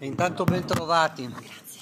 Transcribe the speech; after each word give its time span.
E 0.00 0.06
intanto 0.06 0.44
ben 0.44 0.64
trovati. 0.64 1.26
Grazie. 1.26 1.80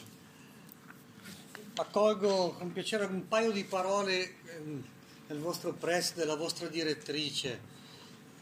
Accolgo 1.75 2.53
con 2.53 2.73
piacere 2.73 3.05
un 3.05 3.29
paio 3.29 3.51
di 3.51 3.65
parole 3.65 4.37
ehm, 4.47 4.83
del 5.27 5.39
vostro 5.39 5.75
press, 5.75 6.15
della 6.15 6.35
vostra 6.35 6.69
direttrice, 6.69 7.61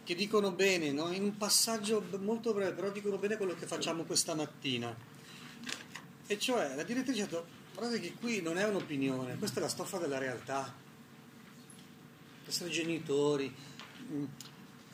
che 0.05 0.15
dicono 0.15 0.53
bene, 0.53 0.93
no? 0.93 1.11
in 1.11 1.25
un 1.25 1.37
passaggio 1.37 2.07
molto 2.21 2.55
breve, 2.55 2.73
però 2.73 2.91
dicono 2.91 3.19
bene 3.19 3.37
quello 3.37 3.55
che 3.55 3.67
facciamo 3.67 4.05
questa 4.05 4.35
mattina. 4.37 4.95
E 6.27 6.39
cioè, 6.39 6.77
la 6.77 6.85
direttrice 6.85 7.23
ha 7.23 7.25
detto, 7.25 7.47
guardate 7.75 8.01
che 8.01 8.13
qui 8.13 8.41
non 8.43 8.59
è 8.59 8.65
un'opinione, 8.69 9.39
questa 9.39 9.59
è 9.59 9.63
la 9.63 9.69
stoffa 9.69 9.99
della 9.99 10.19
realtà. 10.19 10.73
Essere 12.47 12.71
genitori, 12.71 13.53
mh, 14.07 14.25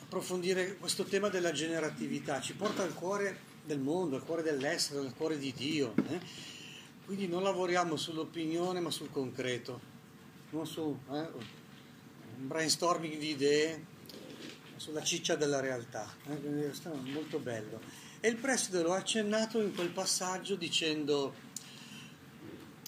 approfondire 0.01 0.77
questo 0.77 1.03
tema 1.03 1.29
della 1.29 1.51
generatività, 1.51 2.41
ci 2.41 2.55
porta 2.55 2.81
al 2.81 2.95
cuore 2.95 3.49
del 3.63 3.79
mondo, 3.79 4.15
al 4.15 4.23
cuore 4.23 4.41
dell'essere, 4.41 4.99
al 4.99 5.13
cuore 5.13 5.37
di 5.37 5.53
Dio. 5.53 5.93
Eh? 6.09 6.19
Quindi 7.05 7.27
non 7.27 7.43
lavoriamo 7.43 7.95
sull'opinione 7.95 8.79
ma 8.79 8.89
sul 8.89 9.11
concreto, 9.11 9.79
non 10.51 10.65
su 10.65 10.97
eh, 11.09 11.13
un 11.13 12.47
brainstorming 12.47 13.17
di 13.17 13.29
idee, 13.29 13.85
ma 14.71 14.79
sulla 14.79 15.03
ciccia 15.03 15.35
della 15.35 15.59
realtà. 15.59 16.13
Eh? 16.27 16.39
Quindi 16.39 16.61
è 16.61 17.11
molto 17.11 17.39
bello. 17.39 17.81
E 18.19 18.27
il 18.29 18.37
preside 18.37 18.81
lo 18.81 18.93
ha 18.93 18.97
accennato 18.97 19.61
in 19.61 19.73
quel 19.73 19.89
passaggio 19.89 20.55
dicendo, 20.55 21.33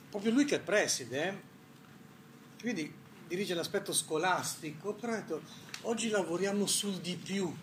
proprio 0.10 0.32
lui 0.32 0.46
che 0.46 0.58
è 0.58 0.62
preside, 0.62 1.28
eh, 1.28 1.42
quindi 2.62 2.94
dirige 3.28 3.56
l'aspetto 3.56 3.94
scolastico, 3.94 4.94
però 4.94 5.14
ha 5.14 5.16
detto, 5.18 5.42
oggi 5.82 6.10
lavoriamo 6.10 6.66
sul 6.66 6.98
di 6.98 7.16
più 7.16 7.54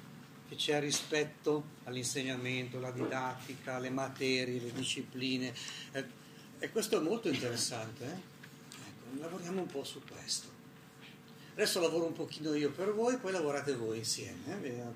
che 0.51 0.57
c'è 0.57 0.81
rispetto 0.81 1.63
all'insegnamento, 1.85 2.79
alla 2.79 2.91
didattica, 2.91 3.77
alle 3.77 3.89
materie, 3.89 4.59
alle 4.59 4.73
discipline. 4.73 5.55
Eh, 5.93 6.05
e 6.59 6.71
questo 6.73 6.99
è 6.99 7.01
molto 7.01 7.29
interessante. 7.29 8.05
Eh? 8.05 8.09
Ecco, 8.09 9.21
lavoriamo 9.21 9.61
un 9.61 9.69
po' 9.69 9.85
su 9.85 10.03
questo. 10.03 10.49
Adesso 11.53 11.81
lavoro 11.81 12.07
un 12.07 12.15
pochino 12.15 12.53
io 12.55 12.73
per 12.73 12.93
voi, 12.93 13.17
poi 13.19 13.31
lavorate 13.31 13.77
voi 13.77 13.99
insieme. 13.99 14.61
Eh? 14.61 14.89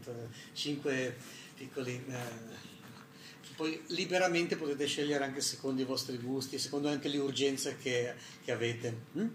Cinque 0.53 1.17
piccoli... 1.55 2.05
Eh, 2.09 2.73
poi 3.55 3.81
liberamente 3.89 4.57
potete 4.57 4.87
scegliere 4.87 5.23
anche 5.23 5.41
secondo 5.41 5.81
i 5.81 5.85
vostri 5.85 6.17
gusti, 6.19 6.59
secondo 6.59 6.89
anche 6.89 7.07
le 7.07 7.19
urgenze 7.19 7.79
che, 7.79 8.15
che 8.43 8.51
avete. 8.51 9.03
Mm? 9.17 9.29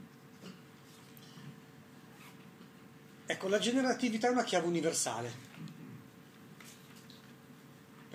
Ecco, 3.26 3.48
la 3.48 3.60
generatività 3.60 4.28
è 4.28 4.32
una 4.32 4.44
chiave 4.44 4.68
universale 4.68 5.48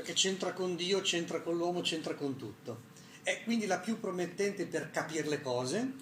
perché 0.04 0.12
c'entra 0.12 0.52
con 0.52 0.76
Dio, 0.76 1.00
c'entra 1.00 1.40
con 1.40 1.56
l'uomo, 1.56 1.80
c'entra 1.80 2.14
con 2.14 2.36
tutto. 2.36 2.92
È 3.22 3.42
quindi 3.42 3.64
la 3.64 3.78
più 3.78 3.98
promettente 3.98 4.66
per 4.66 4.90
capire 4.90 5.26
le 5.26 5.40
cose, 5.40 5.92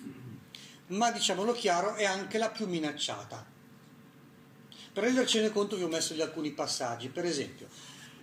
ma 0.88 1.12
diciamolo 1.12 1.52
chiaro, 1.52 1.94
è 1.94 2.04
anche 2.04 2.36
la 2.36 2.50
più 2.50 2.66
minacciata. 2.66 3.46
Per 4.92 5.04
rendercene 5.04 5.52
conto 5.52 5.76
vi 5.76 5.84
ho 5.84 5.88
messo 5.88 6.20
alcuni 6.20 6.50
passaggi. 6.50 7.10
Per 7.10 7.24
esempio, 7.24 7.68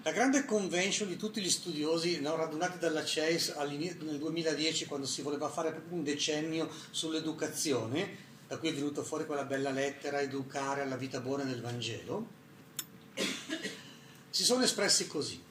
la 0.03 0.11
grande 0.11 0.43
convention 0.43 1.07
di 1.07 1.15
tutti 1.15 1.39
gli 1.41 1.49
studiosi 1.49 2.19
no, 2.19 2.35
radunati 2.35 2.77
dalla 2.77 3.05
CEIS 3.05 3.55
nel 3.55 4.17
2010, 4.17 4.85
quando 4.85 5.07
si 5.07 5.21
voleva 5.21 5.47
fare 5.47 5.71
proprio 5.71 5.95
un 5.95 6.03
decennio 6.03 6.69
sull'educazione, 6.91 8.27
da 8.49 8.57
cui 8.57 8.67
è 8.67 8.73
venuta 8.73 9.01
fuori 9.01 9.25
quella 9.25 9.45
bella 9.45 9.71
lettera, 9.71 10.19
educare 10.19 10.81
alla 10.81 10.97
vita 10.97 11.21
buona 11.21 11.43
del 11.43 11.61
Vangelo, 11.61 12.27
si 14.29 14.43
sono 14.43 14.63
espressi 14.63 15.07
così. 15.07 15.47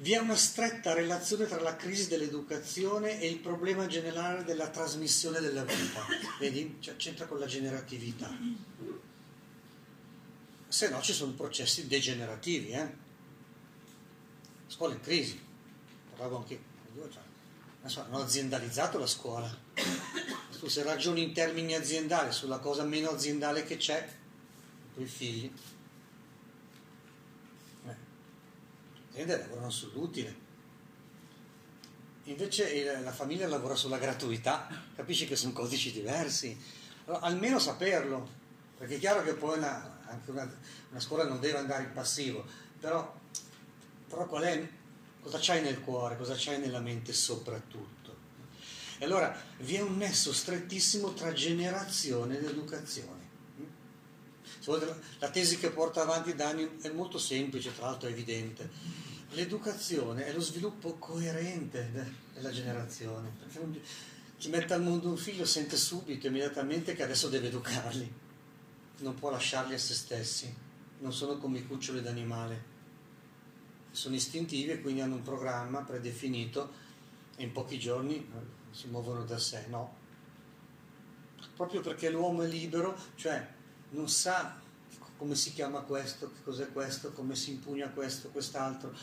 Vi 0.00 0.12
è 0.12 0.18
una 0.18 0.36
stretta 0.36 0.94
relazione 0.94 1.46
tra 1.46 1.60
la 1.60 1.74
crisi 1.74 2.06
dell'educazione 2.06 3.20
e 3.20 3.26
il 3.26 3.38
problema 3.38 3.88
generale 3.88 4.44
della 4.44 4.68
trasmissione 4.68 5.40
della 5.40 5.64
vita. 5.64 6.06
Vedi? 6.38 6.76
Cioè, 6.78 6.94
c'entra 6.94 7.26
con 7.26 7.40
la 7.40 7.46
generatività. 7.46 8.30
Se 10.68 10.88
no 10.88 11.02
ci 11.02 11.12
sono 11.12 11.32
processi 11.32 11.88
degenerativi. 11.88 12.70
Eh? 12.70 12.94
Scuola 14.68 14.94
in 14.94 15.00
crisi. 15.00 15.40
Parlavo 16.10 16.36
anche 16.36 16.60
due. 16.92 17.10
Cioè, 17.10 17.22
adesso 17.80 18.00
hanno 18.02 18.18
aziendalizzato 18.18 19.00
la 19.00 19.06
scuola. 19.08 19.52
Tu 20.60 20.68
se 20.68 20.84
ragioni 20.84 21.24
in 21.24 21.32
termini 21.32 21.74
aziendali 21.74 22.30
sulla 22.30 22.58
cosa 22.58 22.84
meno 22.84 23.10
aziendale 23.10 23.64
che 23.64 23.76
c'è, 23.76 23.98
i 23.98 24.94
tuoi 24.94 25.06
figli, 25.06 25.52
aziende 29.10 29.38
lavorano 29.38 29.70
sull'utile. 29.70 30.46
Invece 32.24 33.00
la 33.02 33.12
famiglia 33.12 33.48
lavora 33.48 33.74
sulla 33.74 33.98
gratuità, 33.98 34.68
capisci 34.94 35.26
che 35.26 35.34
sono 35.34 35.52
codici 35.52 35.92
diversi. 35.92 36.56
Allora, 37.06 37.24
almeno 37.24 37.58
saperlo, 37.58 38.28
perché 38.76 38.96
è 38.96 38.98
chiaro 38.98 39.22
che 39.22 39.32
poi 39.32 39.56
una, 39.56 40.00
anche 40.06 40.30
una, 40.30 40.48
una, 40.90 41.00
scuola 41.00 41.24
non 41.24 41.40
deve 41.40 41.56
andare 41.58 41.84
in 41.84 41.92
passivo, 41.92 42.44
però, 42.78 43.14
però 44.06 44.26
qual 44.26 44.42
è, 44.42 44.68
cosa 45.22 45.38
c'hai 45.40 45.62
nel 45.62 45.80
cuore, 45.80 46.18
cosa 46.18 46.34
c'hai 46.36 46.60
nella 46.60 46.80
mente 46.80 47.14
soprattutto. 47.14 48.16
E 48.98 49.04
allora 49.04 49.34
vi 49.58 49.76
è 49.76 49.80
un 49.80 49.96
nesso 49.96 50.32
strettissimo 50.32 51.14
tra 51.14 51.32
generazione 51.32 52.36
ed 52.36 52.44
educazione. 52.44 53.17
La 55.18 55.30
tesi 55.30 55.58
che 55.58 55.70
porta 55.70 56.02
avanti 56.02 56.34
Dani 56.34 56.78
è 56.82 56.90
molto 56.90 57.18
semplice, 57.18 57.74
tra 57.74 57.86
l'altro 57.86 58.08
è 58.08 58.12
evidente 58.12 59.06
l'educazione 59.32 60.26
è 60.26 60.32
lo 60.32 60.40
sviluppo 60.40 60.94
coerente 60.94 62.14
della 62.32 62.50
generazione. 62.50 63.32
Chi 64.36 64.48
mette 64.48 64.72
al 64.72 64.82
mondo 64.82 65.08
un 65.08 65.16
figlio 65.16 65.44
sente 65.44 65.76
subito, 65.76 66.28
immediatamente, 66.28 66.94
che 66.94 67.02
adesso 67.02 67.28
deve 67.28 67.48
educarli. 67.48 68.12
Non 68.98 69.14
può 69.14 69.30
lasciarli 69.30 69.74
a 69.74 69.78
se 69.78 69.94
stessi. 69.94 70.54
Non 71.00 71.12
sono 71.12 71.38
come 71.38 71.58
i 71.58 71.66
cuccioli 71.66 72.00
d'animale. 72.00 72.76
Sono 73.90 74.14
istintivi 74.14 74.70
e 74.70 74.80
quindi 74.80 75.00
hanno 75.00 75.16
un 75.16 75.22
programma 75.22 75.80
predefinito 75.82 76.86
e 77.36 77.44
in 77.44 77.52
pochi 77.52 77.78
giorni 77.78 78.16
eh, 78.16 78.74
si 78.74 78.86
muovono 78.88 79.24
da 79.24 79.38
sé. 79.38 79.66
No. 79.68 79.96
Proprio 81.56 81.80
perché 81.80 82.10
l'uomo 82.10 82.42
è 82.42 82.46
libero, 82.46 82.96
cioè 83.16 83.56
non 83.90 84.08
sa 84.08 84.60
come 85.16 85.34
si 85.34 85.52
chiama 85.52 85.80
questo, 85.80 86.30
che 86.30 86.42
cos'è 86.44 86.70
questo, 86.72 87.12
come 87.12 87.34
si 87.34 87.50
impugna 87.50 87.88
questo, 87.88 88.28
quest'altro, 88.28 88.94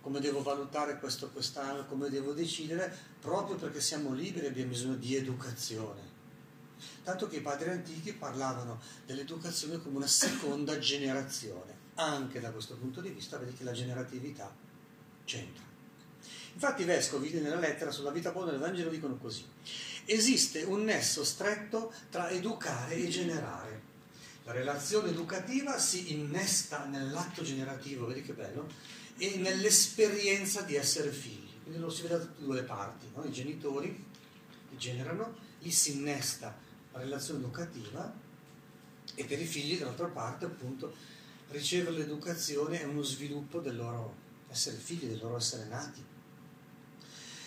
come 0.00 0.20
devo 0.20 0.42
valutare 0.42 0.98
questo, 0.98 1.28
quest'altro, 1.30 1.86
come 1.86 2.08
devo 2.08 2.32
decidere, 2.32 2.96
proprio 3.20 3.56
perché 3.56 3.80
siamo 3.80 4.12
liberi 4.12 4.46
abbiamo 4.46 4.70
bisogno 4.70 4.94
di 4.94 5.14
educazione. 5.14 6.08
Tanto 7.04 7.28
che 7.28 7.36
i 7.36 7.42
padri 7.42 7.68
antichi 7.68 8.14
parlavano 8.14 8.80
dell'educazione 9.04 9.82
come 9.82 9.96
una 9.96 10.06
seconda 10.06 10.78
generazione. 10.78 11.78
Anche 11.96 12.40
da 12.40 12.50
questo 12.50 12.76
punto 12.76 13.02
di 13.02 13.10
vista 13.10 13.36
vedi 13.36 13.52
che 13.52 13.64
la 13.64 13.72
generatività 13.72 14.50
c'entra. 15.24 15.64
Infatti 16.54 16.82
i 16.82 16.86
vescovi 16.86 17.30
nella 17.40 17.58
lettera 17.58 17.90
sulla 17.90 18.10
vita 18.10 18.32
buona 18.32 18.52
del 18.52 18.60
Vangelo 18.60 18.88
dicono 18.88 19.16
così. 19.16 19.44
Esiste 20.04 20.62
un 20.62 20.84
nesso 20.84 21.24
stretto 21.24 21.92
tra 22.10 22.30
educare 22.30 22.94
e 22.94 23.08
generare. 23.08 23.88
La 24.44 24.52
relazione 24.52 25.10
educativa 25.10 25.78
si 25.78 26.12
innesta 26.12 26.86
nell'atto 26.86 27.42
generativo, 27.42 28.06
vedi 28.06 28.22
che 28.22 28.32
bello, 28.32 28.68
e 29.16 29.36
nell'esperienza 29.36 30.62
di 30.62 30.74
essere 30.74 31.10
figli. 31.10 31.48
Quindi 31.62 31.80
lo 31.80 31.90
si 31.90 32.02
vede 32.02 32.18
da 32.18 32.24
due 32.38 32.56
le 32.56 32.62
parti, 32.62 33.06
no? 33.14 33.24
i 33.24 33.30
genitori 33.30 34.08
generano, 34.76 35.36
lì 35.60 35.70
si 35.70 35.92
innesta 35.92 36.56
la 36.92 36.98
relazione 36.98 37.40
educativa 37.40 38.12
e 39.14 39.24
per 39.24 39.40
i 39.40 39.44
figli 39.44 39.78
dall'altra 39.78 40.06
parte 40.06 40.46
appunto 40.46 40.94
ricevere 41.50 41.98
l'educazione 41.98 42.80
è 42.80 42.84
uno 42.84 43.02
sviluppo 43.02 43.60
del 43.60 43.76
loro 43.76 44.28
essere 44.48 44.76
figli, 44.76 45.06
del 45.06 45.18
loro 45.18 45.36
essere 45.36 45.64
nati. 45.66 46.02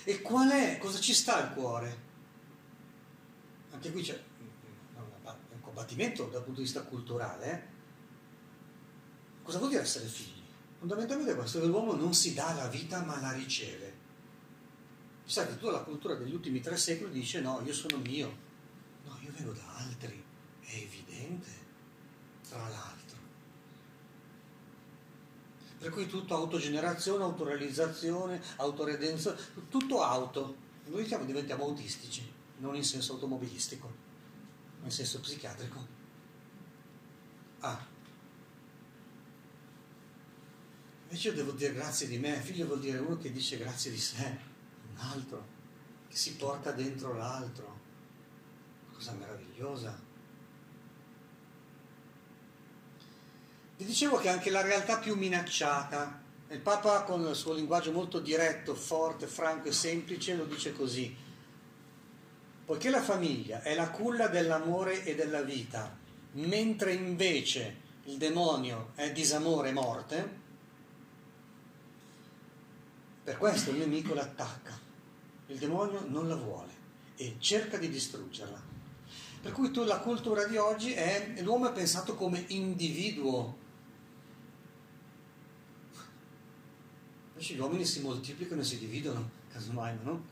E 0.06 0.22
qual 0.22 0.50
è, 0.52 0.78
cosa 0.78 1.00
ci 1.00 1.14
sta 1.14 1.38
al 1.38 1.54
cuore? 1.54 2.03
Anche 3.74 3.92
qui 3.92 4.02
c'è 4.02 4.22
combattimento 5.74 6.25
dal 6.25 6.44
punto 6.44 6.60
di 6.60 6.66
vista 6.66 6.84
culturale. 6.84 7.72
Cosa 9.42 9.58
vuol 9.58 9.72
dire 9.72 9.81
essere 9.81 10.06
figli? 10.06 10.42
Fondamentalmente 10.78 11.36
questo, 11.36 11.60
che 11.60 11.66
l'uomo 11.66 11.94
non 11.94 12.14
si 12.14 12.34
dà 12.34 12.54
la 12.54 12.68
vita 12.68 13.02
ma 13.04 13.20
la 13.20 13.31
riceve. 13.31 14.02
Pensate, 15.24 15.58
tutta 15.58 15.72
la 15.72 15.80
cultura 15.80 16.16
degli 16.16 16.34
ultimi 16.34 16.60
tre 16.60 16.78
secoli 16.78 17.12
dice 17.12 17.42
no, 17.42 17.62
io 17.66 17.74
sono 17.74 17.98
mio, 17.98 18.38
no, 19.06 19.18
io 19.22 19.31
vengo 19.36 19.54
da 19.54 19.75
altri, 19.78 20.24
è 20.62 20.75
evidente, 20.75 21.50
tra 22.48 22.68
l'altro. 22.68 23.18
Per 25.80 25.90
cui 25.92 26.08
tutto 26.08 26.36
autogenerazione, 26.36 27.24
autorealizzazione, 27.24 28.42
autoredenzione, 28.58 29.38
tutto 29.70 30.02
auto. 30.02 30.62
Noi 30.86 31.06
diventiamo 31.25 31.64
autistici, 31.64 32.30
non 32.58 32.76
in 32.76 32.84
senso 32.84 33.14
automobilistico 33.14 34.12
nel 34.84 34.92
senso 34.92 35.20
psichiatrico. 35.22 35.88
Ah. 37.60 37.92
Invece 41.04 41.28
io 41.30 41.34
devo 41.34 41.52
dire 41.52 41.74
grazie 41.74 42.08
di 42.08 42.18
me, 42.18 42.42
figlio 42.42 42.66
vuol 42.66 42.82
dire 42.82 42.98
uno 42.98 43.18
che 43.18 43.32
dice 43.32 43.58
grazie 43.58 43.92
di 43.92 43.98
sé, 43.98 44.40
un 44.90 44.98
altro, 44.98 45.48
che 46.10 46.16
si 46.16 46.36
porta 46.36 46.72
dentro 46.72 47.14
l'altro. 47.14 47.82
Cosa 48.94 49.14
meravigliosa. 49.14 50.12
Vi 53.78 53.86
dicevo 53.86 54.18
che 54.18 54.30
anche 54.30 54.50
la 54.50 54.62
realtà 54.62 55.00
più 55.00 55.16
minacciata, 55.16 56.22
il 56.50 56.60
Papa 56.60 57.04
con 57.04 57.26
il 57.26 57.36
suo 57.36 57.54
linguaggio 57.54 57.92
molto 57.92 58.20
diretto, 58.20 58.76
forte, 58.76 59.28
franco 59.28 59.70
e 59.70 59.72
semplice 59.72 60.36
lo 60.36 60.46
dice 60.46 60.74
così, 60.74 61.16
poiché 62.65 62.89
la 62.89 63.01
famiglia 63.01 63.62
è 63.62 63.75
la 63.75 63.89
culla 63.89 64.27
dell'amore 64.27 65.04
e 65.04 65.15
della 65.15 65.42
vita, 65.42 65.95
mentre 66.33 66.94
invece 66.94 67.81
il 68.06 68.18
demonio 68.18 68.92
è 68.95 69.12
disamore 69.12 69.69
e 69.69 69.74
morte, 69.74 70.42
per 73.24 73.38
questo 73.38 73.71
il 73.71 73.77
nemico 73.77 74.13
l'attacca, 74.13 74.77
il 75.48 75.57
demonio 75.57 76.06
non 76.07 76.27
la 76.27 76.36
vuole 76.36 76.71
e 77.15 77.36
cerca 77.39 77.77
di 77.77 77.89
distruggerla. 77.89 78.71
Per 79.42 79.51
cui 79.51 79.71
tu, 79.71 79.83
la 79.83 80.00
cultura 80.00 80.45
di 80.45 80.57
oggi 80.57 80.94
è 80.94 81.36
l'uomo 81.42 81.69
è 81.69 81.74
pensato 81.74 82.15
come 82.15 82.45
individuo. 82.48 83.57
Invece 87.31 87.54
gli 87.54 87.60
uomini 87.60 87.83
si 87.83 88.01
moltiplicano 88.01 88.62
e 88.62 88.63
si 88.63 88.80
dividono, 88.80 89.30
casomai, 89.51 89.98
no? 90.01 90.31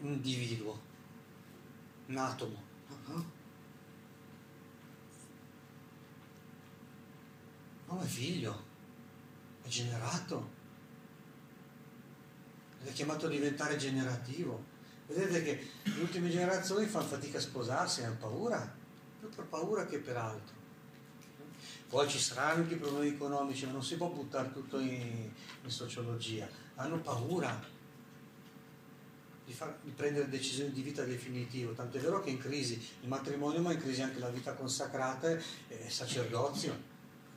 Individuo, 0.00 0.80
un 2.08 2.16
atomo. 2.16 2.62
Uh-huh. 2.88 3.24
L'uomo 7.86 8.02
è 8.02 8.06
figlio, 8.06 8.64
è 9.62 9.68
generato, 9.68 10.50
è 12.84 12.92
chiamato 12.92 13.26
a 13.26 13.30
diventare 13.30 13.76
generativo. 13.76 14.76
Vedete 15.06 15.42
che 15.42 15.70
le 15.84 16.00
ultime 16.02 16.28
generazioni 16.28 16.86
fanno 16.86 17.06
fatica 17.06 17.38
a 17.38 17.42
sposarsi, 17.42 18.02
hanno 18.02 18.16
paura, 18.16 18.74
più 19.18 19.28
per 19.30 19.46
paura 19.46 19.86
che 19.86 19.98
per 19.98 20.16
altro. 20.16 20.56
Poi 21.88 22.06
ci 22.08 22.18
saranno 22.18 22.62
anche 22.62 22.74
i 22.74 22.78
problemi 22.78 23.14
economici, 23.14 23.64
ma 23.64 23.72
non 23.72 23.82
si 23.82 23.96
può 23.96 24.10
buttare 24.10 24.52
tutto 24.52 24.78
in, 24.78 25.30
in 25.62 25.70
sociologia. 25.70 26.46
Hanno 26.74 27.00
paura 27.00 27.58
di, 29.48 29.54
far, 29.54 29.78
di, 29.82 29.90
prendere 29.92 30.28
decisioni 30.28 30.72
di 30.72 30.82
vita 30.82 31.04
definitive. 31.04 31.74
Tant'è 31.74 31.98
vero 31.98 32.20
che 32.20 32.28
in 32.28 32.38
crisi 32.38 32.74
il 33.00 33.08
matrimonio, 33.08 33.62
ma 33.62 33.72
in 33.72 33.80
crisi 33.80 34.02
anche 34.02 34.18
la 34.18 34.28
vita 34.28 34.52
consacrata 34.52 35.30
e 35.30 35.84
il 35.86 35.90
sacerdozio. 35.90 36.76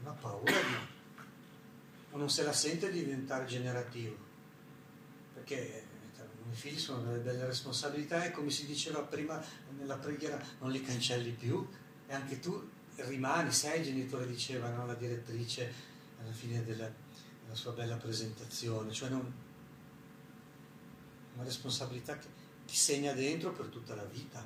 Hanno 0.03 0.17
paura 0.19 0.51
di... 0.51 2.17
non 2.17 2.29
se 2.29 2.43
la 2.43 2.51
sente 2.51 2.91
di 2.91 2.99
diventare 2.99 3.45
generativo. 3.45 4.17
Perché 5.35 5.85
i 6.51 6.55
figli 6.55 6.77
sono 6.77 7.01
delle, 7.03 7.21
delle 7.21 7.45
responsabilità 7.45 8.25
e 8.25 8.31
come 8.31 8.49
si 8.49 8.65
diceva 8.65 8.99
prima 9.03 9.41
nella 9.77 9.95
preghiera 9.95 10.37
non 10.59 10.69
li 10.69 10.81
cancelli 10.81 11.31
più 11.31 11.65
e 12.07 12.13
anche 12.13 12.39
tu 12.39 12.69
rimani, 12.95 13.53
sei 13.53 13.83
genitore, 13.83 14.27
diceva 14.27 14.69
no? 14.69 14.85
la 14.85 14.95
direttrice 14.95 15.71
alla 16.21 16.33
fine 16.33 16.61
della, 16.65 16.91
della, 17.41 17.55
sua 17.55 17.71
bella 17.71 17.95
presentazione, 17.95 18.91
cioè 18.91 19.07
non, 19.07 19.33
una 21.35 21.43
responsabilità 21.43 22.17
che 22.17 22.27
ti 22.65 22.75
segna 22.75 23.13
dentro 23.13 23.51
per 23.51 23.67
tutta 23.67 23.95
la 23.95 24.05
vita. 24.05 24.45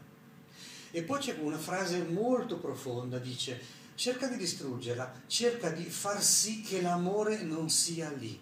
E 0.91 1.03
poi 1.03 1.19
c'è 1.19 1.37
una 1.39 1.57
frase 1.57 2.03
molto 2.03 2.57
profonda, 2.57 3.17
dice, 3.17 3.61
cerca 3.95 4.27
di 4.27 4.37
distruggerla, 4.37 5.23
cerca 5.27 5.69
di 5.69 5.83
far 5.83 6.21
sì 6.23 6.61
che 6.61 6.81
l'amore 6.81 7.43
non 7.43 7.69
sia 7.69 8.09
lì. 8.11 8.41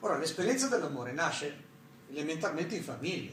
Ora, 0.00 0.18
l'esperienza 0.18 0.68
dell'amore 0.68 1.12
nasce 1.12 1.64
elementarmente 2.10 2.76
in 2.76 2.82
famiglia, 2.82 3.32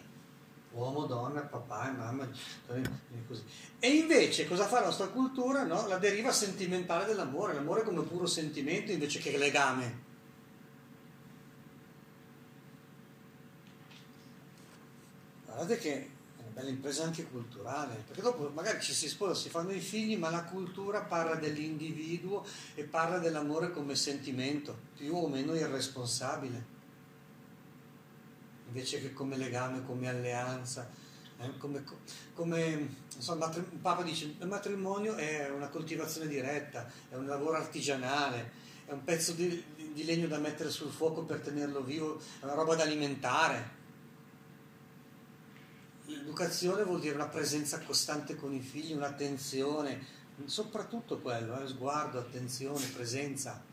uomo, 0.71 1.05
donna, 1.05 1.41
papà 1.41 1.89
e 1.89 1.91
mamma, 1.91 2.29
e 2.69 2.81
così. 3.27 3.43
E 3.79 3.89
invece 3.89 4.47
cosa 4.47 4.65
fa 4.65 4.79
la 4.79 4.87
nostra 4.87 5.07
cultura? 5.07 5.63
No? 5.63 5.87
La 5.87 5.97
deriva 5.97 6.31
sentimentale 6.31 7.05
dell'amore, 7.05 7.53
l'amore 7.53 7.83
come 7.83 8.01
puro 8.03 8.25
sentimento 8.25 8.91
invece 8.91 9.19
che 9.19 9.37
legame. 9.37 10.04
Guardate 15.55 15.79
che 15.79 15.93
è 15.93 16.09
una 16.41 16.51
bella 16.53 16.69
impresa 16.69 17.03
anche 17.03 17.25
culturale, 17.25 18.03
perché 18.05 18.21
dopo 18.21 18.49
magari 18.53 18.81
ci 18.81 18.93
si 18.93 19.07
sposa, 19.07 19.33
si 19.33 19.49
fanno 19.49 19.71
i 19.71 19.79
figli, 19.79 20.17
ma 20.17 20.29
la 20.29 20.43
cultura 20.43 21.01
parla 21.01 21.35
dell'individuo 21.35 22.45
e 22.75 22.83
parla 22.83 23.19
dell'amore 23.19 23.71
come 23.71 23.95
sentimento, 23.95 24.77
più 24.95 25.15
o 25.15 25.27
meno 25.27 25.55
irresponsabile 25.55 26.73
invece 28.75 28.99
che 28.99 29.13
come 29.13 29.37
legame, 29.37 29.85
come 29.85 30.09
alleanza. 30.09 30.89
Eh, 31.37 31.57
come, 31.57 31.83
come 32.33 32.89
insomma, 33.13 33.49
il 33.53 33.63
Papa 33.81 34.03
dice 34.03 34.35
il 34.37 34.47
matrimonio 34.47 35.15
è 35.15 35.49
una 35.49 35.69
coltivazione 35.69 36.27
diretta, 36.27 36.89
è 37.09 37.15
un 37.15 37.25
lavoro 37.25 37.55
artigianale, 37.57 38.51
è 38.85 38.91
un 38.91 39.03
pezzo 39.03 39.31
di, 39.33 39.63
di 39.93 40.03
legno 40.03 40.27
da 40.27 40.37
mettere 40.37 40.69
sul 40.69 40.91
fuoco 40.91 41.23
per 41.23 41.39
tenerlo 41.39 41.81
vivo, 41.81 42.19
è 42.39 42.43
una 42.43 42.53
roba 42.53 42.75
da 42.75 42.83
alimentare. 42.83 43.83
L'educazione 46.07 46.83
vuol 46.83 46.99
dire 46.99 47.15
una 47.15 47.27
presenza 47.27 47.79
costante 47.79 48.35
con 48.35 48.53
i 48.53 48.59
figli, 48.59 48.93
un'attenzione, 48.93 50.05
soprattutto 50.45 51.19
quello, 51.19 51.59
eh, 51.59 51.67
sguardo, 51.67 52.19
attenzione, 52.19 52.85
presenza, 52.87 53.63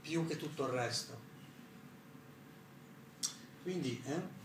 più 0.00 0.26
che 0.26 0.36
tutto 0.36 0.64
il 0.64 0.70
resto. 0.70 1.26
Quindi, 3.62 4.02
eh? 4.06 4.36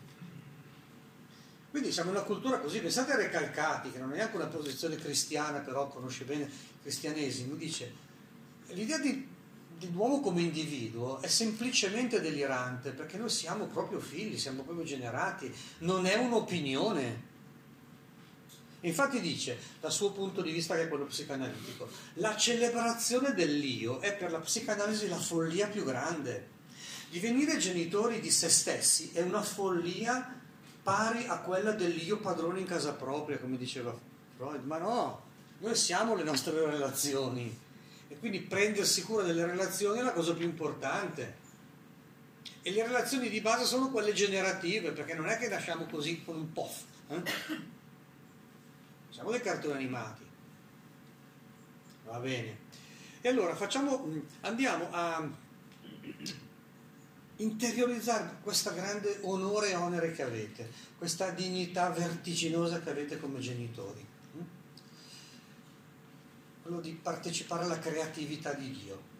Quindi 1.71 1.91
siamo 1.91 2.11
una 2.11 2.21
cultura 2.21 2.59
così, 2.59 2.79
pensate 2.81 3.13
a 3.13 3.15
Recalcati, 3.15 3.89
che 3.89 3.97
non 3.97 4.11
è 4.11 4.17
neanche 4.17 4.35
una 4.35 4.45
posizione 4.45 4.95
cristiana, 4.95 5.59
però 5.59 5.87
conosce 5.87 6.23
bene 6.23 6.43
il 6.43 6.51
cristianesimo, 6.81 7.55
dice, 7.55 7.91
l'idea 8.67 8.99
di, 8.99 9.27
dell'uomo 9.85 10.19
come 10.21 10.41
individuo 10.41 11.21
è 11.21 11.27
semplicemente 11.27 12.21
delirante, 12.21 12.91
perché 12.91 13.17
noi 13.17 13.29
siamo 13.29 13.65
proprio 13.65 13.99
figli, 13.99 14.37
siamo 14.37 14.63
proprio 14.63 14.85
generati, 14.85 15.53
non 15.79 16.05
è 16.05 16.15
un'opinione. 16.15 17.31
Infatti 18.81 19.21
dice, 19.21 19.57
dal 19.79 19.91
suo 19.91 20.11
punto 20.11 20.41
di 20.41 20.51
vista 20.51 20.75
che 20.75 20.83
è 20.83 20.87
quello 20.89 21.05
psicanalitico, 21.05 21.87
la 22.15 22.35
celebrazione 22.35 23.33
dell'io 23.33 24.01
è 24.01 24.13
per 24.15 24.31
la 24.31 24.39
psicanalisi 24.39 25.07
la 25.07 25.17
follia 25.17 25.67
più 25.67 25.83
grande. 25.83 26.51
Divenire 27.09 27.57
genitori 27.57 28.19
di 28.19 28.31
se 28.31 28.49
stessi 28.49 29.11
è 29.13 29.21
una 29.21 29.41
follia 29.41 30.41
pari 30.81 31.25
a 31.27 31.39
quella 31.39 31.71
dell'io 31.71 32.17
padrone 32.19 32.59
in 32.59 32.65
casa 32.65 32.93
propria, 32.93 33.37
come 33.37 33.57
diceva 33.57 33.97
Freud. 34.35 34.65
Ma 34.65 34.79
no, 34.79 35.23
noi 35.59 35.75
siamo 35.75 36.15
le 36.15 36.23
nostre 36.23 36.53
relazioni 36.65 37.57
e 38.07 38.17
quindi 38.19 38.41
prendersi 38.41 39.01
cura 39.03 39.23
delle 39.23 39.45
relazioni 39.45 39.99
è 39.99 40.01
la 40.03 40.13
cosa 40.13 40.33
più 40.33 40.45
importante. 40.45 41.41
E 42.61 42.71
le 42.71 42.83
relazioni 42.83 43.29
di 43.29 43.41
base 43.41 43.65
sono 43.65 43.89
quelle 43.89 44.13
generative, 44.13 44.91
perché 44.91 45.13
non 45.13 45.27
è 45.27 45.37
che 45.37 45.47
nasciamo 45.47 45.85
così 45.85 46.23
con 46.23 46.35
un 46.35 46.51
pof. 46.53 46.83
Eh? 47.09 47.23
Siamo 49.09 49.31
dei 49.31 49.41
cartoni 49.41 49.73
animati. 49.73 50.25
Va 52.05 52.19
bene. 52.19 52.57
E 53.21 53.29
allora 53.29 53.55
facciamo, 53.55 54.09
andiamo 54.41 54.87
a 54.91 55.29
interiorizzare 57.37 58.37
questo 58.41 58.73
grande 58.73 59.19
onore 59.21 59.71
e 59.71 59.75
onere 59.75 60.11
che 60.11 60.23
avete, 60.23 60.69
questa 60.97 61.29
dignità 61.31 61.89
vertiginosa 61.89 62.81
che 62.81 62.89
avete 62.89 63.19
come 63.19 63.39
genitori. 63.39 64.05
Mm? 66.63 66.71
Quello 66.71 66.79
di 66.79 66.91
partecipare 66.93 67.65
alla 67.65 67.79
creatività 67.79 68.53
di 68.53 68.71
Dio. 68.71 69.11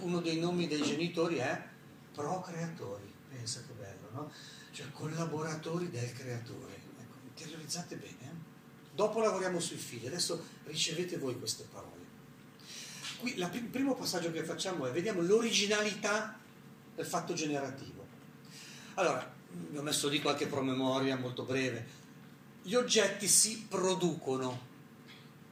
Uno 0.00 0.20
dei 0.20 0.38
nomi 0.38 0.68
dei 0.68 0.82
genitori 0.82 1.36
è 1.36 1.70
procreatori, 2.12 3.10
pensa 3.28 3.62
che 3.66 3.72
bello, 3.72 4.08
no? 4.12 4.32
Cioè 4.70 4.90
collaboratori 4.92 5.90
del 5.90 6.12
creatore. 6.12 6.74
Ecco, 7.00 7.16
interiorizzate 7.26 7.96
bene. 7.96 8.18
Eh? 8.20 8.50
Dopo 8.94 9.20
lavoriamo 9.20 9.58
sui 9.60 9.76
figli, 9.76 10.06
adesso 10.06 10.44
ricevete 10.64 11.18
voi 11.18 11.38
queste 11.38 11.66
parole. 11.70 12.00
Qui 13.18 13.38
il 13.38 13.68
primo 13.70 13.94
passaggio 13.94 14.30
che 14.32 14.44
facciamo 14.44 14.86
è, 14.86 14.90
vediamo 14.90 15.22
l'originalità 15.22 16.38
del 16.94 17.06
fatto 17.06 17.32
generativo. 17.34 18.04
Allora, 18.94 19.32
vi 19.48 19.76
ho 19.76 19.82
messo 19.82 20.08
lì 20.08 20.20
qualche 20.20 20.46
promemoria 20.46 21.16
molto 21.16 21.44
breve. 21.44 22.00
Gli 22.62 22.74
oggetti 22.74 23.26
si 23.28 23.66
producono 23.68 24.70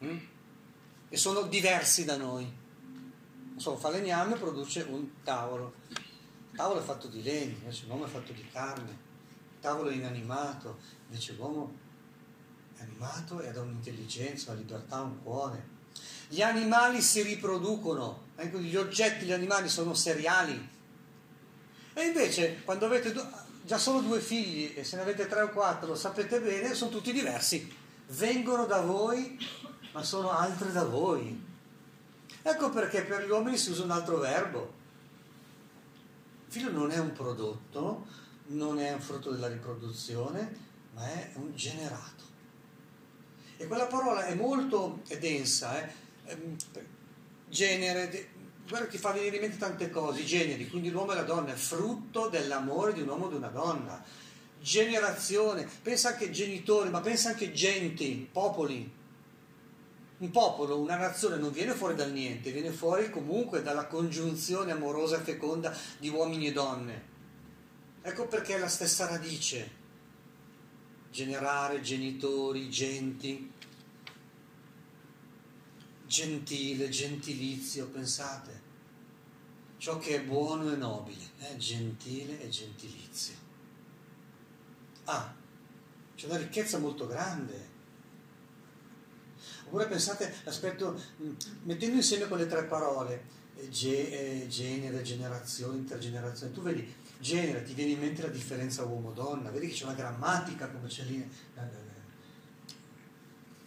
hm? 0.00 0.18
E 1.10 1.16
sono 1.16 1.42
diversi 1.42 2.04
da 2.04 2.16
noi. 2.16 2.44
Non 2.44 3.60
so, 3.60 3.76
falegname 3.76 4.36
produce 4.36 4.86
un 4.88 5.22
tavolo. 5.22 5.74
Il 5.88 6.56
tavolo 6.56 6.80
è 6.80 6.82
fatto 6.82 7.08
di 7.08 7.22
legno, 7.22 7.56
invece 7.58 7.84
l'uomo 7.86 8.06
è 8.06 8.08
fatto 8.08 8.32
di 8.32 8.46
carne. 8.50 8.90
Il 8.90 9.60
tavolo 9.60 9.90
è 9.90 9.94
inanimato, 9.94 10.78
invece 11.08 11.34
l'uomo 11.34 11.76
è 12.76 12.82
animato 12.82 13.40
e 13.40 13.48
ha 13.48 13.60
un'intelligenza, 13.60 14.52
una 14.52 14.60
libertà, 14.60 15.02
un 15.02 15.22
cuore. 15.22 15.78
Gli 16.28 16.42
animali 16.42 17.02
si 17.02 17.22
riproducono, 17.22 18.28
ecco, 18.36 18.58
gli 18.58 18.76
oggetti, 18.76 19.26
gli 19.26 19.32
animali 19.32 19.68
sono 19.68 19.94
seriali. 19.94 20.68
E 21.92 22.02
invece 22.02 22.62
quando 22.64 22.86
avete 22.86 23.12
già 23.64 23.78
solo 23.78 24.00
due 24.00 24.20
figli 24.20 24.72
e 24.76 24.84
se 24.84 24.94
ne 24.94 25.02
avete 25.02 25.26
tre 25.26 25.42
o 25.42 25.50
quattro, 25.50 25.88
lo 25.88 25.94
sapete 25.96 26.40
bene, 26.40 26.72
sono 26.74 26.92
tutti 26.92 27.12
diversi. 27.12 27.76
Vengono 28.06 28.66
da 28.66 28.80
voi, 28.80 29.38
ma 29.92 30.02
sono 30.02 30.30
altri 30.30 30.72
da 30.72 30.84
voi. 30.84 31.48
Ecco 32.42 32.70
perché 32.70 33.02
per 33.04 33.26
gli 33.26 33.30
uomini 33.30 33.56
si 33.56 33.70
usa 33.70 33.82
un 33.82 33.90
altro 33.90 34.18
verbo. 34.18 34.78
Il 36.46 36.52
figlio 36.52 36.70
non 36.70 36.90
è 36.90 36.98
un 36.98 37.12
prodotto, 37.12 38.06
non 38.46 38.80
è 38.80 38.92
un 38.92 39.00
frutto 39.00 39.30
della 39.30 39.48
riproduzione, 39.48 40.56
ma 40.94 41.06
è 41.06 41.32
un 41.34 41.54
generato. 41.54 42.24
E 43.56 43.66
quella 43.66 43.86
parola 43.86 44.24
è 44.26 44.34
molto 44.34 45.02
è 45.06 45.18
densa, 45.18 45.80
eh? 45.80 45.92
Ehm, 46.24 46.56
genere, 47.48 48.28
guarda 48.66 48.86
ti 48.86 48.96
fa 48.96 49.12
venire 49.12 49.36
in 49.36 49.42
mente 49.42 49.58
tante 49.58 49.90
cose, 49.90 50.24
generi, 50.24 50.68
quindi 50.68 50.90
l'uomo 50.90 51.12
e 51.12 51.16
la 51.16 51.24
donna, 51.24 51.52
è 51.52 51.56
frutto 51.56 52.28
dell'amore 52.28 52.94
di 52.94 53.02
un 53.02 53.08
uomo 53.08 53.26
e 53.26 53.30
di 53.30 53.36
una 53.36 53.48
donna. 53.48 54.02
Generazione, 54.60 55.68
pensa 55.82 56.10
anche 56.10 56.30
genitori, 56.30 56.90
ma 56.90 57.00
pensa 57.00 57.30
anche 57.30 57.52
genti, 57.52 58.28
popoli. 58.30 58.98
Un 60.20 60.30
popolo, 60.30 60.78
una 60.78 60.96
nazione 60.96 61.36
non 61.36 61.50
viene 61.50 61.72
fuori 61.72 61.94
dal 61.94 62.12
niente, 62.12 62.52
viene 62.52 62.70
fuori 62.70 63.08
comunque 63.08 63.62
dalla 63.62 63.86
congiunzione 63.86 64.70
amorosa 64.70 65.16
e 65.16 65.22
feconda 65.22 65.74
di 65.98 66.10
uomini 66.10 66.48
e 66.48 66.52
donne. 66.52 67.08
Ecco 68.02 68.26
perché 68.26 68.56
è 68.56 68.58
la 68.58 68.68
stessa 68.68 69.06
radice. 69.06 69.78
Generare, 71.10 71.80
genitori, 71.80 72.68
genti, 72.68 73.50
gentile, 76.06 76.90
gentilizio, 76.90 77.86
pensate. 77.86 78.68
Ciò 79.78 79.96
che 79.96 80.16
è 80.16 80.22
buono 80.22 80.70
e 80.70 80.76
nobile, 80.76 81.24
è 81.38 81.56
gentile 81.56 82.42
e 82.42 82.48
gentilizio. 82.50 83.34
Ah, 85.04 85.34
c'è 86.14 86.26
una 86.26 86.36
ricchezza 86.36 86.76
molto 86.76 87.06
grande. 87.06 87.69
Oppure 89.70 89.86
pensate 89.86 90.34
l'aspetto, 90.42 91.00
mm, 91.22 91.32
mettendo 91.62 91.94
insieme 91.94 92.26
quelle 92.26 92.48
tre 92.48 92.64
parole, 92.64 93.22
eh, 93.54 93.68
ge, 93.68 94.42
eh, 94.42 94.48
genere, 94.48 95.02
generazione, 95.02 95.76
intergenerazione, 95.76 96.52
tu 96.52 96.60
vedi 96.60 96.92
genere, 97.20 97.62
ti 97.62 97.72
viene 97.74 97.92
in 97.92 98.00
mente 98.00 98.22
la 98.22 98.30
differenza 98.30 98.82
uomo-donna, 98.82 99.50
vedi 99.50 99.68
che 99.68 99.74
c'è 99.74 99.84
una 99.84 99.94
grammatica 99.94 100.68
come 100.68 100.88
c'è 100.88 101.04
lì 101.04 101.18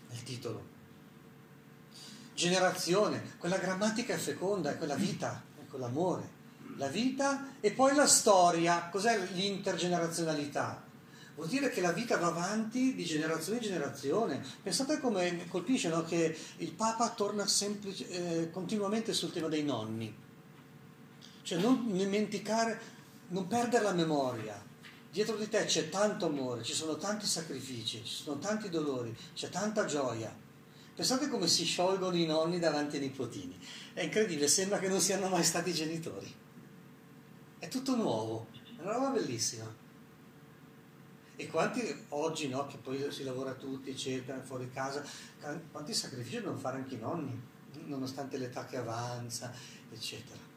nel 0.09 0.23
titolo. 0.25 0.71
Generazione, 2.33 3.37
quella 3.37 3.57
grammatica 3.57 4.13
è 4.13 4.17
feconda, 4.17 4.71
è 4.71 4.77
quella 4.77 4.95
vita, 4.95 5.41
è 5.57 5.65
quell'amore. 5.67 6.41
La 6.75 6.89
vita 6.89 7.53
e 7.61 7.71
poi 7.71 7.95
la 7.95 8.07
storia, 8.07 8.89
cos'è 8.89 9.17
l'intergenerazionalità? 9.31 10.82
Vuol 11.35 11.47
dire 11.47 11.69
che 11.69 11.81
la 11.81 11.91
vita 11.91 12.17
va 12.17 12.27
avanti 12.27 12.93
di 12.93 13.03
generazione 13.05 13.57
in 13.57 13.63
generazione. 13.63 14.43
Pensate 14.61 14.99
come 14.99 15.47
colpisce 15.47 15.89
no? 15.89 16.03
che 16.03 16.37
il 16.57 16.71
Papa 16.73 17.09
torna 17.09 17.47
semplice, 17.47 18.07
eh, 18.07 18.51
continuamente 18.51 19.13
sul 19.13 19.31
tema 19.31 19.47
dei 19.47 19.63
nonni. 19.63 20.15
Cioè 21.41 21.59
non 21.59 21.91
dimenticare, 21.91 22.79
non 23.29 23.47
perdere 23.47 23.83
la 23.83 23.93
memoria. 23.93 24.63
Dietro 25.11 25.35
di 25.35 25.49
te 25.49 25.65
c'è 25.65 25.89
tanto 25.89 26.27
amore, 26.27 26.63
ci 26.63 26.73
sono 26.73 26.97
tanti 26.97 27.25
sacrifici, 27.25 28.03
ci 28.03 28.23
sono 28.23 28.37
tanti 28.39 28.69
dolori, 28.69 29.15
c'è 29.33 29.49
tanta 29.49 29.85
gioia. 29.85 30.35
Pensate 30.95 31.27
come 31.27 31.47
si 31.47 31.65
sciolgono 31.65 32.15
i 32.15 32.25
nonni 32.25 32.59
davanti 32.59 32.97
ai 32.97 33.01
nipotini. 33.03 33.59
È 33.93 34.01
incredibile, 34.01 34.47
sembra 34.47 34.77
che 34.77 34.87
non 34.87 34.99
siano 34.99 35.29
mai 35.29 35.43
stati 35.43 35.73
genitori. 35.73 36.31
È 37.57 37.67
tutto 37.67 37.95
nuovo, 37.95 38.47
è 38.77 38.81
una 38.81 38.93
roba 38.93 39.09
bellissima. 39.09 39.81
E 41.35 41.47
quanti 41.47 42.05
oggi, 42.09 42.47
no, 42.47 42.67
che 42.67 42.77
poi 42.77 43.11
si 43.11 43.23
lavora 43.23 43.53
tutti, 43.53 43.89
eccetera, 43.89 44.41
fuori 44.41 44.69
casa, 44.71 45.03
quanti 45.71 45.93
sacrifici 45.93 46.37
devono 46.37 46.57
fare 46.57 46.77
anche 46.77 46.95
i 46.95 46.99
nonni, 46.99 47.41
nonostante 47.85 48.37
l'età 48.37 48.65
che 48.65 48.77
avanza, 48.77 49.51
eccetera. 49.91 50.51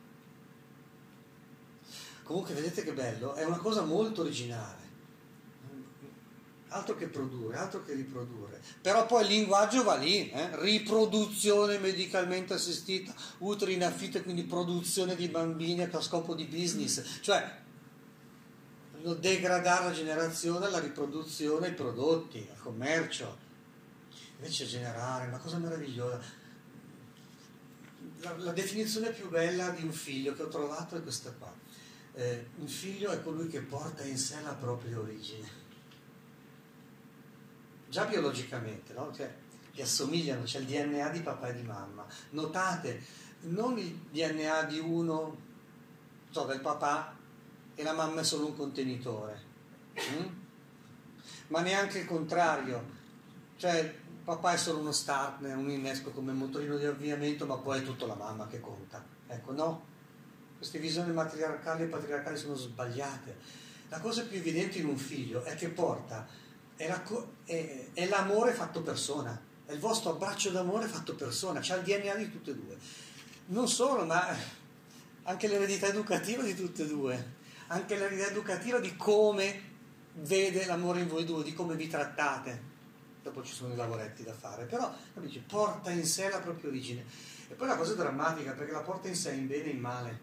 Comunque 2.23 2.54
vedete 2.54 2.83
che 2.83 2.92
bello, 2.92 3.35
è 3.35 3.45
una 3.45 3.56
cosa 3.56 3.83
molto 3.83 4.21
originale, 4.21 4.85
altro 6.68 6.97
che 6.97 7.06
produrre, 7.06 7.56
altro 7.56 7.83
che 7.83 7.95
riprodurre. 7.95 8.61
Però 8.83 9.06
poi 9.06 9.23
il 9.23 9.28
linguaggio 9.28 9.83
va 9.83 9.95
lì, 9.95 10.30
eh? 10.30 10.61
riproduzione 10.61 11.78
medicalmente 11.78 12.52
assistita, 12.52 13.14
utero 13.38 13.71
in 13.71 13.85
affitto 13.85 14.23
quindi 14.23 14.42
produzione 14.42 15.16
di 15.16 15.28
bambini 15.28 15.83
a 15.83 16.00
scopo 16.00 16.35
di 16.35 16.45
business, 16.45 17.21
cioè 17.21 17.64
degradare 19.14 19.84
la 19.84 19.92
generazione 19.92 20.66
alla 20.66 20.80
riproduzione 20.80 21.66
ai 21.68 21.75
prodotti, 21.75 22.46
al 22.50 22.60
commercio. 22.60 23.44
Invece 24.38 24.66
generare, 24.66 25.28
una 25.28 25.38
cosa 25.38 25.56
meravigliosa 25.58 26.44
la, 28.20 28.36
la, 28.38 28.52
definizione 28.52 29.10
più 29.10 29.28
bella 29.28 29.70
di 29.70 29.82
un 29.82 29.92
figlio 29.92 30.34
che 30.34 30.42
ho 30.42 30.48
trovato 30.48 30.96
è 30.96 31.02
questa 31.02 31.32
qua. 31.32 31.52
Eh, 32.14 32.48
un 32.56 32.66
figlio 32.66 33.10
è 33.10 33.22
colui 33.22 33.48
che 33.48 33.60
porta 33.60 34.02
in 34.04 34.16
sé 34.16 34.40
la 34.42 34.54
propria 34.54 34.98
origine. 34.98 35.64
Già 37.88 38.04
biologicamente, 38.04 38.92
no? 38.94 39.12
cioè, 39.14 39.32
che 39.72 39.82
assomigliano, 39.82 40.42
c'è 40.44 40.60
il 40.60 40.66
DNA 40.66 41.10
di 41.10 41.20
papà 41.20 41.48
e 41.48 41.54
di 41.54 41.62
mamma. 41.62 42.06
Notate, 42.30 43.02
non 43.40 43.78
il 43.78 43.94
DNA 44.10 44.64
di 44.64 44.78
uno, 44.78 45.36
so, 46.30 46.44
del 46.46 46.60
papà 46.60 47.15
e 47.76 47.83
la 47.85 47.92
mamma 47.92 48.23
è 48.23 48.25
solo 48.25 48.47
un 48.47 48.56
contenitore, 48.56 49.40
mm? 50.11 50.26
ma 51.49 51.61
neanche 51.61 51.99
il 51.99 52.06
contrario, 52.06 52.85
cioè 53.56 53.95
papà 54.26 54.54
è 54.54 54.56
solo 54.56 54.80
uno 54.80 54.90
startner, 54.90 55.56
un 55.56 55.71
innesco 55.71 56.11
come 56.11 56.33
motorino 56.33 56.76
di 56.76 56.85
avviamento, 56.85 57.47
ma 57.47 57.59
poi 57.59 57.78
è 57.78 57.85
tutta 57.85 58.06
la 58.06 58.16
mamma 58.16 58.49
che 58.49 58.59
conta. 58.59 59.04
Ecco, 59.28 59.52
no? 59.52 59.85
Queste 60.56 60.80
visioni 60.80 61.12
matriarcali 61.12 61.85
e 61.85 61.87
patriarcali 61.87 62.37
sono 62.37 62.56
sbagliate. 62.56 63.37
La 63.88 64.00
cosa 64.00 64.25
più 64.25 64.38
evidente 64.38 64.78
in 64.78 64.87
un 64.87 64.97
figlio 64.97 65.45
è 65.45 65.54
che 65.54 65.68
porta, 65.68 66.26
è, 66.75 66.88
la, 66.88 67.00
è, 67.45 67.90
è 67.92 68.09
l'amore 68.09 68.52
fatto 68.52 68.83
persona, 68.83 69.40
è 69.64 69.71
il 69.71 69.78
vostro 69.78 70.11
abbraccio 70.11 70.50
d'amore 70.50 70.87
fatto 70.87 71.14
persona, 71.14 71.61
c'ha 71.62 71.76
il 71.76 71.85
DNA 71.85 72.14
di 72.16 72.30
tutte 72.33 72.50
e 72.50 72.54
due. 72.54 72.76
Non 73.47 73.68
solo, 73.68 74.04
ma 74.04 74.26
anche 75.23 75.47
l'eredità 75.47 75.87
educativa 75.87 76.42
di 76.42 76.56
tutte 76.56 76.83
e 76.83 76.87
due, 76.88 77.35
anche 77.68 77.96
l'eredità 77.96 78.28
educativa 78.28 78.78
di 78.78 78.96
come 78.96 79.75
vede 80.14 80.66
l'amore 80.66 81.00
in 81.00 81.08
voi 81.08 81.25
due, 81.25 81.42
di 81.42 81.52
come 81.52 81.76
vi 81.76 81.88
trattate 81.88 82.75
dopo 83.26 83.42
ci 83.42 83.52
sono 83.52 83.73
i 83.73 83.76
lavoretti 83.76 84.23
da 84.23 84.32
fare, 84.32 84.66
però 84.66 84.94
dice, 85.14 85.42
porta 85.46 85.90
in 85.90 86.06
sé 86.06 86.30
la 86.30 86.38
propria 86.38 86.70
origine. 86.70 87.04
E 87.49 87.54
poi 87.54 87.66
la 87.66 87.76
cosa 87.76 87.92
è 87.92 87.96
drammatica 87.96 88.52
perché 88.52 88.73
la 88.73 88.82
porta 88.82 89.08
in 89.08 89.16
sé 89.16 89.32
in 89.32 89.49
bene 89.49 89.64
e 89.64 89.70
in 89.70 89.80
male. 89.80 90.20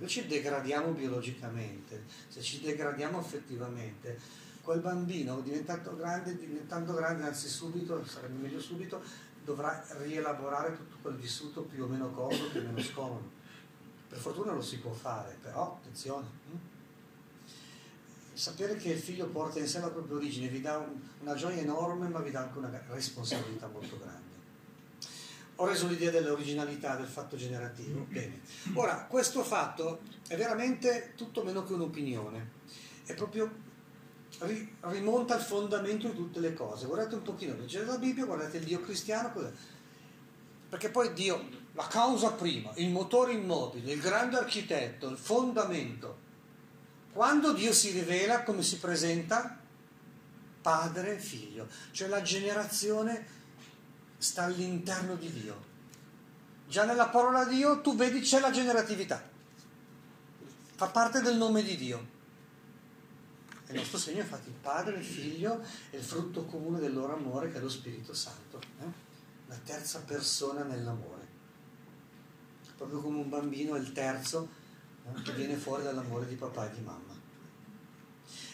Se 0.00 0.06
ci 0.08 0.26
degradiamo 0.26 0.92
biologicamente, 0.92 2.04
se 2.28 2.40
ci 2.40 2.60
degradiamo 2.60 3.18
affettivamente, 3.18 4.18
quel 4.62 4.80
bambino 4.80 5.40
diventando 5.40 5.94
grande, 5.94 6.36
diventando 6.36 6.94
grande, 6.94 7.24
anzi 7.24 7.48
subito, 7.48 8.04
sarebbe 8.04 8.40
meglio 8.40 8.60
subito, 8.60 9.02
dovrà 9.44 9.84
rielaborare 9.98 10.76
tutto 10.76 10.96
quel 11.02 11.14
vissuto 11.14 11.62
più 11.62 11.84
o 11.84 11.86
meno 11.86 12.10
comodo, 12.10 12.48
più 12.50 12.60
o 12.60 12.64
meno 12.64 12.80
scomodo. 12.80 13.38
Per 14.10 14.18
fortuna 14.18 14.52
lo 14.52 14.60
si 14.60 14.78
può 14.78 14.92
fare, 14.92 15.38
però 15.40 15.78
attenzione. 15.78 16.26
Hm? 16.50 16.56
sapere 18.40 18.76
che 18.76 18.88
il 18.88 18.98
figlio 18.98 19.26
porta 19.26 19.58
in 19.58 19.68
sé 19.68 19.80
la 19.80 19.90
propria 19.90 20.16
origine 20.16 20.48
vi 20.48 20.62
dà 20.62 20.78
un, 20.78 20.98
una 21.20 21.34
gioia 21.34 21.60
enorme, 21.60 22.08
ma 22.08 22.20
vi 22.20 22.30
dà 22.30 22.40
anche 22.40 22.58
una 22.58 22.82
responsabilità 22.88 23.68
molto 23.68 23.98
grande. 23.98 24.28
Ho 25.56 25.66
reso 25.66 25.86
l'idea 25.86 26.10
dell'originalità 26.10 26.96
del 26.96 27.06
fatto 27.06 27.36
generativo. 27.36 28.06
Bene. 28.08 28.40
Ora, 28.74 29.04
questo 29.04 29.42
fatto 29.42 30.00
è 30.26 30.36
veramente 30.36 31.12
tutto 31.16 31.44
meno 31.44 31.64
che 31.64 31.74
un'opinione, 31.74 32.50
è 33.04 33.14
proprio 33.14 33.68
rimonta 34.38 35.34
al 35.34 35.42
fondamento 35.42 36.08
di 36.08 36.14
tutte 36.14 36.40
le 36.40 36.54
cose. 36.54 36.86
Guardate 36.86 37.16
un 37.16 37.22
pochino, 37.22 37.54
leggete 37.56 37.84
la 37.84 37.98
Bibbia, 37.98 38.24
guardate 38.24 38.56
il 38.56 38.64
Dio 38.64 38.80
cristiano, 38.80 39.32
perché 40.70 40.88
poi 40.88 41.12
Dio, 41.12 41.46
la 41.72 41.86
causa 41.86 42.32
prima, 42.32 42.72
il 42.76 42.90
motore 42.90 43.32
immobile, 43.32 43.92
il 43.92 44.00
grande 44.00 44.36
architetto, 44.36 45.08
il 45.08 45.16
fondamento, 45.16 46.28
quando 47.12 47.52
Dio 47.52 47.72
si 47.72 47.90
rivela, 47.90 48.42
come 48.42 48.62
si 48.62 48.78
presenta? 48.78 49.58
Padre 50.62 51.16
e 51.16 51.18
figlio, 51.18 51.68
cioè 51.90 52.08
la 52.08 52.22
generazione 52.22 53.38
sta 54.18 54.44
all'interno 54.44 55.14
di 55.16 55.32
Dio. 55.32 55.68
Già 56.68 56.84
nella 56.84 57.08
parola 57.08 57.44
Dio 57.44 57.80
tu 57.80 57.96
vedi 57.96 58.20
c'è 58.20 58.38
la 58.38 58.50
generatività, 58.50 59.28
fa 60.76 60.86
parte 60.86 61.20
del 61.20 61.36
nome 61.36 61.62
di 61.62 61.76
Dio. 61.76 62.18
il 63.68 63.76
nostro 63.76 63.98
segno, 63.98 64.20
infatti, 64.20 64.48
il 64.48 64.54
Padre, 64.54 64.98
il 64.98 65.04
Figlio 65.04 65.62
e 65.90 65.96
il 65.96 66.04
frutto 66.04 66.44
comune 66.44 66.78
del 66.78 66.92
loro 66.92 67.14
amore 67.14 67.50
che 67.50 67.58
è 67.58 67.60
lo 67.60 67.68
Spirito 67.68 68.14
Santo. 68.14 68.60
Eh? 68.80 69.08
La 69.46 69.58
terza 69.64 70.00
persona 70.00 70.62
nell'amore. 70.62 71.19
Proprio 72.80 73.00
come 73.00 73.18
un 73.18 73.28
bambino 73.28 73.76
è 73.76 73.78
il 73.78 73.92
terzo 73.92 74.48
eh? 75.04 75.20
che 75.20 75.34
viene 75.34 75.56
fuori 75.56 75.82
dall'amore 75.82 76.26
di 76.26 76.34
papà 76.34 76.70
e 76.70 76.74
di 76.74 76.80
mamma. 76.80 77.12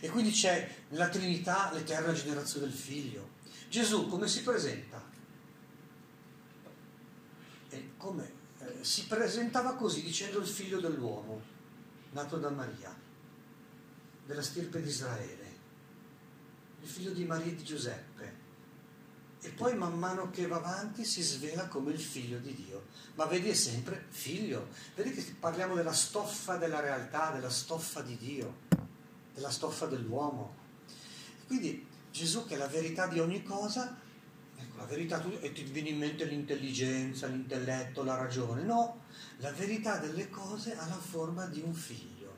E 0.00 0.08
quindi 0.08 0.32
c'è 0.32 0.68
nella 0.88 1.08
Trinità 1.08 1.70
l'eterna 1.72 2.12
generazione 2.12 2.66
del 2.66 2.74
Figlio. 2.74 3.28
Gesù 3.68 4.08
come 4.08 4.26
si 4.26 4.42
presenta? 4.42 5.00
E 7.68 7.90
come 7.96 8.32
eh, 8.58 8.78
si 8.82 9.06
presentava 9.06 9.76
così 9.76 10.02
dicendo 10.02 10.40
il 10.40 10.46
figlio 10.48 10.80
dell'uomo, 10.80 11.40
nato 12.10 12.36
da 12.38 12.50
Maria, 12.50 12.92
della 14.26 14.42
stirpe 14.42 14.82
di 14.82 14.88
Israele, 14.88 15.54
il 16.80 16.88
figlio 16.88 17.12
di 17.12 17.24
Maria 17.24 17.52
e 17.52 17.54
di 17.54 17.62
Giuseppe. 17.62 18.35
E 19.46 19.50
poi 19.50 19.76
man 19.76 19.96
mano 19.96 20.28
che 20.30 20.48
va 20.48 20.56
avanti 20.56 21.04
si 21.04 21.22
svela 21.22 21.68
come 21.68 21.92
il 21.92 22.00
figlio 22.00 22.38
di 22.38 22.52
Dio. 22.52 22.86
Ma 23.14 23.26
vedi 23.26 23.48
è 23.48 23.54
sempre 23.54 24.06
figlio. 24.08 24.70
Vedi 24.96 25.14
che 25.14 25.36
parliamo 25.38 25.76
della 25.76 25.92
stoffa 25.92 26.56
della 26.56 26.80
realtà, 26.80 27.30
della 27.30 27.48
stoffa 27.48 28.02
di 28.02 28.16
Dio, 28.16 28.62
della 29.32 29.50
stoffa 29.50 29.86
dell'uomo. 29.86 30.56
Quindi 31.46 31.86
Gesù 32.10 32.44
che 32.44 32.54
è 32.54 32.58
la 32.58 32.66
verità 32.66 33.06
di 33.06 33.20
ogni 33.20 33.44
cosa 33.44 33.96
Ecco, 34.58 34.78
la 34.78 34.86
verità, 34.86 35.22
e 35.40 35.52
ti 35.52 35.64
viene 35.64 35.90
in 35.90 35.98
mente 35.98 36.24
l'intelligenza, 36.24 37.26
l'intelletto, 37.26 38.02
la 38.02 38.16
ragione. 38.16 38.62
No, 38.62 39.02
la 39.36 39.52
verità 39.52 39.98
delle 39.98 40.30
cose 40.30 40.74
ha 40.74 40.88
la 40.88 40.98
forma 40.98 41.44
di 41.44 41.60
un 41.60 41.74
figlio, 41.74 42.34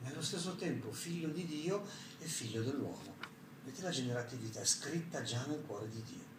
nello 0.00 0.20
stesso 0.20 0.56
tempo 0.56 0.90
figlio 0.90 1.28
di 1.28 1.46
Dio 1.46 1.86
e 2.18 2.26
figlio 2.26 2.62
dell'uomo. 2.62 3.14
Vedete 3.62 3.82
la 3.82 3.90
generatività 3.90 4.60
è 4.60 4.64
scritta 4.64 5.22
già 5.22 5.44
nel 5.46 5.62
cuore 5.64 5.88
di 5.88 6.02
Dio. 6.02 6.29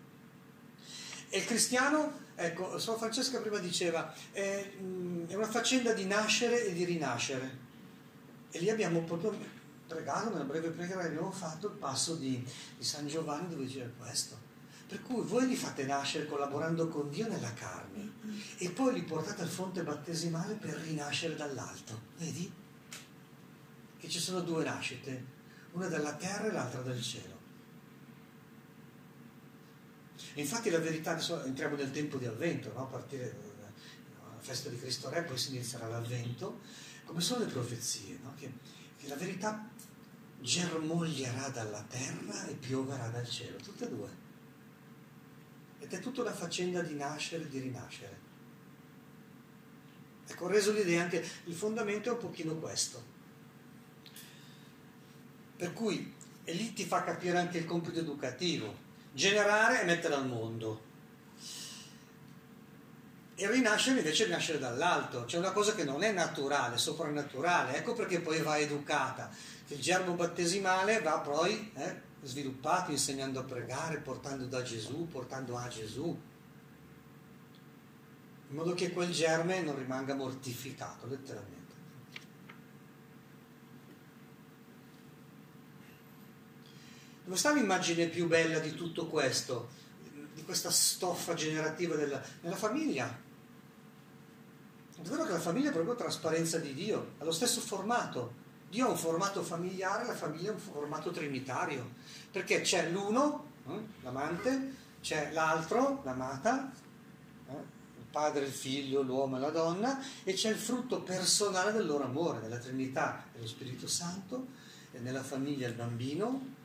E 1.32 1.38
il 1.40 1.46
cristiano, 1.46 2.20
ecco, 2.36 2.78
Sua 2.78 2.98
Francesca 2.98 3.40
prima 3.40 3.58
diceva, 3.58 4.14
è, 4.32 4.72
è 5.26 5.34
una 5.34 5.50
faccenda 5.50 5.94
di 5.94 6.06
nascere 6.06 6.68
e 6.68 6.74
di 6.74 6.84
rinascere. 6.84 7.58
E 8.52 8.60
lì 8.60 8.70
abbiamo 8.70 9.02
proprio 9.02 9.36
pregato, 9.88 10.30
nella 10.30 10.44
breve 10.44 10.70
preghiera 10.70 11.02
abbiamo 11.02 11.32
fatto, 11.32 11.68
il 11.68 11.74
passo 11.74 12.16
di, 12.16 12.46
di 12.78 12.84
San 12.84 13.08
Giovanni 13.08 13.50
dove 13.50 13.64
diceva 13.64 13.90
questo 13.98 14.50
per 14.92 15.04
cui 15.04 15.24
voi 15.24 15.48
li 15.48 15.56
fate 15.56 15.86
nascere 15.86 16.26
collaborando 16.26 16.90
con 16.90 17.10
Dio 17.10 17.26
nella 17.26 17.54
carne 17.54 18.12
e 18.58 18.72
poi 18.72 18.94
li 18.94 19.04
portate 19.04 19.42
al 19.42 19.48
fonte 19.48 19.84
battesimale 19.84 20.56
per 20.56 20.74
rinascere 20.74 21.38
dall'alto. 21.38 21.98
Vedi? 22.18 22.52
Che 23.98 24.10
ci 24.10 24.20
sono 24.20 24.42
due 24.42 24.66
nascite, 24.66 25.26
una 25.72 25.88
dalla 25.88 26.14
terra 26.16 26.50
e 26.50 26.52
l'altra 26.52 26.82
dal 26.82 27.02
cielo. 27.02 27.40
E 30.18 30.20
infatti 30.36 30.70
la 30.70 30.80
verità, 30.80 31.12
adesso 31.12 31.44
entriamo 31.44 31.76
nel 31.76 31.92
tempo 31.92 32.18
di 32.18 32.26
avvento, 32.26 32.72
no? 32.74 32.84
a 32.84 32.86
partire 32.86 33.36
dalla 33.58 34.40
festa 34.40 34.70
di 34.70 34.78
Cristo 34.78 35.10
Re, 35.10 35.24
poi 35.24 35.38
si 35.38 35.50
inizierà 35.56 35.88
l'avvento, 35.88 36.62
come 37.06 37.22
sono 37.22 37.44
le 37.44 37.52
profezie, 37.52 38.20
no? 38.24 38.34
che, 38.38 38.52
che 38.98 39.08
la 39.08 39.16
verità 39.16 39.68
germoglierà 40.40 41.50
dalla 41.50 41.84
terra 41.88 42.48
e 42.48 42.54
pioverà 42.54 43.08
dal 43.10 43.28
cielo, 43.28 43.58
tutte 43.58 43.86
e 43.86 43.90
due. 43.90 44.10
Ed 45.80 45.94
è 45.94 46.00
tutta 46.00 46.22
una 46.22 46.34
faccenda 46.34 46.82
di 46.82 46.96
nascere 46.96 47.44
e 47.44 47.48
di 47.50 47.60
rinascere. 47.60 48.30
Ecco, 50.28 50.46
ho 50.46 50.48
reso 50.48 50.72
l'idea 50.72 51.04
anche, 51.04 51.28
il 51.46 51.54
fondamento 51.54 52.10
è 52.10 52.14
un 52.14 52.20
pochino 52.20 52.56
questo. 52.56 53.04
Per 55.58 55.74
cui, 55.74 56.14
e 56.44 56.54
lì 56.54 56.74
ti 56.74 56.86
fa 56.86 57.04
capire 57.04 57.38
anche 57.38 57.58
il 57.58 57.66
compito 57.66 58.00
educativo, 58.00 58.90
generare 59.12 59.82
e 59.82 59.86
mettere 59.86 60.16
al 60.16 60.28
mondo. 60.28 60.90
E 63.36 63.50
rinascere 63.50 64.00
invece 64.00 64.26
rinascere 64.26 64.60
dall'alto, 64.60 65.26
c'è 65.26 65.38
una 65.38 65.52
cosa 65.52 65.74
che 65.74 65.84
non 65.84 66.04
è 66.04 66.12
naturale, 66.12 66.78
soprannaturale, 66.78 67.76
ecco 67.76 67.94
perché 67.94 68.20
poi 68.20 68.40
va 68.42 68.58
educata, 68.58 69.32
il 69.68 69.80
germo 69.80 70.14
battesimale 70.14 71.02
va 71.02 71.20
poi 71.20 71.72
eh, 71.76 72.02
sviluppato 72.22 72.92
insegnando 72.92 73.40
a 73.40 73.44
pregare, 73.44 73.98
portando 73.98 74.46
da 74.46 74.62
Gesù, 74.62 75.08
portando 75.08 75.58
a 75.58 75.68
Gesù, 75.68 76.20
in 78.50 78.56
modo 78.56 78.74
che 78.74 78.92
quel 78.92 79.12
germe 79.12 79.62
non 79.62 79.78
rimanga 79.78 80.14
mortificato 80.14 81.08
letteralmente. 81.08 81.61
Dove 87.32 87.44
sta 87.44 87.54
l'immagine 87.54 88.08
più 88.08 88.28
bella 88.28 88.60
di 88.60 88.76
tutto 88.76 89.08
questo, 89.08 89.70
di 90.34 90.44
questa 90.44 90.70
stoffa 90.70 91.34
generativa 91.34 91.96
della, 91.96 92.22
nella 92.42 92.58
famiglia? 92.58 93.08
È 94.98 95.08
vero 95.08 95.24
che 95.24 95.32
la 95.32 95.40
famiglia 95.40 95.70
è 95.70 95.72
proprio 95.72 95.96
trasparenza 95.96 96.58
di 96.58 96.74
Dio, 96.74 97.14
ha 97.20 97.24
lo 97.24 97.32
stesso 97.32 97.62
formato, 97.62 98.34
Dio 98.70 98.86
ha 98.86 98.90
un 98.90 98.98
formato 98.98 99.44
familiare, 99.44 100.06
la 100.06 100.14
famiglia 100.14 100.50
è 100.50 100.54
un 100.54 100.60
formato 100.60 101.12
trinitario, 101.12 101.92
perché 102.30 102.60
c'è 102.60 102.90
l'uno, 102.90 103.46
eh, 103.66 103.80
l'amante, 104.02 104.76
c'è 105.02 105.32
l'altro, 105.32 106.02
l'amata, 106.04 106.70
eh, 107.48 107.54
il 107.54 108.06
padre, 108.12 108.44
il 108.44 108.52
figlio, 108.52 109.04
l'uomo 109.04 109.38
e 109.38 109.40
la 109.40 109.52
donna, 109.52 110.04
e 110.26 110.34
c'è 110.34 110.50
il 110.50 110.58
frutto 110.58 111.02
personale 111.02 111.72
del 111.72 111.86
loro 111.86 112.04
amore, 112.04 112.42
nella 112.42 112.58
Trinità 112.58 113.24
e 113.34 113.40
lo 113.40 113.48
Spirito 113.48 113.88
Santo, 113.88 114.48
e 114.92 115.00
nella 115.00 115.24
famiglia 115.24 115.70
il 115.70 115.76
bambino, 115.76 116.60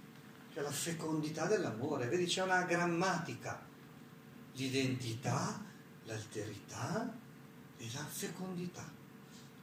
c'è 0.56 0.62
la 0.62 0.70
fecondità 0.70 1.44
dell'amore. 1.44 2.08
Vedi, 2.08 2.24
c'è 2.24 2.42
una 2.42 2.62
grammatica, 2.62 3.62
l'identità, 4.54 5.62
l'alterità 6.04 7.14
e 7.76 7.90
la 7.92 8.04
fecondità. 8.06 8.90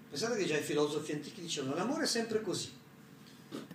Pensate 0.08 0.38
che 0.38 0.46
già 0.46 0.56
i 0.56 0.62
filosofi 0.62 1.14
antichi 1.14 1.42
dicevano 1.42 1.74
l'amore 1.74 2.04
è 2.04 2.08
sempre 2.08 2.44
così. 2.44 2.72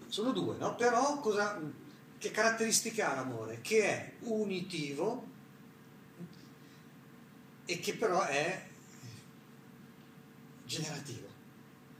Sono 0.07 0.31
due, 0.31 0.59
no? 0.59 0.76
Però 0.76 1.18
cosa, 1.18 1.61
che 2.18 2.31
caratteristica 2.31 3.11
ha 3.11 3.16
l'amore? 3.16 3.61
Che 3.62 3.83
è 3.83 4.12
unitivo 4.20 5.26
e 7.64 7.81
che 7.81 7.96
però 7.96 8.22
è 8.22 8.64
generativo, 10.64 11.26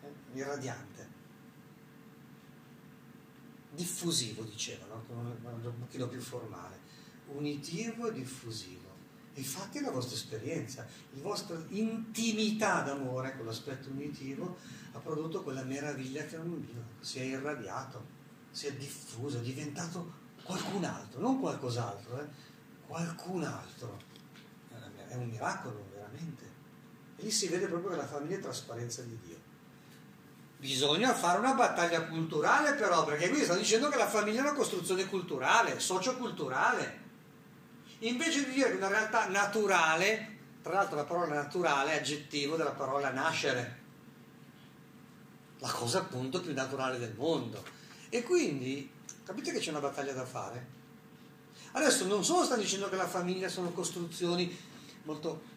eh? 0.02 0.38
irradiante, 0.38 0.88
diffusivo 3.79 4.43
dicevano, 4.43 5.05
un 5.09 5.79
pochino 5.79 6.09
più 6.09 6.21
formale, 6.21 6.81
unitivo 7.29 8.09
e 8.09 8.12
diffusivo. 8.12 8.87
Infatti 9.35 9.79
è 9.79 9.83
la 9.83 9.93
vostra 9.93 10.17
esperienza, 10.17 10.85
la 11.12 11.23
vostra 11.23 11.57
intimità 11.69 12.83
d'amore, 12.83 13.37
con 13.37 13.47
l'aspetto 13.47 13.88
unitivo, 13.88 14.57
ha 14.93 14.99
prodotto 14.99 15.45
quella 15.45 15.62
meraviglia 15.62 16.25
che 16.25 16.37
un 16.37 16.51
bambino 16.51 16.83
si 16.99 17.21
è 17.21 17.23
irradiato, 17.23 18.05
si 18.51 18.67
è 18.67 18.75
diffuso, 18.75 19.38
è 19.38 19.43
diventato 19.43 20.12
qualcun 20.43 20.83
altro, 20.83 21.21
non 21.21 21.38
qualcos'altro, 21.38 22.21
eh? 22.21 22.27
qualcun 22.87 23.45
altro. 23.45 24.07
È 25.07 25.14
un 25.14 25.29
miracolo, 25.29 25.87
veramente. 25.95 26.45
E 27.17 27.23
lì 27.23 27.31
si 27.31 27.47
vede 27.47 27.67
proprio 27.69 27.91
che 27.91 27.97
la 27.97 28.07
famiglia 28.07 28.37
è 28.37 28.41
trasparenza 28.41 29.03
di 29.03 29.19
Dio. 29.25 29.38
Bisogna 30.59 31.14
fare 31.14 31.38
una 31.38 31.55
battaglia 31.55 32.05
culturale 32.07 32.75
però, 32.75 33.05
perché 33.05 33.29
qui 33.29 33.44
sta 33.44 33.55
dicendo 33.55 33.88
che 33.88 33.97
la 33.97 34.09
famiglia 34.09 34.40
è 34.40 34.42
una 34.42 34.55
costruzione 34.55 35.07
culturale, 35.07 35.79
socioculturale 35.79 37.07
invece 38.01 38.44
di 38.44 38.53
dire 38.53 38.71
che 38.71 38.77
una 38.77 38.88
realtà 38.88 39.27
naturale, 39.29 40.37
tra 40.62 40.75
l'altro 40.75 40.97
la 40.97 41.05
parola 41.05 41.35
naturale 41.35 41.92
è 41.92 41.97
aggettivo 41.99 42.57
della 42.57 42.73
parola 42.73 43.11
nascere, 43.11 43.77
la 45.59 45.71
cosa 45.71 46.01
appunto 46.01 46.40
più 46.40 46.53
naturale 46.53 46.99
del 46.99 47.14
mondo. 47.16 47.64
E 48.09 48.23
quindi 48.23 48.90
capite 49.25 49.53
che 49.53 49.59
c'è 49.59 49.71
una 49.71 49.81
battaglia 49.81 50.12
da 50.12 50.25
fare? 50.25 50.77
Adesso 51.73 52.07
non 52.07 52.25
solo 52.25 52.44
sta 52.44 52.57
dicendo 52.57 52.88
che 52.88 52.97
la 52.97 53.09
famiglia 53.09 53.49
sono 53.49 53.73
costruzioni 53.73 54.57
molto 55.03 55.57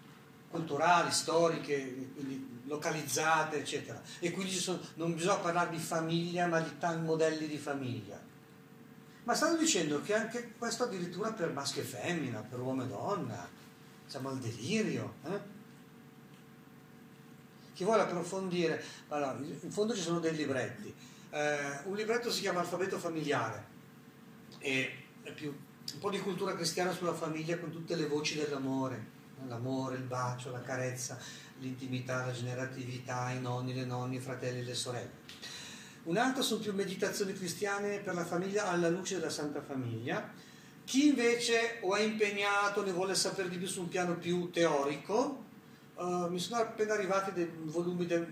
culturali, 0.49 1.11
storiche, 1.11 2.09
localizzate, 2.71 3.59
eccetera, 3.59 4.01
e 4.19 4.31
quindi 4.31 4.53
sono, 4.53 4.79
non 4.95 5.13
bisogna 5.13 5.35
parlare 5.35 5.71
di 5.71 5.77
famiglia 5.77 6.47
ma 6.47 6.61
di 6.61 6.77
tanti 6.77 7.05
modelli 7.05 7.47
di 7.47 7.57
famiglia. 7.57 8.17
Ma 9.23 9.35
stanno 9.35 9.57
dicendo 9.57 10.01
che 10.01 10.15
anche 10.15 10.53
questo 10.57 10.83
addirittura 10.83 11.33
per 11.33 11.51
maschio 11.51 11.81
e 11.81 11.85
femmina, 11.85 12.39
per 12.39 12.59
uomo 12.59 12.83
e 12.83 12.87
donna, 12.87 13.47
siamo 14.05 14.29
al 14.29 14.39
delirio. 14.39 15.15
Eh? 15.25 15.39
Chi 17.73 17.83
vuole 17.83 18.03
approfondire, 18.03 18.81
allora, 19.09 19.37
in 19.37 19.71
fondo 19.71 19.93
ci 19.93 20.01
sono 20.01 20.19
dei 20.19 20.35
libretti. 20.35 20.93
Eh, 21.29 21.79
un 21.83 21.95
libretto 21.95 22.31
si 22.31 22.39
chiama 22.39 22.61
Alfabeto 22.61 22.97
familiare 22.97 23.65
e 24.59 25.03
è 25.23 25.31
più, 25.33 25.49
un 25.49 25.99
po' 25.99 26.09
di 26.09 26.19
cultura 26.19 26.55
cristiana 26.55 26.91
sulla 26.91 27.13
famiglia 27.13 27.57
con 27.57 27.69
tutte 27.69 27.95
le 27.95 28.07
voci 28.07 28.35
dell'amore, 28.35 29.19
l'amore, 29.47 29.95
il 29.95 30.03
bacio, 30.03 30.51
la 30.51 30.61
carezza, 30.61 31.17
l'intimità, 31.61 32.25
la 32.25 32.33
generatività, 32.33 33.31
i 33.31 33.39
nonni, 33.39 33.73
le 33.73 33.85
nonne, 33.85 34.17
i 34.17 34.19
fratelli 34.19 34.63
le 34.63 34.75
sorelle 34.75 35.21
un 36.03 36.17
altro 36.17 36.41
sono 36.41 36.61
più 36.61 36.73
meditazioni 36.73 37.33
cristiane 37.33 37.99
per 37.99 38.15
la 38.15 38.25
famiglia 38.25 38.69
alla 38.69 38.89
luce 38.89 39.15
della 39.15 39.29
Santa 39.29 39.61
Famiglia. 39.61 40.33
Chi 40.83 41.09
invece 41.09 41.77
o 41.81 41.95
è 41.95 42.01
impegnato, 42.01 42.83
ne 42.83 42.91
vuole 42.91 43.13
sapere 43.13 43.49
di 43.49 43.57
più 43.57 43.67
su 43.67 43.81
un 43.81 43.87
piano 43.87 44.17
più 44.17 44.49
teorico, 44.49 45.45
uh, 45.95 46.27
mi 46.27 46.39
sono 46.39 46.59
appena 46.59 46.95
arrivati 46.95 47.33
dei 47.33 47.51
volumi, 47.65 48.07
de, 48.07 48.25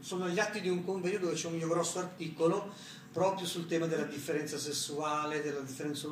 sono 0.00 0.28
gli 0.28 0.38
atti 0.38 0.60
di 0.60 0.68
un 0.68 0.84
convegno 0.84 1.18
dove 1.18 1.32
c'è 1.32 1.46
un 1.46 1.56
mio 1.56 1.68
grosso 1.68 2.00
articolo 2.00 2.72
proprio 3.10 3.46
sul 3.46 3.66
tema 3.66 3.86
della 3.86 4.04
differenza 4.04 4.58
sessuale, 4.58 5.42
della 5.42 5.60
differenza 5.60 6.06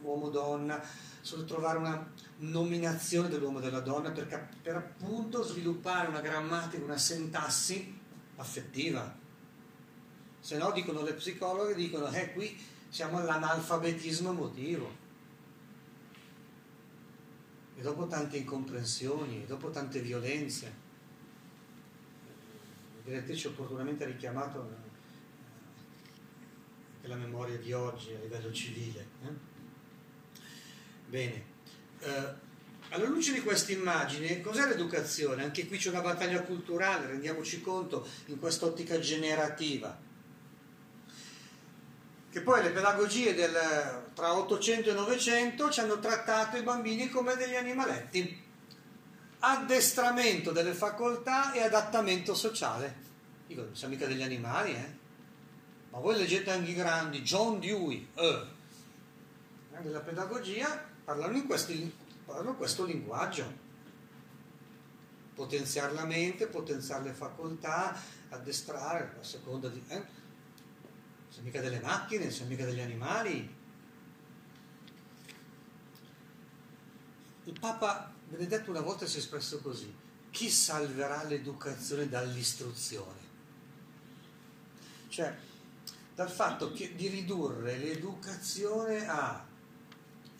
uomo-donna, 0.00 0.82
sul 1.20 1.44
trovare 1.44 1.78
una 1.78 2.12
nominazione 2.38 3.28
dell'uomo 3.28 3.58
e 3.58 3.62
della 3.62 3.80
donna 3.80 4.10
per, 4.10 4.48
per 4.62 4.76
appunto 4.76 5.42
sviluppare 5.42 6.08
una 6.08 6.20
grammatica, 6.20 6.82
una 6.82 6.96
sintassi 6.96 7.98
affettiva. 8.36 9.18
Se 10.40 10.56
no, 10.56 10.72
dicono 10.72 11.02
le 11.02 11.12
psicologhe, 11.12 11.74
dicono, 11.74 12.10
eh, 12.10 12.32
qui 12.32 12.58
siamo 12.88 13.18
all'analfabetismo 13.18 14.30
emotivo. 14.30 15.08
E 17.76 17.82
dopo 17.82 18.06
tante 18.06 18.38
incomprensioni, 18.38 19.44
dopo 19.46 19.70
tante 19.70 20.00
violenze, 20.00 20.88
la 22.96 23.02
direttrice 23.04 23.48
opportunamente 23.48 24.04
ha 24.04 24.06
richiamato 24.06 24.70
eh, 27.02 27.08
la 27.08 27.16
memoria 27.16 27.58
di 27.58 27.72
oggi 27.72 28.14
a 28.14 28.18
livello 28.18 28.52
civile. 28.52 29.06
Eh? 29.24 29.49
Bene, 31.10 31.44
eh, 31.98 32.34
alla 32.90 33.08
luce 33.08 33.32
di 33.32 33.40
questa 33.40 33.72
immagine, 33.72 34.40
cos'è 34.40 34.68
l'educazione? 34.68 35.42
Anche 35.42 35.66
qui 35.66 35.76
c'è 35.76 35.90
una 35.90 36.02
battaglia 36.02 36.40
culturale, 36.42 37.08
rendiamoci 37.08 37.60
conto, 37.60 38.06
in 38.26 38.38
quest'ottica 38.38 39.00
generativa. 39.00 39.98
Che 42.30 42.40
poi 42.42 42.62
le 42.62 42.70
pedagogie 42.70 43.34
del, 43.34 43.52
tra 44.14 44.36
800 44.36 44.90
e 44.90 44.92
900 44.92 45.70
ci 45.70 45.80
hanno 45.80 45.98
trattato 45.98 46.56
i 46.56 46.62
bambini 46.62 47.08
come 47.08 47.34
degli 47.34 47.56
animaletti. 47.56 48.44
Addestramento 49.40 50.52
delle 50.52 50.74
facoltà 50.74 51.52
e 51.52 51.62
adattamento 51.62 52.34
sociale. 52.34 53.08
Dico, 53.48 53.62
non 53.62 53.74
siamo 53.74 53.94
mica 53.94 54.06
degli 54.06 54.22
animali, 54.22 54.74
eh? 54.74 54.98
Ma 55.90 55.98
voi 55.98 56.16
leggete 56.16 56.52
anche 56.52 56.70
i 56.70 56.74
grandi, 56.74 57.22
John 57.22 57.58
Dewey, 57.58 58.06
eh, 58.14 58.46
della 59.82 60.00
pedagogia, 60.00 60.88
parlano 61.10 61.36
in, 61.36 61.46
questi, 61.46 61.92
parlano 62.24 62.54
questo 62.54 62.84
linguaggio. 62.84 63.68
Potenziare 65.34 65.92
la 65.92 66.04
mente, 66.04 66.46
potenziare 66.46 67.02
le 67.02 67.12
facoltà, 67.12 68.00
addestrare 68.28 69.16
a 69.18 69.24
seconda 69.24 69.68
di... 69.68 69.82
Eh? 69.88 70.04
Siamo 71.28 71.46
mica 71.46 71.60
delle 71.60 71.80
macchine, 71.80 72.30
siamo 72.30 72.50
mica 72.50 72.64
degli 72.64 72.80
animali. 72.80 73.56
Il 77.42 77.58
Papa 77.58 78.12
Benedetto 78.28 78.70
una 78.70 78.80
volta 78.80 79.04
si 79.06 79.16
è 79.16 79.18
espresso 79.18 79.58
così, 79.58 79.92
chi 80.30 80.48
salverà 80.48 81.24
l'educazione 81.24 82.08
dall'istruzione? 82.08 83.18
Cioè, 85.08 85.36
dal 86.14 86.30
fatto 86.30 86.70
che, 86.70 86.94
di 86.94 87.08
ridurre 87.08 87.78
l'educazione 87.78 89.08
a 89.08 89.48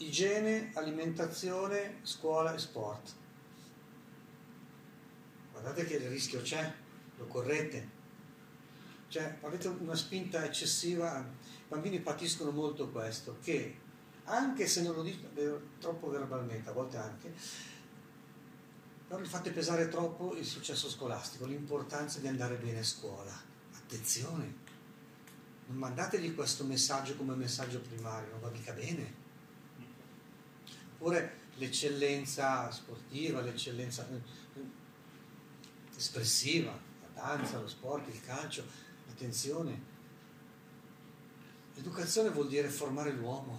igiene, 0.01 0.71
alimentazione, 0.75 1.99
scuola 2.03 2.55
e 2.55 2.59
sport. 2.59 3.13
Guardate 5.53 5.85
che 5.85 5.97
il 5.97 6.09
rischio 6.09 6.41
c'è, 6.41 6.73
lo 7.17 7.27
correte. 7.27 7.99
Cioè, 9.09 9.39
avete 9.43 9.69
una 9.69 9.95
spinta 9.95 10.45
eccessiva, 10.45 11.19
i 11.19 11.69
bambini 11.69 12.01
patiscono 12.01 12.51
molto 12.51 12.91
questo, 12.91 13.39
che 13.43 13.77
anche 14.25 14.67
se 14.67 14.83
non 14.83 14.95
lo 14.95 15.03
dico 15.03 15.29
troppo 15.79 16.09
verbalmente, 16.09 16.71
a 16.71 16.73
volte 16.73 16.97
anche, 16.97 17.33
però 19.07 19.21
li 19.21 19.29
fate 19.29 19.51
pesare 19.51 19.89
troppo 19.89 20.37
il 20.37 20.47
successo 20.47 20.89
scolastico, 20.89 21.45
l'importanza 21.45 22.21
di 22.21 22.29
andare 22.29 22.55
bene 22.57 22.79
a 22.79 22.85
scuola. 22.85 23.33
Attenzione, 23.75 24.55
non 25.67 25.77
mandategli 25.77 26.33
questo 26.35 26.65
messaggio 26.65 27.17
come 27.17 27.35
messaggio 27.35 27.81
primario, 27.81 28.31
non 28.31 28.41
va 28.41 28.51
mica 28.51 28.73
bene 28.73 29.20
oppure 31.01 31.39
l'eccellenza 31.57 32.71
sportiva, 32.71 33.41
l'eccellenza 33.41 34.07
eh, 34.11 34.61
espressiva, 35.97 36.71
la 36.71 37.23
danza, 37.23 37.59
lo 37.59 37.69
sport, 37.69 38.07
il 38.09 38.21
calcio, 38.23 38.63
l'attenzione. 39.07 39.89
L'educazione 41.75 42.29
vuol 42.29 42.49
dire 42.49 42.69
formare 42.69 43.13
l'uomo, 43.13 43.59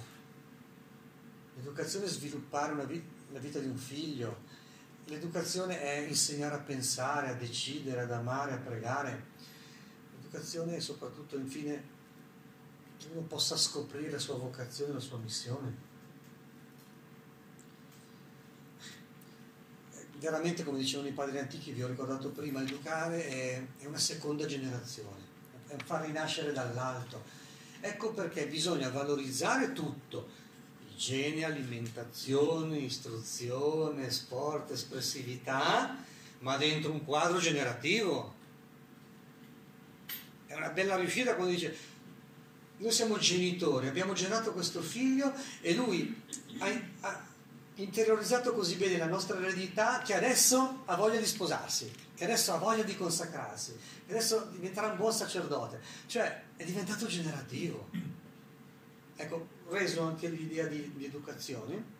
l'educazione 1.55 2.05
è 2.05 2.09
sviluppare 2.09 2.75
vita, 2.85 3.09
la 3.31 3.39
vita 3.39 3.57
di 3.57 3.67
un 3.67 3.77
figlio, 3.77 4.43
l'educazione 5.05 5.81
è 5.81 6.07
insegnare 6.07 6.55
a 6.55 6.59
pensare, 6.59 7.29
a 7.29 7.33
decidere, 7.33 8.01
ad 8.01 8.11
amare, 8.11 8.53
a 8.53 8.57
pregare. 8.57 9.29
L'educazione 10.15 10.75
è 10.75 10.79
soprattutto, 10.79 11.37
infine, 11.37 11.99
che 12.99 13.07
uno 13.11 13.21
possa 13.21 13.57
scoprire 13.57 14.11
la 14.11 14.19
sua 14.19 14.35
vocazione, 14.35 14.93
la 14.93 14.99
sua 14.99 15.17
missione. 15.17 15.89
Veramente, 20.21 20.63
come 20.63 20.77
dicevano 20.77 21.09
i 21.09 21.13
padri 21.13 21.39
antichi, 21.39 21.71
vi 21.71 21.81
ho 21.81 21.87
ricordato 21.87 22.29
prima, 22.29 22.61
educare 22.61 23.27
è, 23.27 23.61
è 23.79 23.85
una 23.87 23.97
seconda 23.97 24.45
generazione, 24.45 25.19
è 25.67 25.75
far 25.83 26.05
rinascere 26.05 26.53
dall'alto. 26.53 27.23
Ecco 27.81 28.13
perché 28.13 28.45
bisogna 28.45 28.89
valorizzare 28.89 29.73
tutto, 29.73 30.29
igiene, 30.93 31.43
alimentazione, 31.43 32.77
istruzione, 32.77 34.11
sport, 34.11 34.69
espressività, 34.69 35.97
ma 36.39 36.55
dentro 36.55 36.91
un 36.91 37.03
quadro 37.03 37.39
generativo. 37.39 38.35
È 40.45 40.53
una 40.53 40.69
bella 40.69 40.97
riuscita 40.97 41.33
quando 41.33 41.53
dice 41.53 41.75
noi 42.77 42.91
siamo 42.91 43.17
genitori, 43.17 43.87
abbiamo 43.87 44.13
generato 44.13 44.53
questo 44.53 44.81
figlio 44.81 45.33
e 45.61 45.73
lui 45.73 46.21
ha, 46.59 46.67
ha, 47.01 47.30
interiorizzato 47.83 48.53
così 48.53 48.75
bene 48.75 48.97
la 48.97 49.07
nostra 49.07 49.37
eredità 49.37 50.01
che 50.01 50.13
adesso 50.13 50.83
ha 50.85 50.95
voglia 50.95 51.19
di 51.19 51.25
sposarsi, 51.25 51.91
che 52.15 52.23
adesso 52.23 52.53
ha 52.53 52.57
voglia 52.57 52.83
di 52.83 52.95
consacrarsi, 52.95 53.75
che 54.05 54.11
adesso 54.11 54.49
diventerà 54.51 54.87
un 54.87 54.97
buon 54.97 55.13
sacerdote. 55.13 55.79
Cioè 56.05 56.43
è 56.55 56.63
diventato 56.63 57.05
generativo. 57.07 57.89
Ecco, 59.15 59.47
reso 59.69 60.01
anche 60.03 60.27
l'idea 60.27 60.67
di, 60.67 60.91
di 60.95 61.05
educazione. 61.05 61.99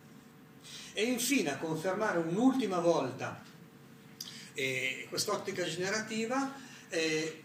E 0.94 1.04
infine 1.04 1.52
a 1.52 1.58
confermare 1.58 2.20
un'ultima 2.20 2.80
volta 2.80 3.41
eh, 4.54 5.08
quest'ottica 5.10 5.63
generativa, 5.63 6.54
eh, 6.89 7.44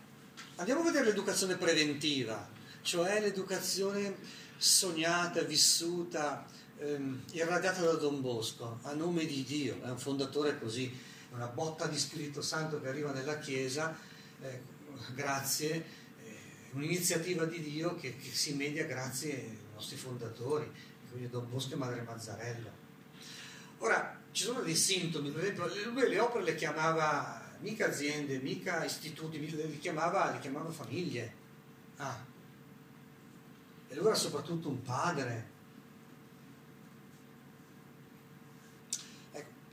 andiamo 0.57 0.81
a 0.81 0.85
vedere 0.85 1.07
l'educazione 1.07 1.57
preventiva, 1.57 2.49
cioè 2.83 3.21
l'educazione 3.21 4.17
sognata, 4.57 5.43
vissuta, 5.43 6.47
ehm, 6.79 7.25
irradiata 7.33 7.83
da 7.83 7.93
Don 7.93 8.21
Bosco, 8.21 8.79
a 8.83 8.93
nome 8.93 9.27
di 9.27 9.45
Dio, 9.45 9.83
è 9.83 9.91
un 9.91 9.99
fondatore 9.99 10.59
così, 10.59 10.95
una 11.33 11.47
botta 11.47 11.87
di 11.87 11.99
Spirito 11.99 12.43
Santo 12.43 12.81
che 12.81 12.89
arriva 12.89 13.13
nella 13.13 13.39
Chiesa, 13.39 13.97
eh, 14.41 14.63
grazie, 15.15 15.75
eh, 16.23 16.39
un'iniziativa 16.73 17.45
di 17.45 17.61
Dio 17.61 17.97
che, 17.97 18.17
che, 18.17 18.31
si 18.31 18.55
media 18.55 18.85
grazie 18.85 19.35
ai 19.35 19.59
nostri 19.75 19.97
fondatori, 19.97 20.71
quindi 21.11 21.29
Don 21.31 21.49
Bosco 21.49 21.75
e 21.75 21.77
Madre 21.77 22.03
Mazzarella. 22.03 22.71
Ora, 23.79 24.21
ci 24.33 24.45
sono 24.45 24.61
dei 24.63 24.77
sintomi, 24.77 25.31
per 25.31 25.43
esempio, 25.43 25.91
lui 25.91 26.09
le 26.09 26.19
opere 26.19 26.45
le 26.45 26.55
chiamava 26.55 27.45
mica 27.61 27.87
aziende, 27.87 28.39
mica 28.39 28.85
istituti, 28.85 29.39
le 29.55 29.79
chiamava, 29.79 30.31
le 30.33 30.39
chiamava 30.39 30.71
famiglie. 30.71 31.45
Ah. 31.97 32.25
E 33.89 33.95
lui 33.95 34.07
era 34.07 34.15
soprattutto 34.15 34.69
un 34.69 34.83
padre, 34.83 35.55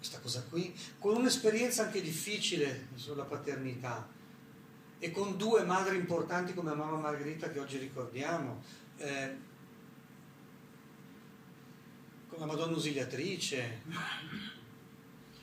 questa 0.03 0.19
cosa 0.19 0.43
qui, 0.49 0.77
con 0.99 1.15
un'esperienza 1.15 1.83
anche 1.83 2.01
difficile 2.01 2.87
sulla 2.95 3.23
paternità 3.23 4.05
e 4.99 5.11
con 5.11 5.37
due 5.37 5.63
madri 5.63 5.95
importanti 5.95 6.53
come 6.53 6.75
mamma 6.75 6.97
Margherita 6.97 7.49
che 7.49 7.59
oggi 7.59 7.77
ricordiamo, 7.77 8.61
eh, 8.97 9.37
con 12.27 12.37
la 12.37 12.45
Madonna 12.45 12.73
Ausiliatrice, 12.73 13.81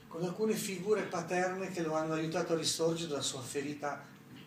con 0.08 0.24
alcune 0.24 0.52
figure 0.52 1.04
paterne 1.04 1.70
che 1.70 1.80
lo 1.80 1.94
hanno 1.94 2.12
aiutato 2.12 2.52
a 2.52 2.56
risorgere 2.56 3.08
dalla 3.08 3.22
sua 3.22 3.40
ferita 3.40 4.04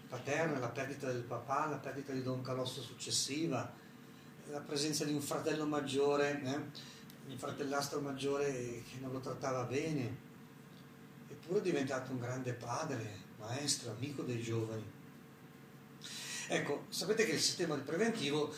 paterna, 0.08 0.60
la 0.60 0.70
perdita 0.70 1.12
del 1.12 1.24
papà, 1.24 1.66
la 1.66 1.78
perdita 1.78 2.14
di 2.14 2.22
Don 2.22 2.44
Calosso 2.44 2.84
successiva, 2.84 3.74
la 4.52 4.60
presenza 4.60 5.06
di 5.06 5.14
un 5.14 5.22
fratello 5.22 5.66
maggiore. 5.66 6.40
Eh, 6.44 6.93
il 7.28 7.38
fratellastro 7.38 8.02
maggiore 8.02 8.52
che 8.52 9.00
non 9.00 9.12
lo 9.12 9.20
trattava 9.20 9.64
bene, 9.64 10.18
eppure 11.30 11.60
è 11.60 11.64
diventato 11.64 12.12
un 12.12 12.20
grande 12.20 12.54
padre, 12.54 13.18
maestro, 13.40 13.92
amico 13.92 14.24
dei 14.24 14.42
giovani. 14.42 14.84
Ecco, 16.48 16.86
sapete 16.90 17.26
che 17.26 17.34
il 17.34 17.40
sistema 17.40 17.76
preventivo 17.78 18.54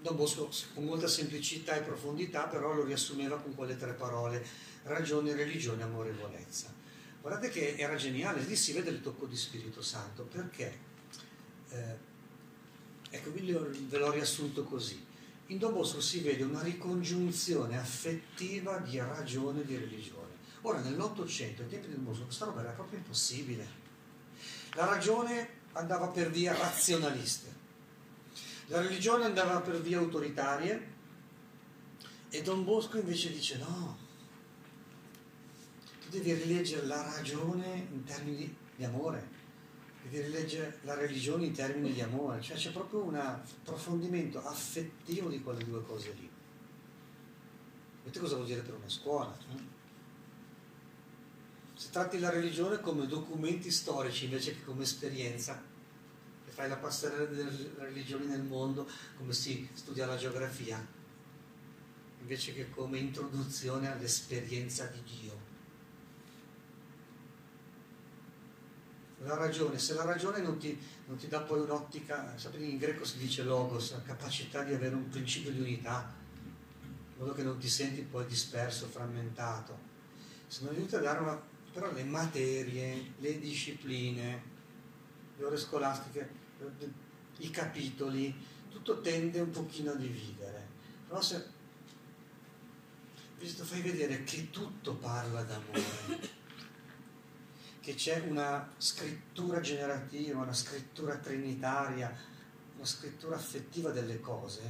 Don 0.00 0.16
Bosco 0.16 0.50
con 0.74 0.84
molta 0.84 1.08
semplicità 1.08 1.74
e 1.74 1.80
profondità 1.80 2.46
però 2.46 2.74
lo 2.74 2.84
riassumeva 2.84 3.38
con 3.38 3.54
quelle 3.54 3.76
tre 3.76 3.94
parole, 3.94 4.44
ragione, 4.84 5.34
religione, 5.34 5.82
amorevolezza. 5.82 6.72
Guardate 7.20 7.48
che 7.48 7.74
era 7.76 7.96
geniale, 7.96 8.42
lì 8.42 8.54
si 8.54 8.72
vede 8.72 8.90
il 8.90 9.00
tocco 9.00 9.26
di 9.26 9.36
Spirito 9.36 9.82
Santo, 9.82 10.24
perché? 10.24 10.78
Eh, 11.70 11.96
ecco, 13.10 13.32
ve 13.32 13.98
l'ho 13.98 14.10
riassunto 14.12 14.62
così. 14.62 15.04
In 15.48 15.58
Don 15.58 15.72
Bosco 15.72 16.00
si 16.00 16.20
vede 16.20 16.42
una 16.42 16.62
ricongiunzione 16.62 17.78
affettiva 17.78 18.78
di 18.78 18.98
ragione 18.98 19.60
e 19.60 19.64
di 19.64 19.76
religione. 19.76 20.34
Ora, 20.62 20.80
nell'Ottocento, 20.80 21.62
ai 21.62 21.68
tempi 21.68 21.88
di 21.88 21.94
Don 21.94 22.04
Bosco, 22.04 22.24
questa 22.24 22.46
roba 22.46 22.60
era 22.60 22.72
proprio 22.72 22.98
impossibile. 22.98 23.84
La 24.72 24.86
ragione 24.86 25.48
andava 25.72 26.08
per 26.08 26.30
via 26.30 26.56
razionaliste, 26.56 27.54
la 28.68 28.80
religione 28.80 29.24
andava 29.24 29.60
per 29.60 29.80
vie 29.80 29.96
autoritarie 29.96 30.94
e 32.28 32.42
Don 32.42 32.64
Bosco 32.64 32.98
invece 32.98 33.32
dice 33.32 33.58
no, 33.58 33.96
tu 36.02 36.08
devi 36.10 36.32
rileggere 36.32 36.86
la 36.86 37.02
ragione 37.14 37.86
in 37.92 38.02
termini 38.02 38.54
di 38.74 38.84
amore, 38.84 39.28
devi 40.08 40.26
rileggere 40.26 40.78
la 40.82 40.94
religione 40.94 41.46
in 41.46 41.52
termini 41.52 41.92
di 41.92 42.00
amore, 42.00 42.40
cioè 42.40 42.56
c'è 42.56 42.70
proprio 42.70 43.02
un 43.02 43.16
approfondimento 43.16 44.44
affettivo 44.44 45.28
di 45.28 45.42
quelle 45.42 45.64
due 45.64 45.82
cose 45.84 46.12
lì. 46.12 46.30
Vedete 48.04 48.20
cosa 48.20 48.36
vuol 48.36 48.46
dire 48.46 48.60
per 48.60 48.74
una 48.74 48.88
scuola? 48.88 49.36
Se 51.74 51.90
tratti 51.90 52.18
la 52.18 52.30
religione 52.30 52.80
come 52.80 53.06
documenti 53.06 53.70
storici 53.70 54.24
invece 54.24 54.54
che 54.54 54.64
come 54.64 54.84
esperienza, 54.84 55.62
fai 56.56 56.70
la 56.70 56.76
passerella 56.76 57.26
delle 57.26 57.74
religioni 57.76 58.24
nel 58.24 58.42
mondo 58.42 58.88
come 59.18 59.34
si 59.34 59.68
studia 59.74 60.06
la 60.06 60.16
geografia, 60.16 60.82
invece 62.20 62.54
che 62.54 62.70
come 62.70 62.96
introduzione 62.96 63.92
all'esperienza 63.92 64.86
di 64.86 65.02
Dio. 65.02 65.45
La 69.26 69.34
ragione, 69.34 69.76
se 69.76 69.94
la 69.94 70.04
ragione 70.04 70.40
non 70.40 70.56
ti, 70.56 70.78
non 71.06 71.16
ti 71.16 71.26
dà 71.26 71.40
poi 71.40 71.58
un'ottica, 71.58 72.38
sapete 72.38 72.64
in 72.64 72.78
greco 72.78 73.04
si 73.04 73.18
dice 73.18 73.42
logos, 73.42 73.90
la 73.90 74.02
capacità 74.02 74.62
di 74.62 74.72
avere 74.72 74.94
un 74.94 75.08
principio 75.08 75.50
di 75.50 75.58
unità, 75.58 76.14
in 76.82 77.18
modo 77.18 77.34
che 77.34 77.42
non 77.42 77.58
ti 77.58 77.68
senti 77.68 78.02
poi 78.02 78.24
disperso, 78.26 78.86
frammentato. 78.86 79.76
Se 80.46 80.62
non 80.62 80.74
aiuta 80.74 80.98
a 80.98 81.00
dare 81.00 81.18
una, 81.18 81.42
però 81.72 81.90
le 81.92 82.04
materie, 82.04 83.14
le 83.18 83.38
discipline, 83.40 84.42
le 85.36 85.44
ore 85.44 85.56
scolastiche 85.56 86.30
i 87.38 87.50
capitoli, 87.50 88.32
tutto 88.70 89.00
tende 89.00 89.40
un 89.40 89.50
pochino 89.50 89.90
a 89.90 89.96
dividere. 89.96 90.68
Però 91.08 91.20
se 91.20 91.44
fai 93.38 93.80
vedere 93.82 94.22
che 94.22 94.50
tutto 94.50 94.94
parla 94.94 95.42
d'amore, 95.42 96.35
che 97.86 97.94
c'è 97.94 98.24
una 98.26 98.68
scrittura 98.78 99.60
generativa, 99.60 100.40
una 100.40 100.52
scrittura 100.52 101.14
trinitaria, 101.18 102.12
una 102.74 102.84
scrittura 102.84 103.36
affettiva 103.36 103.92
delle 103.92 104.18
cose, 104.18 104.60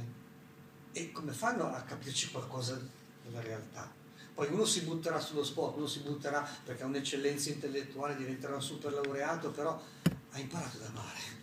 e 0.91 1.11
come 1.11 1.31
fanno 1.31 1.73
a 1.73 1.81
capirci 1.81 2.29
qualcosa 2.29 2.79
della 3.23 3.41
realtà? 3.41 3.91
Poi 4.35 4.49
uno 4.51 4.65
si 4.65 4.81
butterà 4.81 5.19
sullo 5.19 5.43
sport, 5.43 5.77
uno 5.77 5.87
si 5.87 6.01
butterà 6.01 6.47
perché 6.63 6.83
ha 6.83 6.85
un'eccellenza 6.85 7.49
intellettuale, 7.49 8.15
diventerà 8.15 8.53
un 8.53 8.61
super 8.61 8.93
laureato, 8.93 9.49
però 9.49 9.81
ha 10.29 10.39
imparato 10.39 10.77
ad 10.77 10.85
amare 10.85 11.37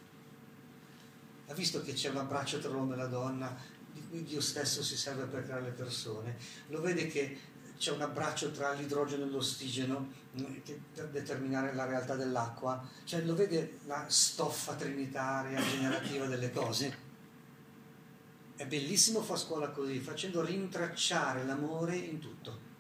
ha 1.49 1.55
visto 1.55 1.83
che 1.83 1.93
c'è 1.93 2.09
un 2.09 2.19
abbraccio 2.19 2.59
tra 2.59 2.71
l'uomo 2.71 2.95
e 2.95 2.97
la 2.97 3.07
donna 3.07 3.55
di 3.93 4.03
cui 4.09 4.23
Dio 4.23 4.41
stesso 4.41 4.83
si 4.83 4.97
serve 4.97 5.25
per 5.25 5.43
creare 5.43 5.63
le 5.63 5.71
persone, 5.71 6.37
lo 6.69 6.81
vede 6.81 7.07
che 7.09 7.39
c'è 7.77 7.93
un 7.93 8.01
abbraccio 8.01 8.51
tra 8.51 8.73
l'idrogeno 8.73 9.25
e 9.25 9.29
l'ossigeno 9.29 10.13
mm, 10.41 10.57
per 10.95 11.09
determinare 11.09 11.75
la 11.75 11.85
realtà 11.85 12.15
dell'acqua, 12.15 12.87
cioè 13.05 13.23
lo 13.23 13.35
vede 13.35 13.79
la 13.87 14.05
stoffa 14.09 14.75
trinitaria 14.75 15.61
generativa 15.61 16.27
delle 16.27 16.51
cose. 16.51 17.03
È 18.57 18.67
bellissimo 18.67 19.21
fare 19.21 19.41
scuola 19.41 19.69
così, 19.71 19.99
facendo 19.99 20.45
rintracciare 20.45 21.45
l'amore 21.45 21.97
in 21.97 22.21
tutto. 22.21 22.73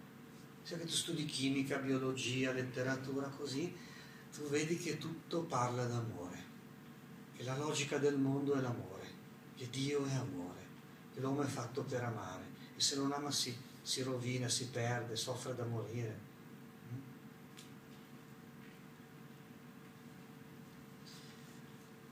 Se 0.62 0.78
tu 0.78 0.86
studi 0.88 1.24
chimica, 1.26 1.78
biologia, 1.78 2.52
letteratura, 2.52 3.28
così, 3.28 3.74
tu 4.32 4.48
vedi 4.48 4.78
che 4.78 4.98
tutto 4.98 5.42
parla 5.42 5.84
d'amore 5.84 6.44
che 7.36 7.42
la 7.42 7.56
logica 7.56 7.98
del 7.98 8.16
mondo 8.16 8.54
è 8.54 8.60
l'amore, 8.60 9.10
che 9.56 9.68
Dio 9.68 10.04
è 10.06 10.14
amore, 10.14 10.66
che 11.12 11.20
l'uomo 11.20 11.42
è 11.42 11.46
fatto 11.46 11.82
per 11.82 12.02
amare 12.04 12.52
e 12.76 12.80
se 12.80 12.96
non 12.96 13.12
ama 13.12 13.30
si, 13.30 13.56
si 13.84 14.02
rovina, 14.02 14.48
si 14.48 14.68
perde, 14.68 15.14
soffre 15.14 15.54
da 15.54 15.64
morire. 15.66 16.18
Mm? 16.90 17.00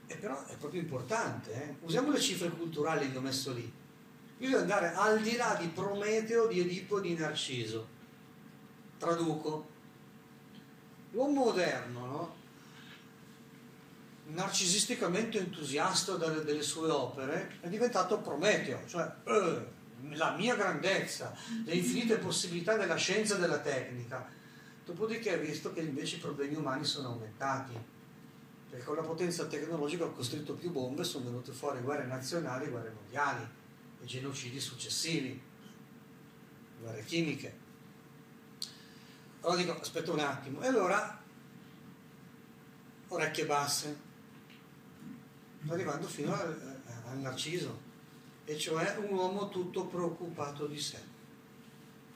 E 0.05 0.15
però 0.17 0.45
è 0.45 0.55
proprio 0.57 0.81
importante, 0.81 1.51
eh? 1.51 1.75
usiamo 1.81 2.11
le 2.11 2.19
cifre 2.19 2.49
culturali 2.49 3.11
che 3.11 3.17
ho 3.17 3.21
messo 3.21 3.51
lì. 3.53 3.73
Devo 4.37 4.57
andare 4.59 4.93
al 4.93 5.19
di 5.21 5.35
là 5.35 5.55
di 5.59 5.67
Prometeo, 5.67 6.45
di 6.45 6.59
Edipo 6.59 6.99
e 6.99 7.01
di 7.01 7.15
Narciso. 7.15 7.87
Traduco. 8.99 9.69
L'uomo 11.09 11.45
moderno, 11.45 12.05
no? 12.05 12.35
narcisisticamente 14.25 15.39
entusiasta 15.39 16.17
delle, 16.17 16.43
delle, 16.43 16.61
sue 16.61 16.89
opere, 16.89 17.57
è 17.61 17.67
diventato 17.67 18.19
Prometeo, 18.19 18.85
cioè 18.87 19.11
eh, 19.25 19.72
la 20.11 20.35
mia 20.35 20.55
grandezza, 20.55 21.35
le 21.63 21.73
infinite 21.73 22.17
possibilità 22.17 22.75
della 22.75 22.95
scienza 22.95 23.35
e 23.35 23.39
della 23.39 23.59
tecnica. 23.59 24.27
Dopodiché 24.85 25.33
ha 25.33 25.37
visto 25.37 25.71
che 25.73 25.81
invece 25.81 26.17
i 26.17 26.19
problemi 26.19 26.55
umani 26.55 26.83
sono 26.83 27.09
aumentati, 27.09 27.73
perché 28.69 28.85
con 28.85 28.95
la 28.95 29.03
potenza 29.03 29.45
tecnologica 29.45 30.05
ha 30.05 30.09
costruito 30.09 30.55
più 30.55 30.71
bombe, 30.71 31.03
sono 31.03 31.25
venute 31.25 31.51
fuori 31.51 31.79
guerre 31.81 32.05
nazionali, 32.05 32.69
guerre 32.69 32.91
mondiali 32.91 33.47
e 34.01 34.05
genocidi 34.05 34.59
successivi, 34.59 35.41
guerre 36.79 37.05
chimiche. 37.05 37.61
Allora 39.41 39.61
dico, 39.61 39.79
aspetta 39.79 40.11
un 40.11 40.19
attimo, 40.19 40.61
e 40.61 40.67
allora 40.67 41.21
orecchie 43.09 43.45
basse, 43.45 43.97
arrivando 45.67 46.07
fino 46.07 46.33
al, 46.33 46.81
al 47.05 47.17
Narciso, 47.19 47.82
e 48.45 48.57
cioè 48.57 48.97
un 48.97 49.13
uomo 49.13 49.49
tutto 49.49 49.85
preoccupato 49.85 50.67
di 50.67 50.79
sé. 50.79 50.99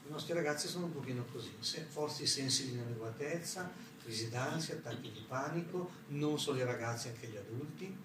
I 0.06 0.10
nostri 0.10 0.32
ragazzi 0.32 0.68
sono 0.68 0.86
un 0.86 0.92
pochino 0.92 1.24
così, 1.30 1.52
forti 1.88 2.26
sensi 2.26 2.66
di 2.66 2.72
inadeguatezza, 2.72 3.70
crisi 4.02 4.28
d'ansia, 4.30 4.74
attacchi 4.74 5.10
di 5.10 5.24
panico, 5.26 5.90
non 6.08 6.38
solo 6.38 6.58
i 6.58 6.64
ragazzi, 6.64 7.08
anche 7.08 7.26
gli 7.26 7.36
adulti, 7.36 7.96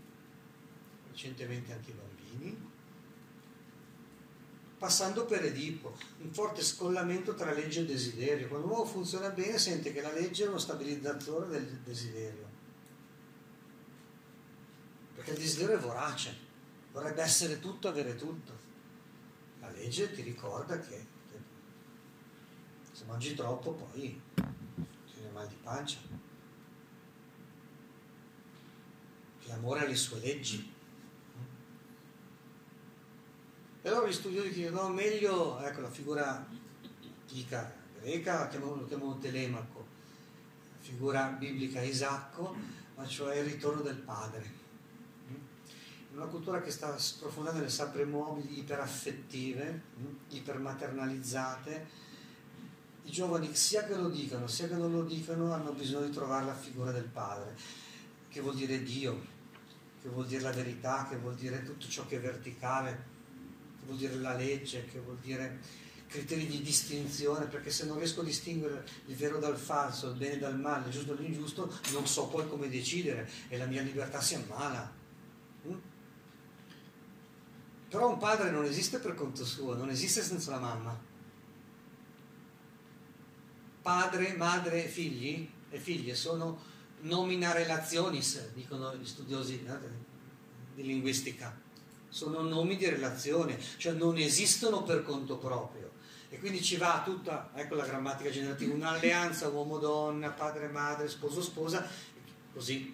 recentemente 1.10 1.72
anche 1.72 1.92
i 1.92 1.94
bambini, 1.94 2.72
passando 4.78 5.26
per 5.26 5.46
Edipo, 5.46 5.98
un 6.22 6.34
forte 6.34 6.62
scollamento 6.62 7.36
tra 7.36 7.54
legge 7.54 7.82
e 7.82 7.86
desiderio. 7.86 8.50
Quando 8.50 8.68
l'uomo 8.68 8.86
funziona 8.86 9.30
bene 9.30 9.58
sente 9.58 9.94
che 9.94 10.02
la 10.02 10.12
legge 10.12 10.44
è 10.44 10.48
uno 10.50 10.58
stabilizzatore 10.58 11.48
del 11.48 11.80
desiderio 11.86 12.52
perché 15.24 15.32
il 15.32 15.38
desiderio 15.38 15.78
è 15.78 15.80
vorace, 15.80 16.36
vorrebbe 16.94 17.22
essere 17.22 17.60
tutto, 17.60 17.90
avere 17.90 18.16
tutto. 18.16 18.72
La 19.60 19.70
legge 19.72 20.14
ti 20.14 20.22
ricorda 20.22 20.80
che 20.80 21.12
se 22.92 23.04
mangi 23.06 23.34
troppo 23.34 23.72
poi 23.72 24.22
ti 24.36 25.14
viene 25.16 25.32
mal 25.32 25.48
di 25.48 25.58
pancia. 25.62 26.00
L'amore 29.46 29.82
ha 29.82 29.88
le 29.88 29.96
sue 29.96 30.20
leggi. 30.20 30.72
E 33.82 33.90
allora 33.90 34.08
gli 34.08 34.14
studiosi 34.14 34.54
chiedono 34.54 34.90
meglio, 34.90 35.60
ecco 35.60 35.82
la 35.82 35.90
figura 35.90 36.48
antica 36.84 37.76
greca, 38.00 38.50
lo 38.58 38.86
chiamano 38.86 39.18
Telemaco, 39.18 39.86
figura 40.80 41.28
biblica 41.28 41.82
Isacco, 41.82 42.56
ma 42.96 43.06
cioè 43.06 43.38
il 43.38 43.46
ritorno 43.46 43.82
del 43.82 43.98
padre 43.98 44.63
una 46.14 46.26
cultura 46.26 46.62
che 46.62 46.70
sta 46.70 46.98
sprofondando 46.98 47.60
nelle 47.60 47.72
sabbie 47.72 48.06
mobili 48.06 48.60
iperaffettive, 48.60 49.82
mm, 50.00 50.16
ipermaternalizzate. 50.30 52.02
I 53.06 53.12
giovani, 53.12 53.54
sia 53.56 53.84
che 53.84 53.96
lo 53.96 54.10
dicano, 54.10 54.48
sia 54.48 54.68
che 54.68 54.76
non 54.76 54.92
lo 54.92 55.04
dicano, 55.04 55.52
hanno 55.54 55.72
bisogno 55.72 56.06
di 56.06 56.12
trovare 56.12 56.46
la 56.46 56.56
figura 56.56 56.92
del 56.92 57.06
padre, 57.06 57.56
che 58.30 58.42
vuol 58.42 58.56
dire 58.56 58.82
Dio, 58.84 59.26
che 60.02 60.10
vuol 60.10 60.28
dire 60.28 60.42
la 60.42 60.52
verità, 60.52 61.08
che 61.10 61.18
vuol 61.18 61.36
dire 61.36 61.64
tutto 61.64 61.88
ciò 61.88 62.06
che 62.06 62.18
è 62.18 62.22
verticale, 62.22 63.12
che 63.80 63.86
vuol 63.86 63.98
dire 63.98 64.16
la 64.16 64.36
legge, 64.36 64.86
che 64.86 65.00
vuol 65.00 65.18
dire 65.18 65.82
criteri 66.08 66.46
di 66.46 66.62
distinzione, 66.62 67.48
perché 67.48 67.72
se 67.72 67.86
non 67.86 67.98
riesco 67.98 68.22
a 68.22 68.24
distinguere 68.24 68.86
il 69.08 69.16
vero 69.16 69.40
dal 69.40 69.58
falso, 69.58 70.10
il 70.10 70.16
bene 70.16 70.38
dal 70.38 70.60
male, 70.60 70.86
il 70.86 70.92
giusto 70.94 71.16
dall'ingiusto, 71.16 71.74
non 71.92 72.06
so 72.06 72.28
poi 72.28 72.48
come 72.48 72.70
decidere 72.70 73.28
e 73.50 73.58
la 73.58 73.66
mia 73.66 73.82
libertà 73.82 74.22
si 74.22 74.36
ammala. 74.36 75.02
Però 77.94 78.10
un 78.10 78.18
padre 78.18 78.50
non 78.50 78.66
esiste 78.66 78.98
per 78.98 79.14
conto 79.14 79.46
suo, 79.46 79.76
non 79.76 79.92
esiste 79.92 80.24
senza 80.24 80.50
la 80.50 80.58
mamma. 80.58 81.00
Padre, 83.84 84.34
madre, 84.36 84.88
figli 84.88 85.48
e 85.70 85.78
figlie 85.78 86.16
sono 86.16 86.60
nomina 87.02 87.52
relationis, 87.52 88.50
dicono 88.54 88.96
gli 88.96 89.06
studiosi 89.06 89.64
di 90.74 90.82
linguistica. 90.82 91.56
Sono 92.10 92.42
nomi 92.42 92.78
di 92.78 92.90
relazione, 92.90 93.60
cioè 93.78 93.94
non 93.94 94.18
esistono 94.18 94.82
per 94.82 95.04
conto 95.04 95.38
proprio. 95.38 95.92
E 96.30 96.40
quindi 96.40 96.64
ci 96.64 96.78
va 96.78 97.04
tutta, 97.06 97.52
ecco 97.54 97.76
la 97.76 97.86
grammatica 97.86 98.32
generativa, 98.32 98.74
un'alleanza 98.74 99.50
uomo-donna, 99.50 100.32
padre-madre, 100.32 101.08
sposo-sposa, 101.08 101.88
così. 102.54 102.92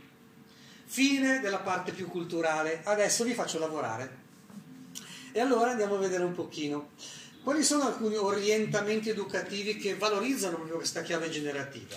Fine 0.83 1.39
della 1.39 1.59
parte 1.59 1.93
più 1.93 2.09
culturale. 2.09 2.83
Adesso 2.83 3.23
vi 3.23 3.33
faccio 3.33 3.59
lavorare. 3.59 4.18
E 5.31 5.39
allora 5.39 5.71
andiamo 5.71 5.95
a 5.95 5.99
vedere 5.99 6.23
un 6.23 6.33
pochino. 6.33 6.91
Quali 7.43 7.63
sono 7.63 7.83
alcuni 7.83 8.15
orientamenti 8.15 9.09
educativi 9.09 9.77
che 9.77 9.95
valorizzano 9.95 10.55
proprio 10.55 10.77
questa 10.77 11.01
chiave 11.01 11.29
generativa? 11.29 11.95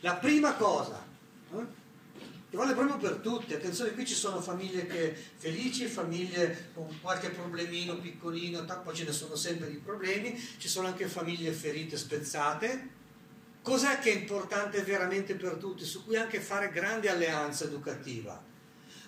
La 0.00 0.16
prima 0.16 0.54
cosa, 0.54 1.02
eh, 1.52 1.82
che 2.50 2.56
vale 2.56 2.74
proprio 2.74 2.98
per 2.98 3.20
tutti, 3.20 3.54
attenzione, 3.54 3.94
qui 3.94 4.04
ci 4.04 4.14
sono 4.14 4.40
famiglie 4.40 4.86
che, 4.86 5.16
felici, 5.36 5.86
famiglie 5.86 6.70
con 6.74 6.86
qualche 7.00 7.30
problemino 7.30 7.96
piccolino, 7.98 8.64
poi 8.84 8.94
ce 8.94 9.04
ne 9.04 9.12
sono 9.12 9.34
sempre 9.34 9.70
di 9.70 9.76
problemi, 9.76 10.38
ci 10.58 10.68
sono 10.68 10.86
anche 10.86 11.06
famiglie 11.06 11.52
ferite, 11.52 11.96
spezzate. 11.96 12.88
Cos'è 13.62 13.98
che 13.98 14.12
è 14.12 14.16
importante 14.16 14.82
veramente 14.82 15.34
per 15.36 15.54
tutti, 15.54 15.84
su 15.84 16.04
cui 16.04 16.16
anche 16.16 16.38
fare 16.40 16.70
grande 16.70 17.08
alleanza 17.08 17.64
educativa? 17.64 18.52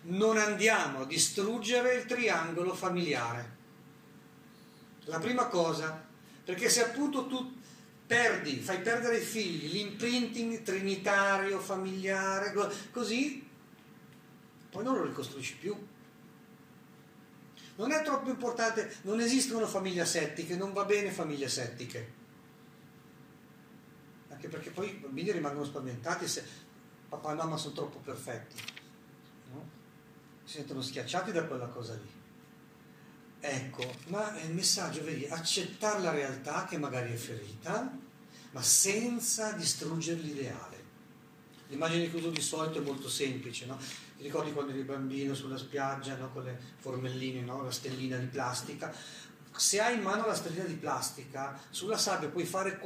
Non 0.08 0.38
andiamo 0.38 1.00
a 1.00 1.06
distruggere 1.06 1.94
il 1.94 2.06
triangolo 2.06 2.74
familiare 2.74 3.54
la 5.06 5.18
prima 5.18 5.46
cosa, 5.46 6.04
perché 6.44 6.68
se 6.68 6.84
appunto 6.84 7.26
tu 7.26 7.54
perdi, 8.06 8.56
fai 8.56 8.80
perdere 8.80 9.18
i 9.18 9.24
figli, 9.24 9.72
l'imprinting 9.72 10.62
trinitario, 10.62 11.58
familiare, 11.58 12.54
così, 12.90 13.46
poi 14.70 14.84
non 14.84 14.96
lo 14.96 15.04
ricostruisci 15.04 15.56
più. 15.56 15.76
Non 17.76 17.92
è 17.92 18.02
troppo 18.02 18.30
importante, 18.30 18.96
non 19.02 19.20
esistono 19.20 19.66
famiglie 19.66 20.04
settiche, 20.06 20.56
non 20.56 20.72
va 20.72 20.84
bene 20.84 21.10
famiglie 21.10 21.48
settiche. 21.48 22.14
Anche 24.28 24.48
perché 24.48 24.70
poi 24.70 24.88
i 24.88 24.94
bambini 24.94 25.32
rimangono 25.32 25.64
spaventati 25.64 26.26
se 26.26 26.44
papà 27.08 27.32
e 27.32 27.34
mamma 27.34 27.56
sono 27.56 27.74
troppo 27.74 27.98
perfetti. 27.98 28.75
Si 30.46 30.58
sentono 30.58 30.80
schiacciati 30.80 31.32
da 31.32 31.44
quella 31.44 31.66
cosa 31.66 31.94
lì. 31.94 32.08
Ecco, 33.40 33.84
ma 34.06 34.40
il 34.42 34.54
messaggio, 34.54 35.02
vedi, 35.02 35.26
accettare 35.26 36.00
la 36.00 36.12
realtà 36.12 36.66
che 36.66 36.78
magari 36.78 37.12
è 37.12 37.16
ferita, 37.16 37.92
ma 38.52 38.62
senza 38.62 39.50
distruggere 39.52 40.20
l'ideale. 40.20 40.84
L'immagine 41.66 42.08
che 42.08 42.16
uso 42.16 42.30
di 42.30 42.40
solito 42.40 42.78
è 42.78 42.82
molto 42.82 43.08
semplice, 43.08 43.66
no? 43.66 43.76
Ti 43.76 44.22
ricordi 44.22 44.52
quando 44.52 44.70
eri 44.70 44.82
bambino 44.82 45.34
sulla 45.34 45.58
spiaggia, 45.58 46.16
no? 46.16 46.30
con 46.32 46.44
le 46.44 46.56
formelline, 46.78 47.40
no? 47.40 47.64
la 47.64 47.72
stellina 47.72 48.16
di 48.16 48.26
plastica? 48.26 48.94
Se 49.54 49.80
hai 49.80 49.96
in 49.96 50.02
mano 50.02 50.26
la 50.26 50.34
stellina 50.34 50.64
di 50.64 50.74
plastica, 50.74 51.60
sulla 51.70 51.98
sabbia 51.98 52.28
puoi 52.28 52.44
fare 52.44 52.80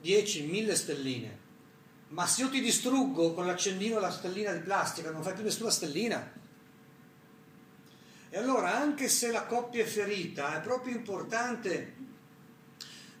10, 0.00 0.46
1000 0.46 0.74
stelline, 0.74 1.38
ma 2.08 2.26
se 2.26 2.42
io 2.42 2.50
ti 2.50 2.60
distruggo 2.60 3.34
con 3.34 3.46
l'accendino 3.46 4.00
la 4.00 4.10
stellina 4.10 4.52
di 4.52 4.60
plastica, 4.60 5.12
non 5.12 5.22
fai 5.22 5.34
più 5.34 5.44
nessuna 5.44 5.70
stellina 5.70 6.40
e 8.34 8.38
allora 8.38 8.74
anche 8.74 9.10
se 9.10 9.30
la 9.30 9.44
coppia 9.44 9.84
è 9.84 9.86
ferita, 9.86 10.56
è 10.56 10.62
proprio 10.62 10.96
importante 10.96 11.96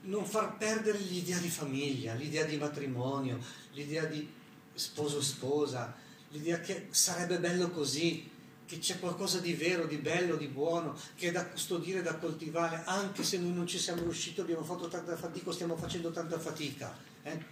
non 0.04 0.24
far 0.24 0.56
perdere 0.56 0.96
l'idea 0.96 1.36
di 1.36 1.50
famiglia, 1.50 2.14
l'idea 2.14 2.44
di 2.44 2.56
matrimonio, 2.56 3.38
l'idea 3.72 4.06
di 4.06 4.26
sposo-sposa, 4.72 5.94
l'idea 6.30 6.60
che 6.60 6.86
sarebbe 6.92 7.38
bello 7.38 7.68
così, 7.68 8.26
che 8.64 8.78
c'è 8.78 8.98
qualcosa 8.98 9.38
di 9.40 9.52
vero, 9.52 9.84
di 9.84 9.98
bello, 9.98 10.36
di 10.36 10.46
buono, 10.46 10.98
che 11.14 11.28
è 11.28 11.30
da 11.30 11.44
custodire, 11.44 12.00
da 12.00 12.16
coltivare, 12.16 12.80
anche 12.86 13.22
se 13.22 13.36
noi 13.36 13.52
non 13.52 13.66
ci 13.66 13.78
siamo 13.78 14.00
riusciti, 14.00 14.40
abbiamo 14.40 14.64
fatto 14.64 14.88
tanta 14.88 15.14
fatica, 15.14 15.52
stiamo 15.52 15.76
facendo 15.76 16.10
tanta 16.10 16.38
fatica. 16.38 16.96
Eh? 17.22 17.44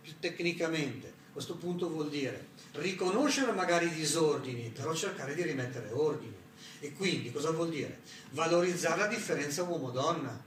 Più 0.00 0.12
tecnicamente, 0.18 1.13
questo 1.34 1.56
punto 1.56 1.88
vuol 1.88 2.10
dire 2.10 2.46
riconoscere 2.74 3.50
magari 3.50 3.86
i 3.86 3.92
disordini, 3.92 4.70
però 4.70 4.94
cercare 4.94 5.34
di 5.34 5.42
rimettere 5.42 5.90
ordine. 5.90 6.36
E 6.78 6.92
quindi 6.92 7.32
cosa 7.32 7.50
vuol 7.50 7.70
dire? 7.70 8.02
Valorizzare 8.30 9.00
la 9.00 9.06
differenza 9.08 9.64
uomo-donna. 9.64 10.42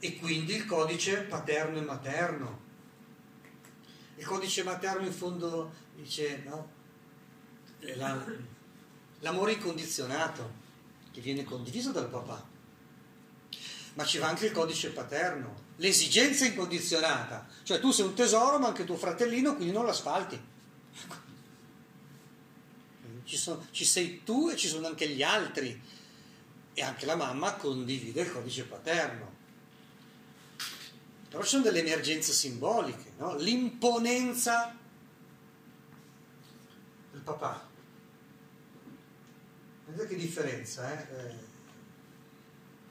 E 0.00 0.18
quindi 0.18 0.54
il 0.54 0.66
codice 0.66 1.22
paterno 1.22 1.78
e 1.78 1.80
materno. 1.80 2.60
Il 4.16 4.26
codice 4.26 4.64
materno 4.64 5.06
in 5.06 5.12
fondo 5.12 5.72
dice 5.94 6.42
no? 6.44 6.70
La, 7.96 8.22
l'amore 9.20 9.52
incondizionato 9.52 10.62
che 11.10 11.22
viene 11.22 11.44
condiviso 11.44 11.90
dal 11.90 12.10
papà. 12.10 12.46
Ma 13.94 14.04
ci 14.04 14.18
va 14.18 14.28
anche 14.28 14.46
il 14.46 14.52
codice 14.52 14.90
paterno, 14.90 15.63
l'esigenza 15.76 16.44
incondizionata, 16.44 17.46
cioè 17.62 17.80
tu 17.80 17.90
sei 17.90 18.06
un 18.06 18.14
tesoro 18.14 18.58
ma 18.58 18.68
anche 18.68 18.84
tuo 18.84 18.96
fratellino, 18.96 19.56
quindi 19.56 19.72
non 19.72 19.86
l'asfalti. 19.86 20.52
Ci, 23.24 23.36
sono, 23.36 23.66
ci 23.70 23.84
sei 23.84 24.22
tu 24.22 24.50
e 24.50 24.56
ci 24.56 24.68
sono 24.68 24.86
anche 24.86 25.08
gli 25.08 25.22
altri 25.22 25.80
e 26.74 26.82
anche 26.82 27.06
la 27.06 27.16
mamma 27.16 27.54
condivide 27.54 28.22
il 28.22 28.32
codice 28.32 28.64
paterno. 28.64 29.32
Però 31.28 31.42
ci 31.42 31.48
sono 31.48 31.62
delle 31.62 31.80
emergenze 31.80 32.32
simboliche, 32.32 33.12
no? 33.18 33.36
l'imponenza 33.36 34.76
del 37.10 37.20
papà. 37.22 37.66
Vedete 39.86 40.08
che 40.08 40.16
differenza, 40.16 40.92
eh? 40.92 41.43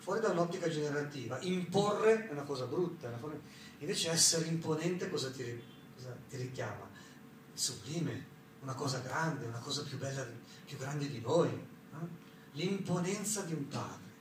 Eh 0.03 0.09
fuori 0.13 0.19
da 0.19 0.29
un'ottica 0.29 0.67
generativa, 0.67 1.39
imporre 1.41 2.27
è 2.27 2.31
una 2.31 2.43
cosa 2.43 2.65
brutta, 2.65 3.07
una 3.07 3.17
forma... 3.17 3.39
invece 3.79 4.09
essere 4.11 4.47
imponente 4.47 5.09
cosa 5.09 5.31
ti, 5.31 5.63
cosa 5.95 6.13
ti, 6.27 6.35
richiama? 6.35 6.89
Sublime, 7.53 8.25
una 8.61 8.73
cosa 8.73 8.99
grande, 8.99 9.45
una 9.45 9.59
cosa 9.59 9.83
più 9.83 9.97
bella, 9.97 10.27
più 10.65 10.77
grande 10.77 11.07
di 11.07 11.21
noi, 11.21 11.49
no? 11.91 12.09
l'imponenza 12.51 13.43
di 13.43 13.53
un 13.53 13.67
padre 13.69 14.11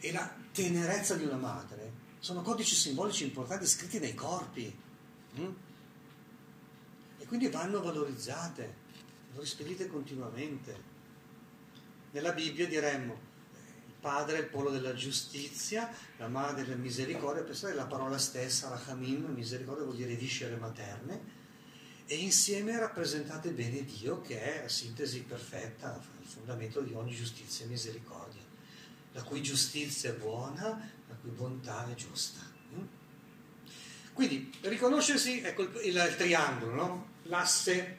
e 0.00 0.12
la 0.12 0.34
tenerezza 0.50 1.14
di 1.14 1.24
una 1.24 1.36
madre 1.36 2.06
sono 2.20 2.40
codici 2.40 2.74
simbolici 2.74 3.24
importanti 3.24 3.66
scritti 3.66 3.98
nei 3.98 4.14
corpi 4.14 4.74
hm? 5.34 5.54
e 7.18 7.26
quindi 7.26 7.48
vanno 7.48 7.82
valorizzate, 7.82 8.74
vanno 9.28 9.40
rispedite 9.40 9.88
continuamente. 9.88 10.96
Nella 12.12 12.32
Bibbia 12.32 12.66
diremmo 12.66 13.27
padre 14.00 14.38
il 14.38 14.46
polo 14.46 14.70
della 14.70 14.94
giustizia, 14.94 15.92
la 16.18 16.28
madre 16.28 16.64
della 16.64 16.76
misericordia, 16.76 17.42
pensate 17.42 17.74
la 17.74 17.86
parola 17.86 18.18
stessa, 18.18 18.68
rachamim, 18.68 19.26
misericordia 19.26 19.84
vuol 19.84 19.96
dire 19.96 20.14
viscere 20.14 20.56
materne, 20.56 21.36
e 22.06 22.16
insieme 22.16 22.78
rappresentate 22.78 23.50
bene 23.50 23.84
Dio 23.84 24.20
che 24.20 24.40
è 24.40 24.62
la 24.62 24.68
sintesi 24.68 25.22
perfetta, 25.22 26.00
il 26.20 26.26
fondamento 26.26 26.80
di 26.80 26.92
ogni 26.94 27.14
giustizia 27.14 27.64
e 27.64 27.68
misericordia, 27.68 28.42
la 29.12 29.22
cui 29.22 29.42
giustizia 29.42 30.10
è 30.10 30.14
buona, 30.14 30.90
la 31.08 31.14
cui 31.20 31.30
bontà 31.30 31.90
è 31.90 31.94
giusta. 31.94 32.40
Mm? 32.74 32.86
Quindi 34.14 34.52
riconoscersi, 34.62 35.40
ecco 35.40 35.62
il, 35.62 35.70
il, 35.84 36.06
il 36.08 36.16
triangolo, 36.16 36.72
no? 36.72 37.06
l'asse 37.24 37.98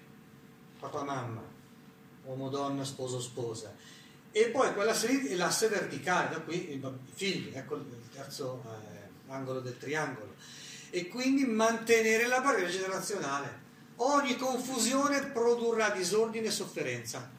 papà-mamma, 0.80 1.44
uomo-donna, 2.24 2.84
sposo-sposa 2.84 3.76
e 4.32 4.50
poi 4.50 4.74
quella 4.74 4.94
è 4.94 5.36
l'asse 5.36 5.68
verticale, 5.68 6.30
da 6.30 6.40
qui 6.42 6.74
i 6.74 6.82
figli, 7.14 7.52
ecco 7.54 7.76
il 7.76 7.86
terzo 8.14 8.64
eh, 8.66 9.32
angolo 9.32 9.60
del 9.60 9.78
triangolo. 9.78 10.36
E 10.92 11.08
quindi 11.08 11.46
mantenere 11.46 12.28
la 12.28 12.42
barriera 12.42 12.70
generazionale. 12.70 13.68
Ogni 13.98 14.38
confusione 14.38 15.28
produrrà 15.28 15.90
disordine 15.90 16.48
e 16.48 16.52
sofferenza. 16.52 17.30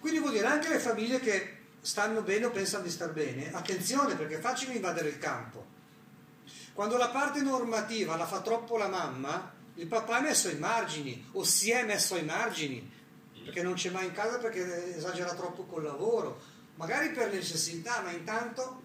Quindi 0.00 0.18
vuol 0.18 0.32
dire 0.32 0.46
anche 0.46 0.68
le 0.68 0.78
famiglie 0.78 1.20
che 1.20 1.56
stanno 1.80 2.22
bene 2.22 2.46
o 2.46 2.50
pensano 2.50 2.84
di 2.84 2.90
star 2.90 3.12
bene, 3.12 3.52
attenzione 3.52 4.16
perché 4.16 4.36
è 4.36 4.40
facile 4.40 4.74
invadere 4.74 5.08
il 5.08 5.18
campo. 5.18 5.76
Quando 6.72 6.96
la 6.96 7.08
parte 7.08 7.40
normativa 7.42 8.16
la 8.16 8.26
fa 8.26 8.40
troppo 8.40 8.76
la 8.76 8.88
mamma, 8.88 9.52
il 9.74 9.86
papà 9.86 10.18
è 10.18 10.22
messo 10.22 10.48
ai 10.48 10.58
margini 10.58 11.28
o 11.32 11.44
si 11.44 11.70
è 11.70 11.84
messo 11.84 12.14
ai 12.14 12.24
margini 12.24 12.96
perché 13.48 13.62
non 13.62 13.74
c'è 13.74 13.88
mai 13.88 14.04
in 14.04 14.12
casa 14.12 14.36
perché 14.36 14.94
esagera 14.94 15.32
troppo 15.32 15.62
col 15.62 15.82
lavoro, 15.82 16.38
magari 16.74 17.12
per 17.12 17.32
necessità, 17.32 18.02
ma 18.02 18.10
intanto 18.10 18.82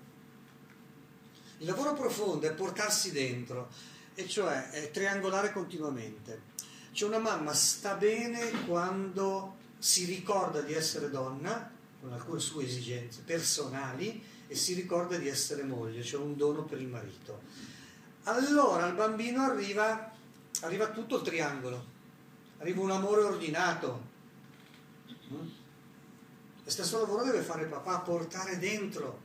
il 1.58 1.68
lavoro 1.68 1.94
profondo 1.94 2.48
è 2.48 2.54
portarsi 2.54 3.12
dentro, 3.12 3.70
e 4.16 4.26
cioè 4.26 4.70
è 4.70 4.90
triangolare 4.90 5.52
continuamente. 5.52 6.52
Cioè 6.94 7.10
una 7.10 7.20
mamma 7.20 7.54
sta 7.54 7.96
bene 7.96 8.66
quando 8.66 9.58
si 9.80 10.06
ricorda 10.06 10.62
di 10.62 10.74
essere 10.74 11.10
donna, 11.10 11.70
con 12.00 12.14
alcune 12.14 12.40
sue 12.40 12.64
esigenze 12.64 13.22
personali, 13.26 14.24
e 14.48 14.56
si 14.56 14.76
ricorda 14.76 15.18
di 15.18 15.28
essere 15.28 15.64
moglie, 15.64 16.04
cioè 16.04 16.22
un 16.22 16.38
dono 16.38 16.64
per 16.64 16.80
il 16.80 16.88
marito. 16.88 17.42
Allora 18.24 18.86
al 18.86 18.96
bambino 18.96 19.44
arriva, 19.44 20.10
arriva 20.62 20.88
tutto 20.92 21.18
il 21.18 21.22
triangolo, 21.24 21.86
arriva 22.60 22.80
un 22.80 22.92
amore 22.92 23.24
ordinato. 23.24 24.12
Lo 25.42 26.70
stesso 26.70 27.00
lavoro 27.00 27.24
deve 27.24 27.42
fare 27.42 27.66
papà, 27.66 28.00
portare 28.00 28.58
dentro 28.58 29.22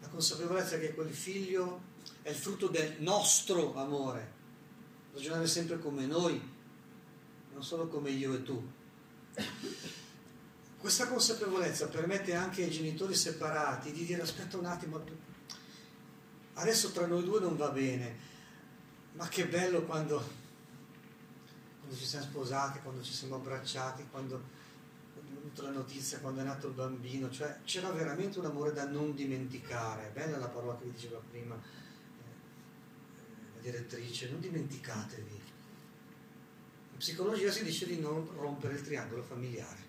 la 0.00 0.08
consapevolezza 0.08 0.78
che 0.78 0.94
quel 0.94 1.12
figlio 1.12 1.80
è 2.22 2.30
il 2.30 2.36
frutto 2.36 2.68
del 2.68 2.96
nostro 3.00 3.74
amore, 3.74 4.32
ragionare 5.12 5.46
sempre 5.46 5.78
come 5.78 6.06
noi, 6.06 6.40
non 7.52 7.62
solo 7.62 7.88
come 7.88 8.10
io 8.10 8.34
e 8.34 8.42
tu. 8.42 8.70
Questa 10.78 11.08
consapevolezza 11.08 11.88
permette 11.88 12.34
anche 12.34 12.62
ai 12.62 12.70
genitori 12.70 13.14
separati 13.14 13.90
di 13.92 14.04
dire 14.04 14.22
aspetta 14.22 14.56
un 14.56 14.66
attimo, 14.66 15.02
adesso 16.54 16.92
tra 16.92 17.06
noi 17.06 17.24
due 17.24 17.40
non 17.40 17.56
va 17.56 17.70
bene, 17.70 18.16
ma 19.14 19.26
che 19.26 19.46
bello 19.46 19.82
quando, 19.82 20.16
quando 21.80 21.96
ci 21.96 22.06
siamo 22.06 22.26
sposati, 22.26 22.78
quando 22.80 23.02
ci 23.02 23.12
siamo 23.12 23.36
abbracciati, 23.36 24.06
quando 24.10 24.56
venuta 25.38 25.62
la 25.62 25.70
notizia, 25.70 26.18
quando 26.18 26.40
è 26.40 26.44
nato 26.44 26.68
il 26.68 26.74
bambino, 26.74 27.30
cioè 27.30 27.60
c'era 27.64 27.90
veramente 27.90 28.38
un 28.38 28.46
amore 28.46 28.72
da 28.72 28.86
non 28.86 29.14
dimenticare, 29.14 30.10
bella 30.12 30.38
la 30.38 30.48
parola 30.48 30.76
che 30.76 30.84
vi 30.84 30.92
diceva 30.92 31.20
prima 31.30 31.54
eh, 31.54 31.60
la 33.54 33.60
direttrice, 33.60 34.30
non 34.30 34.40
dimenticatevi. 34.40 35.40
In 36.92 36.98
psicologia 36.98 37.50
si 37.50 37.64
dice 37.64 37.86
di 37.86 37.98
non 37.98 38.28
rompere 38.36 38.74
il 38.74 38.82
triangolo 38.82 39.22
familiare. 39.22 39.86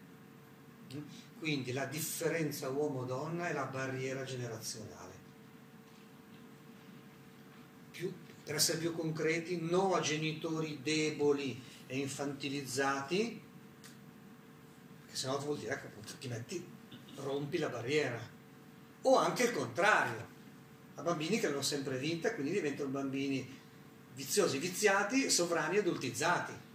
Quindi 1.38 1.72
la 1.72 1.86
differenza 1.86 2.70
uomo-donna 2.70 3.48
è 3.48 3.54
la 3.54 3.66
barriera 3.66 4.24
generazionale. 4.24 5.18
Più, 7.92 8.12
per 8.44 8.56
essere 8.56 8.80
più 8.80 8.94
concreti, 8.94 9.60
no 9.62 9.94
a 9.94 10.00
genitori 10.00 10.80
deboli 10.82 11.62
e 11.86 11.98
infantilizzati, 11.98 13.42
se 15.20 15.28
no 15.28 15.38
vuol 15.40 15.58
dire 15.58 15.78
che 15.80 15.88
appunto 15.88 16.14
ti 16.18 16.30
metti, 16.30 16.66
rompi 17.16 17.58
la 17.58 17.68
barriera. 17.68 18.20
O 19.02 19.18
anche 19.18 19.44
il 19.44 19.52
contrario, 19.52 20.28
a 20.96 21.02
bambini 21.02 21.40
che 21.40 21.50
l'hanno 21.50 21.62
sempre 21.62 21.98
vinta, 21.98 22.34
quindi 22.34 22.54
diventano 22.54 22.90
bambini 22.90 23.58
viziosi, 24.14 24.58
viziati, 24.60 25.30
sovrani, 25.30 25.78
adultizzati 25.78 26.68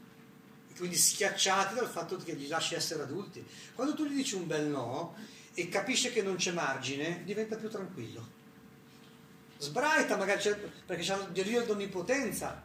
quindi 0.77 0.97
schiacciati 0.97 1.75
dal 1.75 1.89
fatto 1.89 2.17
che 2.17 2.35
gli 2.35 2.49
lasci 2.49 2.75
essere 2.75 3.05
adulti. 3.05 3.47
Quando 3.75 3.95
tu 3.95 4.07
gli 4.07 4.17
dici 4.17 4.35
un 4.35 4.49
bel 4.49 4.67
no 4.67 5.15
e 5.55 5.69
capisce 5.69 6.13
che 6.13 6.21
non 6.21 6.35
c'è 6.35 6.51
margine, 6.51 7.23
diventa 7.25 7.55
più 7.55 7.69
tranquillo. 7.71 8.43
Sbraita 9.59 10.17
magari 10.17 10.43
perché 10.85 11.03
c'è 11.03 11.17
il 11.17 11.29
delirio 11.29 11.63
di 11.63 11.71
onnipotenza, 11.71 12.61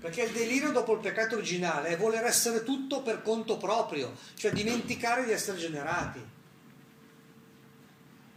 perché 0.00 0.22
il 0.22 0.32
delirio 0.32 0.72
dopo 0.72 0.94
il 0.94 1.00
peccato 1.00 1.36
originale 1.36 1.88
è 1.88 1.96
voler 1.96 2.24
essere 2.24 2.64
tutto 2.64 3.02
per 3.02 3.22
conto 3.22 3.56
proprio, 3.56 4.16
cioè 4.34 4.52
dimenticare 4.52 5.24
di 5.24 5.30
essere 5.30 5.58
generati. 5.58 6.20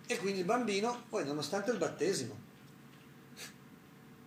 E 0.07 0.17
quindi 0.17 0.39
il 0.39 0.45
bambino, 0.45 1.05
poi 1.09 1.25
nonostante 1.25 1.71
il 1.71 1.77
battesimo, 1.77 2.37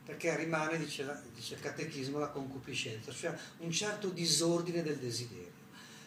perché 0.04 0.34
rimane, 0.36 0.78
dice, 0.78 1.06
dice 1.34 1.54
il 1.54 1.60
catechismo, 1.60 2.18
la 2.18 2.28
concupiscenza, 2.28 3.12
cioè 3.12 3.36
un 3.58 3.70
certo 3.70 4.08
disordine 4.08 4.82
del 4.82 4.96
desiderio. 4.96 5.52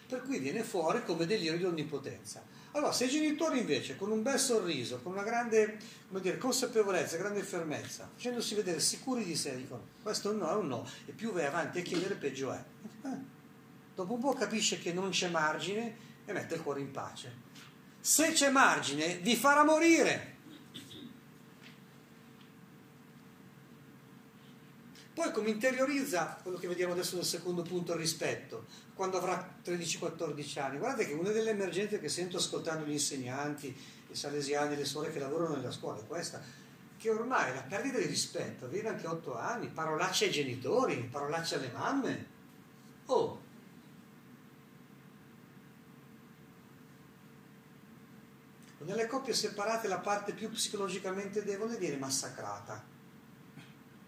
Per 0.07 0.23
cui 0.23 0.39
viene 0.39 0.63
fuori 0.63 1.05
come 1.05 1.25
delirio 1.25 1.57
di 1.57 1.63
onnipotenza. 1.63 2.43
Allora, 2.73 2.93
se 2.93 3.05
i 3.05 3.09
genitori 3.09 3.59
invece, 3.59 3.97
con 3.97 4.11
un 4.11 4.21
bel 4.21 4.39
sorriso, 4.39 4.99
con 5.01 5.11
una 5.11 5.23
grande 5.23 5.77
dire, 6.07 6.37
consapevolezza, 6.37 7.17
grande 7.17 7.43
fermezza, 7.43 8.09
facendosi 8.13 8.55
vedere 8.55 8.79
sicuri 8.79 9.25
di 9.25 9.35
sé, 9.35 9.57
dicono 9.57 9.87
questo 10.01 10.31
no 10.31 10.49
è 10.49 10.55
un 10.55 10.67
no, 10.67 10.87
e 11.05 11.11
più 11.11 11.33
vai 11.33 11.45
avanti 11.45 11.79
a 11.79 11.81
chiedere 11.81 12.15
peggio 12.15 12.53
è. 12.53 12.63
Eh, 13.03 13.17
dopo 13.93 14.13
un 14.13 14.19
po' 14.21 14.33
capisce 14.33 14.79
che 14.79 14.93
non 14.93 15.09
c'è 15.09 15.29
margine 15.29 15.95
e 16.23 16.31
mette 16.31 16.55
il 16.55 16.61
cuore 16.61 16.79
in 16.79 16.91
pace. 16.91 17.49
Se 17.99 18.31
c'è 18.31 18.49
margine, 18.49 19.17
vi 19.17 19.35
farà 19.35 19.65
morire. 19.65 20.29
Poi 25.13 25.31
come 25.33 25.49
interiorizza 25.49 26.39
quello 26.41 26.57
che 26.57 26.69
vediamo 26.69 26.93
adesso 26.93 27.15
nel 27.15 27.25
secondo 27.25 27.63
punto, 27.63 27.91
il 27.91 27.99
rispetto, 27.99 28.65
quando 29.01 29.17
avrà 29.17 29.55
13-14 29.65 30.59
anni. 30.59 30.77
Guardate 30.77 31.07
che 31.07 31.13
una 31.13 31.31
delle 31.31 31.49
emergenze 31.49 31.99
che 31.99 32.07
sento 32.07 32.37
ascoltando 32.37 32.85
gli 32.85 32.91
insegnanti, 32.91 33.75
i 34.07 34.15
salesiani, 34.15 34.75
le 34.75 34.85
suore 34.85 35.11
che 35.11 35.17
lavorano 35.17 35.55
nella 35.55 35.71
scuola 35.71 35.99
è 35.99 36.05
questa, 36.05 36.39
che 36.99 37.09
ormai 37.09 37.51
la 37.51 37.63
perdita 37.63 37.97
di 37.97 38.05
rispetto 38.05 38.65
avviene 38.65 38.89
anche 38.89 39.07
a 39.07 39.13
8 39.13 39.35
anni, 39.35 39.69
parolacce 39.69 40.25
ai 40.25 40.31
genitori, 40.31 40.97
parolacce 41.11 41.55
alle 41.55 41.71
mamme. 41.71 42.25
Oh, 43.07 43.41
nelle 48.77 49.07
coppie 49.07 49.33
separate 49.33 49.87
la 49.87 49.97
parte 49.97 50.33
più 50.33 50.47
psicologicamente 50.51 51.43
debole 51.43 51.75
viene 51.77 51.97
massacrata 51.97 52.89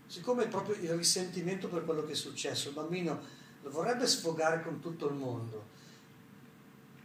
siccome 0.06 0.46
proprio 0.46 0.76
il 0.76 0.92
risentimento 0.92 1.68
per 1.68 1.84
quello 1.84 2.06
che 2.06 2.12
è 2.12 2.16
successo, 2.16 2.68
il 2.68 2.76
bambino 2.76 3.42
lo 3.64 3.70
vorrebbe 3.72 4.06
sfogare 4.06 4.62
con 4.62 4.80
tutto 4.80 5.08
il 5.08 5.16
mondo, 5.16 5.72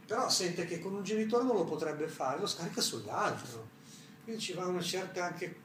però 0.05 0.29
sente 0.29 0.65
che 0.65 0.79
con 0.79 0.93
un 0.93 1.03
genitore 1.03 1.45
non 1.45 1.55
lo 1.55 1.63
potrebbe 1.63 2.07
fare, 2.07 2.39
lo 2.39 2.47
scarica 2.47 2.81
sull'altro. 2.81 3.77
Quindi 4.23 4.41
ci 4.41 4.53
va 4.53 4.65
una 4.65 4.81
certa 4.81 5.25
anche, 5.25 5.59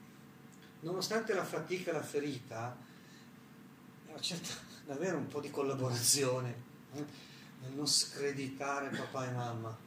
nonostante 0.79 1.33
la 1.33 1.43
fatica 1.43 1.91
e 1.91 1.93
la 1.93 2.01
ferita, 2.01 2.75
una 4.07 4.19
certa, 4.19 4.53
davvero 4.85 5.17
un 5.17 5.27
po' 5.27 5.41
di 5.41 5.51
collaborazione 5.51 6.63
eh? 6.93 7.05
nel 7.61 7.71
non 7.73 7.87
screditare 7.87 8.89
papà 8.89 9.27
e 9.27 9.31
mamma, 9.31 9.77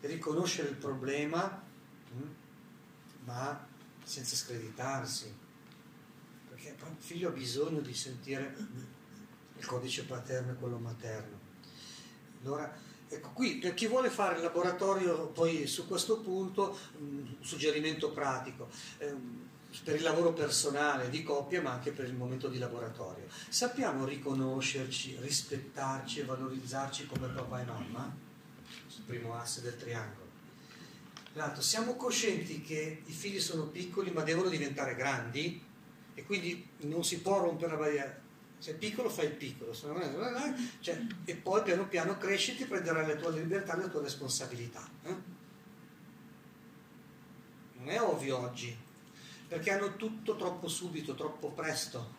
e 0.00 0.06
riconoscere 0.06 0.68
il 0.70 0.76
problema, 0.76 1.62
eh? 2.10 2.26
ma 3.24 3.66
senza 4.02 4.34
screditarsi 4.34 5.46
perché 6.48 6.74
il 6.90 6.96
figlio 6.98 7.28
ha 7.28 7.32
bisogno 7.32 7.80
di 7.80 7.94
sentire 7.94 8.56
il 9.58 9.66
codice 9.66 10.04
paterno 10.04 10.52
e 10.52 10.54
quello 10.56 10.78
materno. 10.78 11.38
Allora, 12.42 12.72
ecco 13.08 13.30
qui, 13.30 13.56
per 13.56 13.74
chi 13.74 13.86
vuole 13.86 14.10
fare 14.10 14.36
il 14.36 14.42
laboratorio 14.42 15.28
poi 15.28 15.66
su 15.66 15.86
questo 15.86 16.20
punto, 16.20 16.78
un 16.98 17.36
suggerimento 17.40 18.10
pratico. 18.10 18.68
Eh, 18.98 19.46
per 19.84 19.96
il 19.96 20.02
lavoro 20.02 20.32
personale 20.32 21.10
di 21.10 21.22
coppia 21.22 21.60
ma 21.60 21.72
anche 21.72 21.90
per 21.90 22.06
il 22.06 22.14
momento 22.14 22.48
di 22.48 22.58
laboratorio. 22.58 23.26
Sappiamo 23.50 24.06
riconoscerci, 24.06 25.18
rispettarci 25.20 26.20
e 26.20 26.24
valorizzarci 26.24 27.06
come 27.06 27.28
papà 27.28 27.60
e 27.60 27.64
mamma? 27.64 28.16
Il 28.96 29.02
primo 29.04 29.34
asse 29.34 29.60
del 29.60 29.76
triangolo. 29.76 30.26
L'altro, 31.34 31.60
siamo 31.60 31.96
coscienti 31.96 32.62
che 32.62 33.02
i 33.04 33.12
figli 33.12 33.40
sono 33.40 33.64
piccoli 33.64 34.10
ma 34.10 34.22
devono 34.22 34.48
diventare 34.48 34.94
grandi? 34.94 35.66
e 36.18 36.24
quindi 36.24 36.68
non 36.78 37.04
si 37.04 37.20
può 37.20 37.38
rompere 37.38 37.70
la 37.70 37.78
barriera. 37.78 38.20
Se 38.58 38.72
è 38.72 38.74
piccolo 38.74 39.08
fai 39.08 39.26
il 39.26 39.34
piccolo, 39.34 39.72
cioè, 39.72 41.06
e 41.24 41.34
poi 41.36 41.62
piano 41.62 41.86
piano 41.86 42.18
cresci 42.18 42.56
ti 42.56 42.64
prenderai 42.64 43.06
le 43.06 43.16
tue 43.16 43.30
libertà 43.32 43.76
le 43.76 43.88
tue 43.88 44.02
responsabilità. 44.02 44.86
Eh? 45.04 45.16
Non 47.74 47.88
è 47.88 48.00
ovvio 48.00 48.38
oggi, 48.38 48.76
perché 49.46 49.70
hanno 49.70 49.94
tutto 49.94 50.34
troppo 50.34 50.66
subito, 50.66 51.14
troppo 51.14 51.50
presto. 51.50 52.14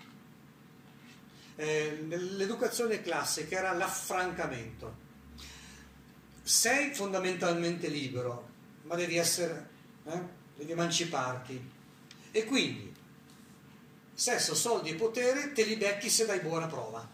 Eh, 1.55 2.05
l'educazione 2.07 3.01
classica 3.01 3.57
era 3.57 3.73
l'affrancamento. 3.73 5.07
Sei 6.41 6.93
fondamentalmente 6.93 7.89
libero, 7.89 8.47
ma 8.83 8.95
devi 8.95 9.17
essere, 9.17 9.69
eh? 10.05 10.21
devi 10.55 10.71
emanciparti. 10.71 11.71
E 12.31 12.45
quindi 12.45 12.88
sesso, 14.19 14.53
soldi 14.53 14.89
e 14.89 14.95
potere 14.95 15.53
te 15.53 15.63
li 15.63 15.77
becchi 15.77 16.09
se 16.09 16.25
dai 16.25 16.41
buona 16.41 16.67
prova. 16.67 17.07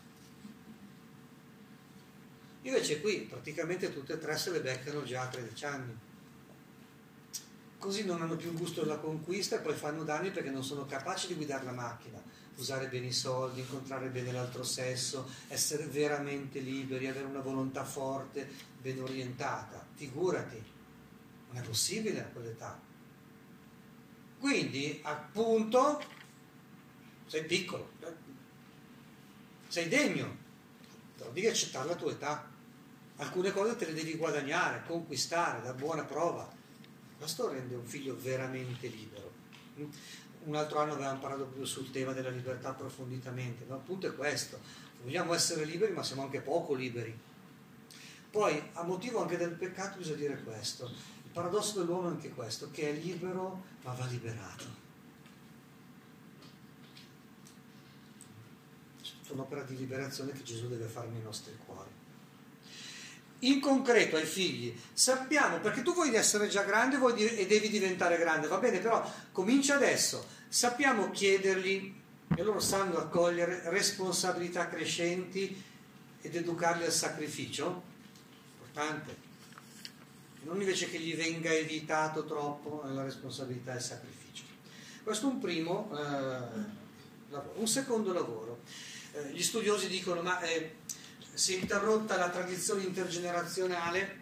Invece 2.63 2.99
qui 2.99 3.27
praticamente 3.29 3.93
tutte 3.93 4.13
e 4.13 4.17
tre 4.17 4.35
se 4.35 4.49
le 4.49 4.59
beccano 4.59 5.03
già 5.03 5.21
a 5.21 5.27
13 5.27 5.65
anni. 5.65 5.99
Così 7.77 8.05
non 8.05 8.23
hanno 8.23 8.35
più 8.35 8.49
il 8.49 8.57
gusto 8.57 8.81
della 8.81 8.97
conquista 8.97 9.55
e 9.55 9.59
poi 9.59 9.75
fanno 9.75 10.03
danni 10.03 10.31
perché 10.31 10.49
non 10.49 10.63
sono 10.63 10.87
capaci 10.87 11.27
di 11.27 11.35
guidare 11.35 11.65
la 11.65 11.73
macchina, 11.73 12.19
usare 12.55 12.87
bene 12.87 13.05
i 13.05 13.11
soldi, 13.11 13.59
incontrare 13.59 14.07
bene 14.07 14.31
l'altro 14.31 14.63
sesso, 14.63 15.29
essere 15.47 15.85
veramente 15.85 16.57
liberi, 16.57 17.05
avere 17.05 17.27
una 17.27 17.41
volontà 17.41 17.83
forte, 17.83 18.49
ben 18.81 18.99
orientata. 18.99 19.85
Figurati, 19.93 20.63
non 21.51 21.61
è 21.61 21.67
possibile 21.67 22.21
a 22.21 22.25
quell'età. 22.25 22.79
Quindi, 24.39 24.99
appunto, 25.03 26.01
sei 27.27 27.45
piccolo, 27.45 27.91
sei 29.67 29.87
degno, 29.87 30.37
però 31.17 31.31
devi 31.31 31.47
accettare 31.47 31.87
la 31.87 31.95
tua 31.95 32.11
età. 32.11 32.49
Alcune 33.17 33.51
cose 33.51 33.75
te 33.75 33.85
le 33.85 33.93
devi 33.93 34.15
guadagnare, 34.15 34.83
conquistare, 34.85 35.61
da 35.61 35.73
buona 35.73 36.03
prova. 36.03 36.51
Questo 37.17 37.47
rende 37.47 37.75
un 37.75 37.85
figlio 37.85 38.17
veramente 38.19 38.87
libero. 38.87 39.31
Un 40.43 40.55
altro 40.55 40.79
anno 40.79 40.93
avevamo 40.93 41.19
parlato 41.19 41.43
proprio 41.43 41.65
sul 41.65 41.89
tema 41.91 42.11
della 42.11 42.29
libertà 42.29 42.69
approfonditamente, 42.69 43.65
ma 43.67 43.75
appunto 43.75 44.07
è 44.07 44.15
questo. 44.15 44.59
Vogliamo 45.01 45.33
essere 45.33 45.65
liberi, 45.65 45.93
ma 45.93 46.03
siamo 46.03 46.23
anche 46.23 46.41
poco 46.41 46.73
liberi. 46.73 47.17
Poi, 48.29 48.61
a 48.73 48.83
motivo 48.83 49.21
anche 49.21 49.37
del 49.37 49.51
peccato, 49.51 49.97
bisogna 49.97 50.17
dire 50.17 50.43
questo. 50.43 50.85
Il 51.23 51.31
paradosso 51.31 51.79
dell'uomo 51.79 52.09
è 52.09 52.11
anche 52.11 52.29
questo, 52.29 52.69
che 52.69 52.89
è 52.89 52.93
libero, 52.93 53.63
ma 53.83 53.93
va 53.93 54.05
liberato. 54.07 54.84
È 59.27 59.31
un'opera 59.31 59.63
di 59.63 59.77
liberazione 59.77 60.31
che 60.31 60.43
Gesù 60.43 60.67
deve 60.67 60.87
fare 60.87 61.07
nei 61.07 61.21
nostri 61.21 61.53
cuori 61.65 62.03
in 63.39 63.59
concreto 63.59 64.15
ai 64.15 64.25
figli, 64.25 64.75
sappiamo, 64.93 65.59
perché 65.59 65.81
tu 65.81 65.93
vuoi 65.93 66.13
essere 66.15 66.47
già 66.47 66.63
grande 66.63 66.97
e 67.15 67.45
devi 67.45 67.69
diventare 67.69 68.17
grande, 68.17 68.47
va 68.47 68.57
bene, 68.57 68.79
però 68.79 69.07
comincia 69.31 69.75
adesso, 69.75 70.25
sappiamo 70.47 71.11
chiedergli 71.11 71.93
e 72.35 72.43
loro 72.43 72.59
sanno 72.59 72.97
accogliere 72.97 73.69
responsabilità 73.69 74.67
crescenti 74.67 75.63
ed 76.21 76.35
educarli 76.35 76.85
al 76.85 76.91
sacrificio, 76.91 77.83
importante, 78.53 79.23
non 80.43 80.59
invece 80.59 80.89
che 80.89 80.99
gli 80.99 81.15
venga 81.15 81.51
evitato 81.51 82.25
troppo 82.25 82.83
la 82.85 83.03
responsabilità 83.03 83.73
e 83.73 83.77
il 83.77 83.81
sacrificio. 83.81 84.43
Questo 85.03 85.27
è 85.27 85.31
un 85.31 85.39
primo 85.39 85.91
eh, 85.91 85.97
lavoro. 87.29 87.53
Un 87.55 87.67
secondo 87.67 88.13
lavoro. 88.13 88.54
Eh, 89.15 89.31
gli 89.31 89.41
studiosi 89.41 89.87
dicono, 89.87 90.21
ma... 90.21 90.39
Eh, 90.41 90.83
si 91.35 91.55
è 91.55 91.59
interrotta 91.59 92.15
la 92.15 92.29
tradizione 92.29 92.83
intergenerazionale, 92.83 94.19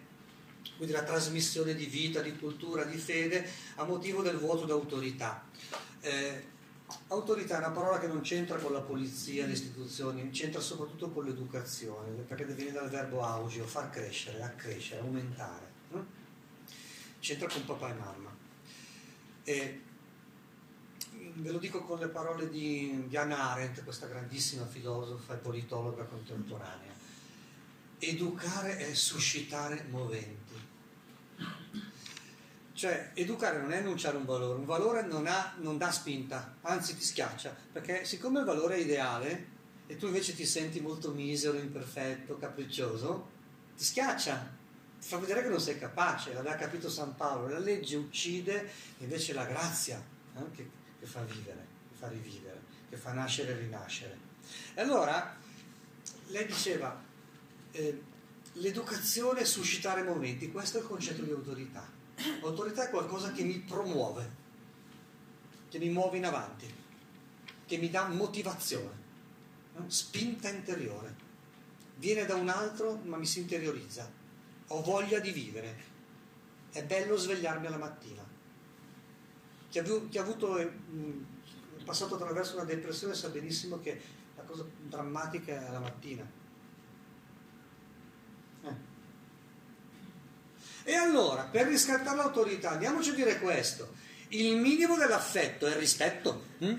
quindi 0.76 0.92
la 0.92 1.04
trasmissione 1.04 1.76
di 1.76 1.86
vita, 1.86 2.20
di 2.20 2.36
cultura, 2.36 2.82
di 2.82 2.98
fede, 2.98 3.48
a 3.76 3.84
motivo 3.84 4.20
del 4.20 4.36
vuoto 4.36 4.64
d'autorità. 4.64 5.46
Eh, 6.00 6.44
autorità 7.08 7.54
è 7.54 7.58
una 7.58 7.70
parola 7.70 8.00
che 8.00 8.08
non 8.08 8.20
c'entra 8.20 8.58
con 8.58 8.72
la 8.72 8.80
polizia, 8.80 9.46
le 9.46 9.52
istituzioni, 9.52 10.28
c'entra 10.30 10.60
soprattutto 10.60 11.10
con 11.10 11.24
l'educazione, 11.24 12.10
perché 12.22 12.46
viene 12.46 12.72
dal 12.72 12.90
verbo 12.90 13.22
augio, 13.22 13.64
far 13.64 13.90
crescere, 13.90 14.42
accrescere, 14.42 15.00
aumentare. 15.00 15.70
C'entra 17.20 17.48
con 17.48 17.64
papà 17.64 17.90
e 17.90 17.94
mamma. 17.94 18.36
E, 19.44 19.82
ve 21.34 21.50
lo 21.50 21.58
dico 21.58 21.82
con 21.82 21.98
le 21.98 22.08
parole 22.08 22.48
di, 22.48 23.08
Anna 23.14 23.50
Arendt, 23.50 23.82
questa 23.82 24.06
grandissima 24.06 24.66
filosofa 24.66 25.34
e 25.34 25.38
politologa 25.38 26.04
contemporanea. 26.04 26.92
Educare 27.98 28.76
è 28.76 28.94
suscitare 28.94 29.86
moventi. 29.90 30.52
Cioè, 32.72 33.12
educare 33.14 33.60
non 33.60 33.72
è 33.72 33.78
enunciare 33.78 34.16
un 34.16 34.24
valore, 34.24 34.58
un 34.58 34.64
valore 34.64 35.02
non, 35.02 35.26
ha, 35.26 35.54
non 35.58 35.78
dà 35.78 35.90
spinta, 35.90 36.56
anzi 36.62 36.96
ti 36.96 37.04
schiaccia, 37.04 37.54
perché 37.72 38.04
siccome 38.04 38.40
il 38.40 38.44
valore 38.44 38.76
è 38.76 38.78
ideale 38.78 39.52
e 39.86 39.96
tu 39.96 40.06
invece 40.06 40.34
ti 40.34 40.44
senti 40.44 40.80
molto 40.80 41.12
misero, 41.12 41.56
imperfetto, 41.56 42.36
capriccioso, 42.36 43.30
ti 43.76 43.84
schiaccia, 43.84 44.50
ti 45.00 45.06
fa 45.06 45.18
vedere 45.18 45.42
che 45.42 45.48
non 45.48 45.60
sei 45.60 45.78
capace, 45.78 46.32
l'aveva 46.32 46.56
capito 46.56 46.90
San 46.90 47.14
Paolo, 47.14 47.48
la 47.48 47.58
legge 47.58 47.96
uccide, 47.96 48.68
invece 48.98 49.32
la 49.34 49.44
grazia 49.44 50.02
eh, 50.36 50.50
che, 50.50 50.68
che 51.04 51.10
fa 51.10 51.22
vivere, 51.24 51.66
che 51.90 51.96
fa 51.96 52.08
rivivere, 52.08 52.62
che 52.88 52.96
fa 52.96 53.12
nascere 53.12 53.52
e 53.52 53.58
rinascere. 53.58 54.18
E 54.72 54.80
allora 54.80 55.36
lei 56.28 56.46
diceva, 56.46 56.98
eh, 57.72 58.02
l'educazione 58.54 59.40
è 59.40 59.44
suscitare 59.44 60.02
momenti, 60.02 60.50
questo 60.50 60.78
è 60.78 60.80
il 60.80 60.86
concetto 60.86 61.22
di 61.22 61.30
autorità. 61.30 61.86
L'autorità 62.40 62.86
è 62.86 62.90
qualcosa 62.90 63.32
che 63.32 63.42
mi 63.42 63.58
promuove, 63.58 64.42
che 65.68 65.78
mi 65.78 65.90
muove 65.90 66.16
in 66.16 66.24
avanti, 66.24 66.72
che 67.66 67.76
mi 67.76 67.90
dà 67.90 68.06
motivazione, 68.06 69.02
no? 69.74 69.84
spinta 69.90 70.48
interiore. 70.48 71.22
Viene 71.96 72.24
da 72.24 72.34
un 72.34 72.48
altro 72.48 72.98
ma 73.04 73.18
mi 73.18 73.26
si 73.26 73.40
interiorizza. 73.40 74.10
Ho 74.68 74.80
voglia 74.80 75.18
di 75.18 75.32
vivere. 75.32 75.92
È 76.70 76.82
bello 76.82 77.16
svegliarmi 77.16 77.66
alla 77.66 77.76
mattina. 77.76 78.24
Chi 79.74 79.80
ha, 79.80 79.82
chi 80.08 80.18
ha 80.18 80.20
avuto, 80.20 80.56
eh, 80.56 80.70
passato 81.84 82.14
attraverso 82.14 82.54
una 82.54 82.62
depressione 82.62 83.12
sa 83.12 83.28
benissimo 83.28 83.80
che 83.80 84.00
la 84.36 84.42
cosa 84.42 84.64
drammatica 84.86 85.66
è 85.66 85.72
la 85.72 85.80
mattina 85.80 86.24
E 90.84 90.94
allora, 90.94 91.42
per 91.42 91.66
riscattare 91.66 92.16
l'autorità, 92.16 92.70
andiamoci 92.70 93.10
a 93.10 93.14
dire 93.14 93.40
questo. 93.40 93.94
Il 94.28 94.58
minimo 94.58 94.96
dell'affetto 94.96 95.66
è 95.66 95.70
il 95.70 95.76
rispetto. 95.76 96.44
Hm? 96.58 96.74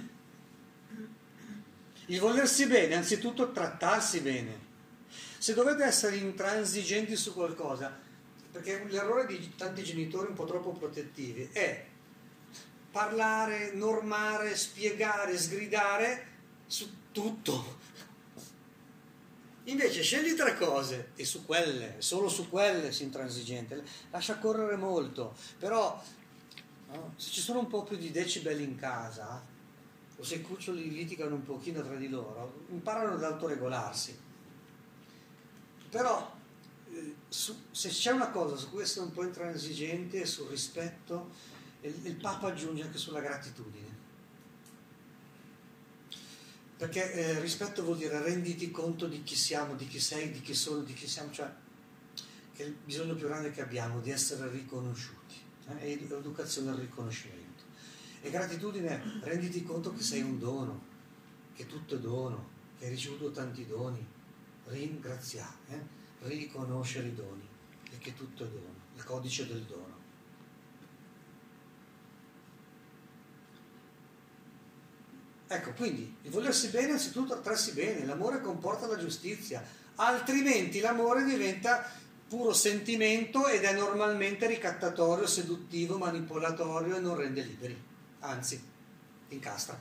Il 2.06 2.20
volersi 2.22 2.66
bene, 2.68 2.96
anzitutto 2.96 3.52
trattarsi 3.52 4.22
bene. 4.22 4.58
Se 5.38 5.54
dovete 5.54 5.84
essere 5.84 6.16
intransigenti 6.16 7.18
su 7.18 7.34
qualcosa, 7.34 8.00
perché 8.52 8.86
l'errore 8.88 9.26
di 9.26 9.54
tanti 9.58 9.84
genitori 9.84 10.28
un 10.30 10.36
po' 10.36 10.46
troppo 10.46 10.72
protettivi 10.72 11.50
è 11.52 11.94
parlare, 12.96 13.74
normare, 13.74 14.56
spiegare, 14.56 15.38
sgridare 15.38 16.28
su 16.66 16.90
tutto, 17.12 17.84
Invece 19.68 20.04
scegli 20.04 20.36
tre 20.36 20.56
cose 20.56 21.10
e 21.16 21.26
su 21.26 21.44
quelle, 21.44 21.96
solo 21.98 22.30
su 22.30 22.50
quelle 22.50 22.92
si 22.92 23.02
intransigente, 23.02 23.84
lascia 24.12 24.38
correre 24.38 24.76
molto, 24.76 25.36
però 25.58 26.00
no, 26.92 27.14
se 27.16 27.32
ci 27.32 27.42
sono 27.42 27.60
un 27.60 27.68
po' 27.68 27.82
più 27.82 27.98
di 27.98 28.12
decibel 28.12 28.62
in 28.62 28.76
casa, 28.76 29.44
o 30.18 30.24
se 30.24 30.36
i 30.36 30.42
cuccioli 30.42 30.92
litigano 30.92 31.34
un 31.34 31.44
pochino 31.44 31.82
tra 31.82 31.96
di 31.96 32.10
loro, 32.10 32.66
imparano 32.70 33.16
ad 33.16 33.24
autoregolarsi. 33.24 34.16
Però 35.90 36.32
eh, 36.92 37.16
su, 37.28 37.56
se 37.72 37.90
c'è 37.90 38.12
una 38.12 38.30
cosa 38.30 38.56
su 38.56 38.70
cui 38.70 38.84
essere 38.84 39.06
un 39.06 39.14
po' 39.14 39.24
intransigente 39.24 40.22
è 40.22 40.26
sul 40.26 40.48
rispetto, 40.48 41.32
il, 41.88 42.16
Papa 42.16 42.48
aggiunge 42.48 42.84
anche 42.84 42.98
sulla 42.98 43.20
gratitudine. 43.20 44.04
Perché 46.78 47.14
eh, 47.14 47.40
rispetto 47.40 47.84
vuol 47.84 47.98
dire 47.98 48.22
renditi 48.22 48.70
conto 48.72 49.08
di 49.08 49.24
chi 49.24 49.36
siamo, 49.36 49.76
di 49.76 49.88
chi 49.88 50.00
sei, 50.00 50.32
di 50.32 50.42
chi 50.42 50.54
sono, 50.54 50.82
di 50.82 50.94
chi 50.94 51.08
siamo, 51.08 51.32
cioè 51.32 51.50
che 52.54 52.64
è 52.64 52.68
il 52.68 52.76
bisogno 52.84 53.16
più 53.16 53.28
grande 53.28 53.52
che 53.52 53.62
abbiamo 53.62 54.00
di 54.00 54.12
essere 54.12 54.50
riconosciuti. 54.50 55.36
Eh? 55.68 55.92
Ed 55.92 56.12
educazione 56.12 56.72
al 56.72 56.78
riconoscimento. 56.78 57.64
E 58.22 58.30
gratitudine, 58.30 59.20
renditi 59.22 59.64
conto 59.64 59.94
che 59.94 60.02
sei 60.02 60.22
un 60.22 60.40
dono, 60.40 60.82
che 61.54 61.68
tutto 61.68 61.96
è 61.96 62.00
dono, 62.00 62.50
che 62.78 62.86
hai 62.86 62.92
ricevuto 62.92 63.32
tanti 63.32 63.66
doni. 63.66 64.14
Ringraziare, 64.68 65.58
eh? 65.70 66.28
riconoscere 66.28 67.08
i 67.08 67.14
doni 67.14 67.48
e 67.92 67.98
che 68.00 68.16
tutto 68.16 68.44
è 68.44 68.48
dono, 68.48 68.74
il 68.96 69.04
codice 69.04 69.46
del 69.46 69.62
dono. 69.64 69.85
Ecco, 75.56 75.72
quindi 75.72 76.18
il 76.24 76.32
volersi 76.32 76.68
bene 76.68 76.92
anzitutto 76.92 77.34
trattarsi 77.34 77.72
bene, 77.72 78.06
l'amore 78.06 78.42
comporta 78.42 78.88
la 78.88 78.98
giustizia, 78.98 79.64
altrimenti 79.96 80.82
l'amore 80.82 81.24
diventa 81.24 81.90
puro 82.28 82.52
sentimento 82.52 83.48
ed 83.48 83.64
è 83.64 83.74
normalmente 83.74 84.48
ricattatorio, 84.48 85.26
seduttivo, 85.26 85.98
manipolatorio 85.98 86.98
e 86.98 87.00
non 87.00 87.16
rende 87.16 87.42
liberi, 87.42 87.82
anzi, 88.20 88.62
incastra. 89.30 89.80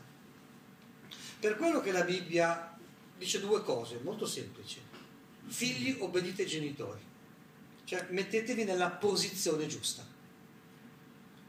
Per 1.40 1.56
quello 1.56 1.80
che 1.80 1.90
la 1.90 2.04
Bibbia 2.04 2.78
dice 3.18 3.40
due 3.40 3.64
cose 3.64 3.98
molto 4.02 4.26
semplici. 4.26 4.80
Figli, 5.46 5.96
obbedite 5.98 6.42
ai 6.42 6.48
genitori, 6.48 7.00
cioè 7.84 8.06
mettetevi 8.10 8.62
nella 8.62 8.90
posizione 8.90 9.66
giusta, 9.66 10.06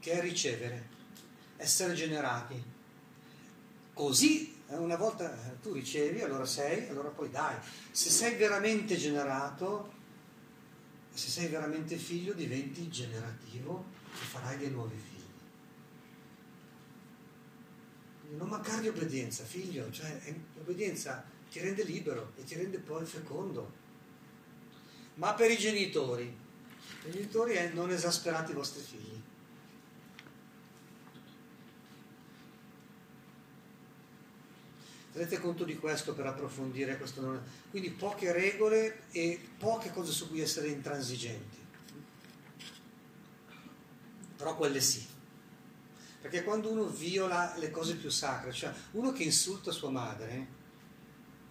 che 0.00 0.10
è 0.10 0.20
ricevere, 0.20 0.88
essere 1.56 1.94
generati, 1.94 2.74
Così 3.96 4.54
eh, 4.68 4.76
una 4.76 4.96
volta 4.96 5.32
eh, 5.32 5.58
tu 5.62 5.72
ricevi, 5.72 6.20
allora 6.20 6.44
sei, 6.44 6.86
allora 6.90 7.08
poi 7.08 7.30
dai. 7.30 7.56
Se 7.90 8.10
sei 8.10 8.36
veramente 8.36 8.94
generato, 8.94 9.90
se 11.14 11.30
sei 11.30 11.48
veramente 11.48 11.96
figlio, 11.96 12.34
diventi 12.34 12.90
generativo 12.90 13.86
e 14.12 14.16
farai 14.16 14.58
dei 14.58 14.68
nuovi 14.68 14.98
figli. 14.98 15.14
Non 18.36 18.48
mancare 18.48 18.82
di 18.82 18.88
obbedienza, 18.88 19.44
figlio, 19.44 19.90
cioè 19.90 20.20
l'obbedienza 20.56 21.24
ti 21.50 21.58
rende 21.60 21.82
libero 21.82 22.34
e 22.36 22.44
ti 22.44 22.54
rende 22.54 22.76
poi 22.76 23.06
fecondo. 23.06 23.72
Ma 25.14 25.32
per 25.32 25.50
i 25.50 25.56
genitori, 25.56 26.24
i 27.06 27.10
genitori 27.10 27.54
è 27.54 27.70
non 27.72 27.90
esasperate 27.90 28.52
i 28.52 28.56
vostri 28.56 28.82
figli. 28.82 29.22
Tenete 35.16 35.40
conto 35.40 35.64
di 35.64 35.78
questo 35.78 36.12
per 36.12 36.26
approfondire 36.26 36.98
questo. 36.98 37.40
Quindi 37.70 37.88
poche 37.88 38.32
regole 38.32 39.04
e 39.12 39.40
poche 39.56 39.90
cose 39.90 40.12
su 40.12 40.28
cui 40.28 40.42
essere 40.42 40.68
intransigenti. 40.68 41.56
Però 44.36 44.54
quelle 44.54 44.78
sì. 44.82 45.06
Perché 46.20 46.44
quando 46.44 46.70
uno 46.70 46.84
viola 46.84 47.54
le 47.56 47.70
cose 47.70 47.94
più 47.94 48.10
sacre, 48.10 48.52
cioè 48.52 48.70
uno 48.90 49.12
che 49.12 49.22
insulta 49.22 49.70
sua 49.70 49.88
madre, 49.88 50.46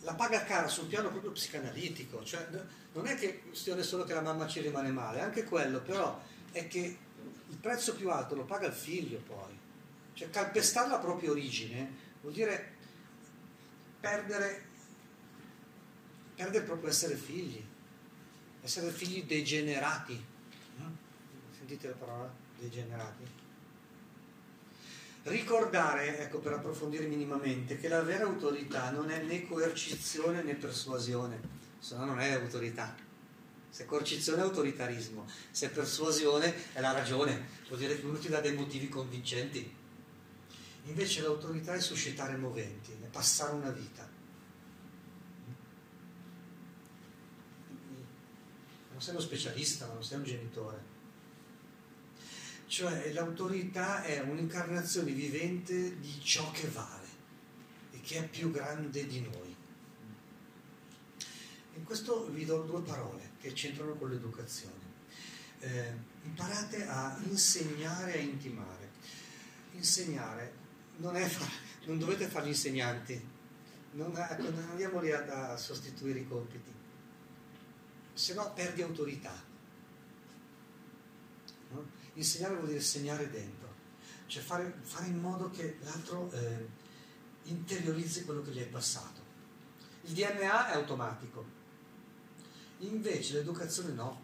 la 0.01 0.13
paga 0.13 0.43
cara 0.43 0.67
sul 0.67 0.85
piano 0.85 1.09
proprio 1.09 1.31
psicanalitico. 1.31 2.23
Cioè, 2.23 2.47
non 2.93 3.07
è 3.07 3.15
che 3.15 3.41
questione 3.47 3.81
solo 3.81 4.03
che 4.03 4.13
la 4.13 4.21
mamma 4.21 4.45
ci 4.45 4.61
rimane 4.61 4.91
male, 4.91 5.21
anche 5.21 5.43
quello, 5.43 5.81
però 5.81 6.21
è 6.51 6.67
che 6.67 6.97
il 7.49 7.57
prezzo 7.57 7.95
più 7.95 8.11
alto 8.11 8.35
lo 8.35 8.45
paga 8.45 8.67
il 8.67 8.73
figlio 8.73 9.17
poi. 9.25 9.57
Cioè 10.13 10.29
calpestare 10.29 10.87
la 10.87 10.99
propria 10.99 11.31
origine 11.31 12.03
vuol 12.21 12.33
dire 12.33 12.74
perdere, 14.05 14.61
perdere 16.35 16.63
proprio 16.63 16.89
essere 16.91 17.15
figli, 17.15 17.63
essere 18.61 18.91
figli 18.91 19.23
degenerati. 19.23 20.23
Sentite 21.57 21.87
la 21.87 21.95
parola? 21.95 22.31
Degenerati. 22.59 23.23
Ricordare, 25.23 26.19
ecco 26.19 26.37
per 26.37 26.53
approfondire 26.53 27.07
minimamente, 27.07 27.79
che 27.79 27.87
la 27.87 28.03
vera 28.03 28.25
autorità 28.25 28.91
non 28.91 29.09
è 29.09 29.23
né 29.23 29.47
coercizione 29.47 30.43
né 30.43 30.53
persuasione, 30.53 31.39
se 31.79 31.95
no 31.95 32.05
non 32.05 32.19
è 32.19 32.33
autorità. 32.33 32.95
Se 33.71 33.85
coercizione 33.85 34.41
è 34.41 34.43
autoritarismo, 34.43 35.25
se 35.49 35.69
persuasione 35.69 36.73
è 36.73 36.79
la 36.79 36.91
ragione, 36.91 37.47
vuol 37.67 37.79
dire 37.79 37.99
che 37.99 38.05
uno 38.05 38.19
ti 38.19 38.29
dà 38.29 38.39
dei 38.39 38.53
motivi 38.53 38.87
convincenti. 38.87 39.83
Invece 40.85 41.21
l'autorità 41.21 41.73
è 41.73 41.79
suscitare 41.79 42.37
moventi, 42.37 42.91
è 42.91 43.07
passare 43.07 43.53
una 43.53 43.71
vita. 43.71 44.07
Non 48.91 49.01
sei 49.01 49.15
uno 49.15 49.23
specialista, 49.23 49.87
non 49.87 50.03
sei 50.03 50.17
un 50.19 50.23
genitore. 50.23 50.93
Cioè 52.67 53.11
l'autorità 53.13 54.03
è 54.03 54.21
un'incarnazione 54.21 55.11
vivente 55.11 55.99
di 55.99 56.19
ciò 56.21 56.49
che 56.51 56.67
vale 56.67 57.07
e 57.91 57.99
che 58.01 58.19
è 58.19 58.27
più 58.27 58.51
grande 58.51 59.07
di 59.07 59.21
noi. 59.21 59.55
In 61.75 61.83
questo 61.83 62.29
vi 62.29 62.45
do 62.45 62.61
due 62.61 62.81
parole 62.81 63.31
che 63.41 63.53
c'entrano 63.53 63.95
con 63.95 64.09
l'educazione. 64.09 64.93
Eh, 65.59 65.93
imparate 66.23 66.85
a 66.87 67.19
insegnare 67.23 68.13
e 68.13 68.19
a 68.19 68.21
intimare. 68.21 68.91
Insegnare 69.71 70.63
non, 70.97 71.15
è, 71.15 71.29
non 71.85 71.99
dovete 71.99 72.27
fare 72.27 72.45
gli 72.45 72.49
insegnanti, 72.49 73.33
non, 73.91 74.15
ecco, 74.15 74.49
non 74.49 74.67
andiamo 74.69 74.99
lì 74.99 75.11
a, 75.11 75.51
a 75.51 75.57
sostituire 75.57 76.19
i 76.19 76.27
compiti, 76.27 76.71
se 78.13 78.33
no 78.33 78.53
perdi 78.53 78.81
autorità. 78.81 79.33
No? 81.71 81.85
Insegnare 82.13 82.55
vuol 82.55 82.67
dire 82.67 82.81
segnare 82.81 83.29
dentro, 83.29 83.73
cioè 84.27 84.41
fare, 84.41 84.79
fare 84.81 85.07
in 85.07 85.19
modo 85.19 85.49
che 85.49 85.77
l'altro 85.81 86.31
eh, 86.31 86.67
interiorizzi 87.43 88.23
quello 88.23 88.41
che 88.41 88.51
gli 88.51 88.59
è 88.59 88.67
passato. 88.67 89.23
Il 90.03 90.13
DNA 90.13 90.71
è 90.71 90.75
automatico, 90.75 91.63
invece 92.79 93.33
l'educazione 93.33 93.91
no, 93.93 94.21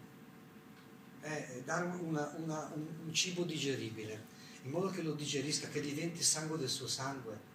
è 1.20 1.62
dare 1.64 1.86
una, 1.86 2.32
una, 2.36 2.70
un, 2.74 2.86
un 3.04 3.14
cibo 3.14 3.44
digeribile 3.44 4.40
in 4.62 4.70
modo 4.70 4.90
che 4.90 5.02
lo 5.02 5.12
digerisca, 5.12 5.68
che 5.68 5.80
diventi 5.80 6.22
sangue 6.22 6.58
del 6.58 6.68
suo 6.68 6.86
sangue. 6.86 7.50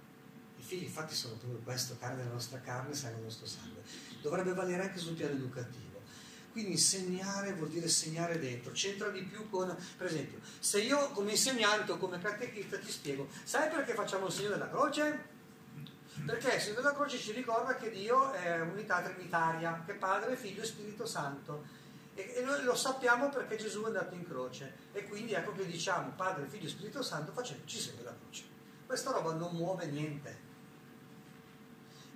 I 0.57 0.63
figli 0.63 0.83
infatti 0.83 1.15
sono 1.15 1.35
proprio 1.35 1.59
questo, 1.59 1.95
carne 1.99 2.17
della 2.17 2.33
nostra 2.33 2.59
carne, 2.59 2.93
sangue 2.93 3.17
del 3.17 3.25
nostro 3.25 3.45
sangue. 3.45 3.81
Dovrebbe 4.21 4.53
valere 4.53 4.83
anche 4.83 4.99
sul 4.99 5.13
piano 5.13 5.33
educativo. 5.33 6.01
Quindi 6.51 6.71
insegnare 6.71 7.53
vuol 7.53 7.69
dire 7.69 7.87
segnare 7.87 8.39
dentro, 8.39 8.71
c'entra 8.71 9.09
di 9.09 9.21
più 9.21 9.47
con, 9.47 9.77
per 9.95 10.07
esempio, 10.07 10.39
se 10.59 10.81
io 10.81 11.11
come 11.11 11.31
insegnante 11.31 11.91
o 11.91 11.97
come 11.97 12.19
catechista 12.19 12.79
ti 12.79 12.89
spiego, 12.89 13.29
sai 13.43 13.69
perché 13.69 13.93
facciamo 13.93 14.25
il 14.25 14.31
segno 14.31 14.49
della 14.49 14.67
croce? 14.67 15.35
Perché 16.25 16.55
il 16.55 16.61
segno 16.61 16.75
della 16.77 16.95
croce 16.95 17.19
ci 17.19 17.31
ricorda 17.31 17.75
che 17.75 17.91
Dio 17.91 18.31
è 18.33 18.59
unità 18.61 19.03
trinitaria, 19.03 19.83
che 19.85 19.93
Padre, 19.93 20.35
Figlio 20.35 20.63
e 20.63 20.65
Spirito 20.65 21.05
Santo 21.05 21.63
e, 22.17 22.41
noi 22.41 22.63
lo 22.63 22.73
sappiamo 22.73 23.29
perché 23.29 23.57
Gesù 23.57 23.83
è 23.83 23.85
andato 23.85 24.15
in 24.15 24.25
croce. 24.25 24.73
E 24.91 25.03
quindi 25.03 25.33
ecco 25.33 25.51
che 25.51 25.67
diciamo 25.67 26.13
Padre, 26.15 26.47
Figlio 26.47 26.65
e 26.65 26.69
Spirito 26.69 27.03
Santo 27.03 27.31
facendoci 27.31 27.77
segno 27.79 28.03
la 28.03 28.15
croce. 28.15 28.43
Questa 28.87 29.11
roba 29.11 29.33
non 29.33 29.55
muove 29.55 29.85
niente. 29.85 30.45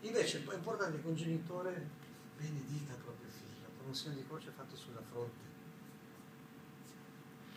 Invece 0.01 0.43
è 0.43 0.53
importante 0.55 0.99
che 0.99 1.07
un 1.07 1.15
genitore 1.15 1.89
benedica 2.35 2.93
il 2.93 2.99
proprio 2.99 3.29
figlio 3.29 3.67
con 3.77 3.87
un 3.87 3.95
segno 3.95 4.15
di 4.15 4.25
croce 4.25 4.51
fatto 4.55 4.75
sulla 4.75 5.03
fronte. 5.07 5.49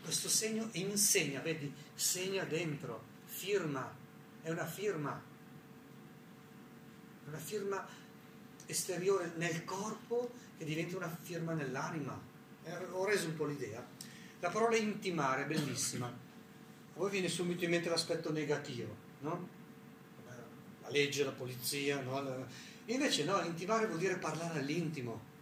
Questo 0.02 0.28
segno 0.28 0.68
insegna, 0.72 1.40
vedi, 1.40 1.72
segna 1.94 2.44
dentro, 2.44 3.02
firma, 3.24 3.90
è 4.42 4.50
una 4.50 4.66
firma, 4.66 5.18
una 7.24 7.38
firma 7.38 7.86
esteriore 8.66 9.32
nel 9.36 9.64
corpo 9.64 10.30
che 10.58 10.66
diventa 10.66 10.98
una 10.98 11.08
firma 11.08 11.54
nell'anima 11.54 12.32
ho 12.92 13.04
reso 13.04 13.26
un 13.26 13.34
po' 13.34 13.44
l'idea. 13.44 13.86
La 14.40 14.50
parola 14.50 14.76
intimare 14.76 15.44
è 15.44 15.46
bellissima. 15.46 16.06
A 16.06 16.98
voi 16.98 17.10
viene 17.10 17.28
subito 17.28 17.64
in 17.64 17.70
mente 17.70 17.88
l'aspetto 17.88 18.30
negativo, 18.30 18.94
no? 19.20 19.48
La 20.82 20.90
legge, 20.90 21.24
la 21.24 21.32
polizia, 21.32 22.00
no? 22.00 22.46
Invece 22.86 23.24
no, 23.24 23.40
intimare 23.42 23.86
vuol 23.86 23.98
dire 23.98 24.16
parlare 24.16 24.60
all'intimo. 24.60 25.32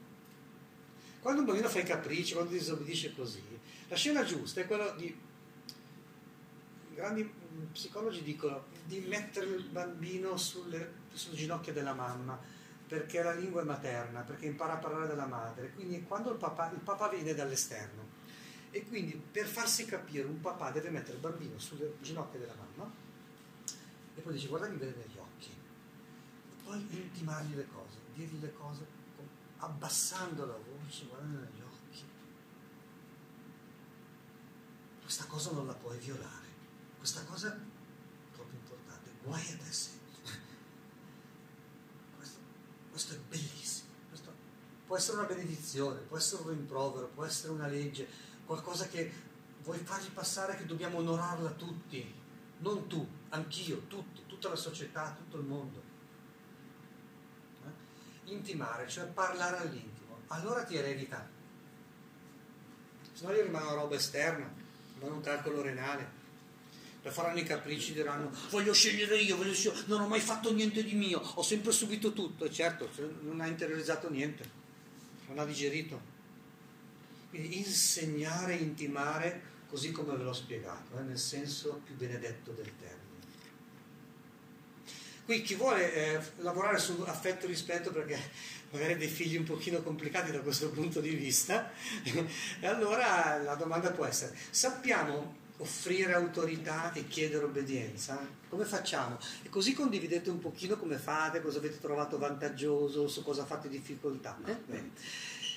Quando 1.20 1.40
un 1.40 1.46
bambino 1.46 1.68
fa 1.68 1.80
i 1.80 1.84
capricci, 1.84 2.34
quando 2.34 2.52
disobbedisce 2.52 3.14
così, 3.14 3.42
la 3.88 3.96
scena 3.96 4.24
giusta 4.24 4.60
è 4.60 4.66
quella 4.66 4.90
di... 4.92 5.30
Grandi 6.94 7.30
psicologi 7.72 8.22
dicono 8.22 8.66
di 8.84 9.00
mettere 9.00 9.46
il 9.46 9.64
bambino 9.64 10.36
sulle, 10.36 10.92
sulle 11.12 11.36
ginocchia 11.36 11.72
della 11.72 11.94
mamma 11.94 12.38
perché 12.92 13.22
la 13.22 13.32
lingua 13.32 13.62
è 13.62 13.64
materna, 13.64 14.20
perché 14.20 14.44
impara 14.44 14.74
a 14.74 14.76
parlare 14.76 15.06
dalla 15.06 15.24
madre, 15.24 15.72
quindi 15.72 16.02
quando 16.02 16.30
il 16.30 16.36
papà, 16.36 16.70
il 16.72 16.80
papà 16.80 17.08
viene 17.08 17.32
dall'esterno. 17.32 18.06
E 18.70 18.86
quindi 18.86 19.14
per 19.14 19.46
farsi 19.46 19.86
capire 19.86 20.26
un 20.26 20.42
papà 20.42 20.70
deve 20.70 20.90
mettere 20.90 21.14
il 21.14 21.20
bambino 21.20 21.58
sulle 21.58 21.94
ginocchia 22.02 22.38
della 22.38 22.52
mamma 22.54 22.92
e 24.14 24.20
poi 24.20 24.34
dice 24.34 24.46
guardami 24.46 24.76
bene 24.76 24.94
negli 24.94 25.16
occhi. 25.16 25.48
E 25.48 26.62
poi 26.62 26.86
intimargli 26.90 27.54
le 27.54 27.66
cose, 27.72 27.96
dirgli 28.12 28.38
le 28.42 28.52
cose 28.52 28.86
abbassando 29.56 30.44
la 30.44 30.58
voce, 30.58 31.06
guardando 31.06 31.38
negli 31.38 31.62
occhi. 31.62 32.04
Questa 35.00 35.24
cosa 35.24 35.50
non 35.52 35.66
la 35.66 35.74
puoi 35.74 35.96
violare, 35.96 36.46
questa 36.98 37.24
cosa 37.24 37.54
è 37.54 37.58
troppo 38.34 38.54
importante, 38.54 39.10
guai 39.22 39.50
a 39.50 39.56
te 39.56 39.72
sempre. 39.72 40.00
Questo 43.02 43.14
è 43.14 43.18
bellissimo. 43.28 43.90
Questo 44.08 44.32
può 44.86 44.96
essere 44.96 45.16
una 45.18 45.26
benedizione, 45.26 45.98
può 46.02 46.16
essere 46.16 46.42
un 46.42 46.50
rimprovero, 46.50 47.08
può 47.08 47.24
essere 47.24 47.52
una 47.52 47.66
legge, 47.66 48.06
qualcosa 48.44 48.86
che 48.86 49.12
vuoi 49.62 49.78
fargli 49.78 50.10
passare 50.10 50.56
che 50.56 50.66
dobbiamo 50.66 50.98
onorarla 50.98 51.50
tutti, 51.50 52.14
non 52.58 52.86
tu, 52.86 53.04
anch'io, 53.30 53.86
tutti, 53.88 54.22
tutta 54.26 54.50
la 54.50 54.56
società, 54.56 55.16
tutto 55.16 55.36
il 55.36 55.44
mondo. 55.44 55.82
Eh? 57.64 58.30
Intimare, 58.30 58.88
cioè 58.88 59.06
parlare 59.06 59.56
all'intimo, 59.56 60.20
allora 60.28 60.62
ti 60.62 60.76
eredita. 60.76 61.28
Se 63.14 63.26
no 63.26 63.32
gli 63.32 63.40
rimane 63.40 63.64
una 63.64 63.74
roba 63.74 63.96
esterna, 63.96 64.48
rimane 64.94 65.16
un 65.16 65.22
calcolo 65.22 65.60
renale 65.60 66.20
faranno 67.10 67.38
i 67.40 67.42
capricci 67.42 67.92
diranno 67.92 68.30
voglio 68.50 68.72
scegliere 68.72 69.18
io, 69.18 69.36
voglio 69.36 69.54
scegliere, 69.54 69.82
non 69.86 70.02
ho 70.02 70.06
mai 70.06 70.20
fatto 70.20 70.52
niente 70.52 70.84
di 70.84 70.94
mio, 70.94 71.18
ho 71.18 71.42
sempre 71.42 71.72
subito 71.72 72.12
tutto, 72.12 72.44
e 72.44 72.50
certo, 72.50 72.88
non 73.22 73.40
ha 73.40 73.46
interiorizzato 73.46 74.08
niente, 74.08 74.48
non 75.26 75.38
ha 75.38 75.44
digerito. 75.44 76.10
Quindi 77.30 77.58
insegnare, 77.58 78.54
intimare, 78.54 79.50
così 79.68 79.90
come 79.90 80.14
ve 80.16 80.22
l'ho 80.22 80.32
spiegato, 80.32 80.98
eh, 80.98 81.02
nel 81.02 81.18
senso 81.18 81.80
più 81.84 81.96
benedetto 81.96 82.52
del 82.52 82.70
termine. 82.78 83.00
Qui 85.24 85.40
chi 85.42 85.54
vuole 85.54 85.94
eh, 85.94 86.20
lavorare 86.38 86.78
su 86.78 87.02
affetto 87.06 87.46
e 87.46 87.48
rispetto 87.48 87.90
perché 87.90 88.20
magari 88.70 88.96
dei 88.96 89.08
figli 89.08 89.36
un 89.36 89.44
pochino 89.44 89.82
complicati 89.82 90.30
da 90.30 90.40
questo 90.40 90.70
punto 90.70 91.00
di 91.00 91.14
vista, 91.14 91.72
e 92.60 92.66
allora 92.66 93.38
la 93.38 93.54
domanda 93.54 93.90
può 93.92 94.04
essere, 94.04 94.36
sappiamo 94.50 95.40
offrire 95.62 96.12
autorità 96.12 96.92
e 96.92 97.06
chiedere 97.06 97.44
obbedienza? 97.44 98.26
Come 98.48 98.64
facciamo? 98.64 99.18
E 99.42 99.48
così 99.48 99.72
condividete 99.72 100.28
un 100.28 100.38
pochino 100.38 100.76
come 100.76 100.98
fate, 100.98 101.40
cosa 101.40 101.58
avete 101.58 101.78
trovato 101.78 102.18
vantaggioso, 102.18 103.08
su 103.08 103.22
cosa 103.22 103.44
fate 103.44 103.68
difficoltà. 103.68 104.38
Eh? 104.44 104.90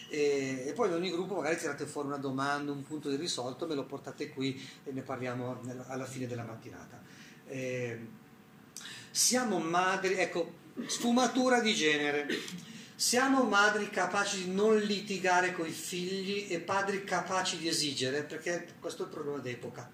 E, 0.09 0.71
poi 0.75 0.87
in 0.89 0.93
ogni 0.93 1.11
gruppo 1.11 1.35
magari 1.35 1.57
tirate 1.57 1.85
fuori 1.85 2.07
una 2.07 2.17
domanda, 2.17 2.71
un 2.71 2.83
punto 2.83 3.09
di 3.09 3.15
risolto, 3.15 3.67
me 3.67 3.75
lo 3.75 3.85
portate 3.85 4.29
qui 4.29 4.59
e 4.83 4.91
ne 4.91 5.01
parliamo 5.01 5.59
alla 5.87 6.05
fine 6.05 6.27
della 6.27 6.43
mattinata. 6.43 7.01
Eh, 7.47 7.99
siamo 9.11 9.59
madri, 9.59 10.13
ecco, 10.13 10.63
Sfumatura 10.87 11.61
di 11.61 11.73
genere. 11.73 12.27
Siamo 12.97 13.43
madri 13.43 13.89
capaci 13.89 14.45
di 14.45 14.51
non 14.53 14.77
litigare 14.77 15.51
con 15.51 15.67
i 15.67 15.71
figli 15.71 16.47
e 16.49 16.61
padri 16.61 17.03
capaci 17.03 17.57
di 17.57 17.67
esigere, 17.67 18.23
perché 18.23 18.75
questo 18.79 19.03
è 19.03 19.05
il 19.07 19.11
problema 19.11 19.39
d'epoca. 19.39 19.91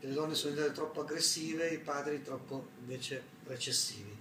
Le 0.00 0.12
donne 0.12 0.34
sono 0.34 0.54
diventate 0.54 0.74
troppo 0.74 1.02
aggressive, 1.02 1.68
i 1.68 1.78
padri 1.78 2.22
troppo 2.22 2.68
invece 2.78 3.22
recessivi. 3.44 4.16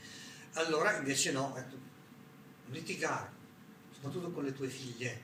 Allora 0.55 0.97
invece 0.97 1.31
no, 1.31 1.55
litigare, 2.65 3.31
soprattutto 3.93 4.31
con 4.31 4.43
le 4.43 4.53
tue 4.53 4.67
figlie. 4.67 5.21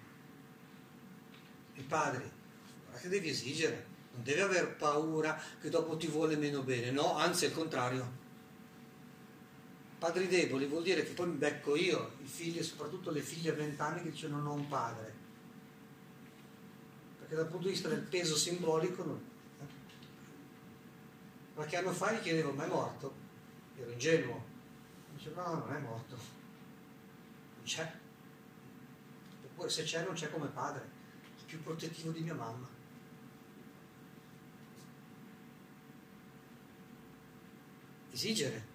I 1.73 1.81
padri, 1.81 2.31
guarda 2.85 3.01
che 3.01 3.09
devi 3.09 3.27
esigere, 3.27 3.85
non 4.13 4.23
devi 4.23 4.39
aver 4.39 4.77
paura 4.77 5.37
che 5.59 5.67
dopo 5.67 5.97
ti 5.97 6.07
vuole 6.07 6.37
meno 6.37 6.61
bene, 6.61 6.89
no, 6.89 7.17
anzi 7.17 7.43
è 7.43 7.47
il 7.49 7.53
contrario 7.53 8.20
Padri 10.01 10.27
deboli 10.27 10.65
vuol 10.65 10.81
dire 10.81 11.03
che 11.03 11.11
poi 11.11 11.27
mi 11.27 11.35
becco 11.35 11.75
io, 11.75 12.13
i 12.23 12.25
figli, 12.25 12.63
soprattutto 12.63 13.11
le 13.11 13.21
figlie 13.21 13.51
a 13.51 13.53
vent'anni 13.53 14.01
che 14.01 14.09
dicono 14.09 14.37
non 14.37 14.47
ho 14.47 14.53
un 14.53 14.67
padre. 14.67 15.13
Perché 17.19 17.35
dal 17.35 17.45
punto 17.45 17.67
di 17.67 17.73
vista 17.73 17.87
del 17.87 18.01
peso 18.01 18.35
simbolico, 18.35 19.03
non... 19.03 19.23
Eh. 19.59 19.65
qualche 21.53 21.75
anno 21.77 21.91
fa 21.91 22.13
gli 22.13 22.19
chiedevo, 22.21 22.51
ma 22.51 22.65
è 22.65 22.67
morto? 22.67 23.13
Ero 23.77 23.91
ingenuo. 23.91 24.43
Dice, 25.13 25.33
no, 25.35 25.53
non 25.53 25.71
è 25.71 25.77
morto. 25.77 26.15
Non 26.15 27.63
c'è. 27.63 27.93
Eppure 29.43 29.69
se 29.69 29.83
c'è 29.83 30.03
non 30.03 30.15
c'è 30.15 30.31
come 30.31 30.47
padre, 30.47 30.89
il 31.37 31.45
più 31.45 31.61
protettivo 31.61 32.09
di 32.09 32.21
mia 32.21 32.33
mamma. 32.33 32.67
Esigere 38.09 38.70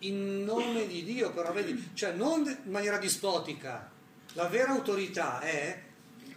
in 0.00 0.44
nome 0.44 0.86
di 0.86 1.04
Dio, 1.04 1.32
però 1.32 1.52
vedi, 1.52 1.90
cioè 1.94 2.12
non 2.12 2.46
in 2.46 2.70
maniera 2.70 2.98
dispotica. 2.98 3.90
La 4.34 4.48
vera 4.48 4.72
autorità 4.72 5.40
è 5.40 5.82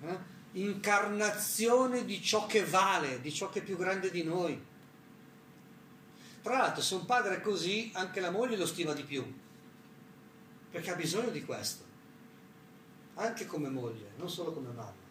eh, 0.02 0.18
incarnazione 0.54 2.06
di 2.06 2.22
ciò 2.22 2.46
che 2.46 2.64
vale, 2.64 3.22
di 3.22 3.32
ciò 3.32 3.50
che 3.50 3.60
è 3.60 3.64
più 3.64 3.78
grande 3.78 4.10
di 4.10 4.24
noi. 4.24 4.68
Tra 6.42 6.58
l'altro, 6.58 6.82
se 6.82 6.96
un 6.96 7.06
padre 7.06 7.36
è 7.36 7.42
così, 7.42 7.92
anche 7.94 8.20
la 8.20 8.32
moglie 8.32 8.56
lo 8.56 8.66
stima 8.66 8.94
di 8.94 9.04
più, 9.04 9.24
perché 10.72 10.92
ha 10.92 10.96
bisogno 10.96 11.30
di 11.30 11.44
questo, 11.44 11.84
anche 13.16 13.46
come 13.46 13.70
moglie, 13.70 14.12
non 14.16 14.30
solo 14.30 14.54
come 14.54 14.70
mamma. 14.70 15.08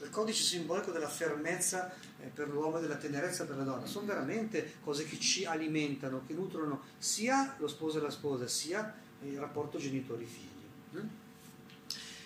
Il 0.00 0.10
codice 0.10 0.42
simbolico 0.42 0.90
della 0.90 1.08
fermezza 1.08 1.94
per 2.28 2.48
l'uomo 2.48 2.78
e 2.78 2.82
della 2.82 2.96
tenerezza 2.96 3.44
per 3.44 3.56
la 3.56 3.64
donna, 3.64 3.86
sono 3.86 4.06
veramente 4.06 4.74
cose 4.82 5.04
che 5.04 5.18
ci 5.18 5.44
alimentano, 5.44 6.22
che 6.26 6.34
nutrono 6.34 6.82
sia 6.98 7.56
lo 7.58 7.68
sposo 7.68 7.98
e 7.98 8.02
la 8.02 8.10
sposa, 8.10 8.46
sia 8.46 8.94
il 9.22 9.38
rapporto 9.38 9.78
genitori-figli. 9.78 10.48
Mm? 10.96 11.06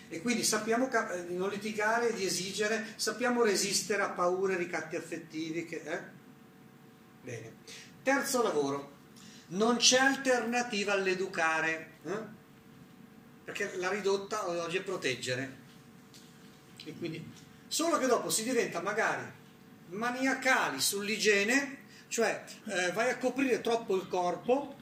E 0.09 0.21
quindi 0.21 0.43
sappiamo 0.43 0.89
eh, 0.89 1.27
di 1.27 1.35
non 1.35 1.49
litigare, 1.49 2.13
di 2.13 2.25
esigere, 2.25 2.93
sappiamo 2.95 3.43
resistere 3.43 4.01
a 4.03 4.09
paure 4.09 4.55
ricatti 4.55 4.95
affettivi. 4.95 5.65
Che, 5.65 5.81
eh? 5.83 6.01
Bene. 7.23 7.55
Terzo 8.03 8.41
lavoro, 8.41 8.91
non 9.47 9.77
c'è 9.77 9.99
alternativa 9.99 10.93
all'educare, 10.93 11.91
eh? 12.03 12.35
perché 13.43 13.75
la 13.77 13.89
ridotta 13.89 14.47
oggi 14.47 14.77
è 14.77 14.81
proteggere. 14.81 15.65
E 16.85 16.93
quindi, 16.97 17.29
solo 17.67 17.97
che 17.97 18.07
dopo 18.07 18.29
si 18.29 18.43
diventa 18.43 18.81
magari 18.81 19.36
maniacali 19.89 20.79
sull'igiene, 20.79 21.85
cioè 22.07 22.43
eh, 22.65 22.91
vai 22.91 23.09
a 23.09 23.17
coprire 23.17 23.61
troppo 23.61 23.95
il 23.95 24.07
corpo. 24.07 24.75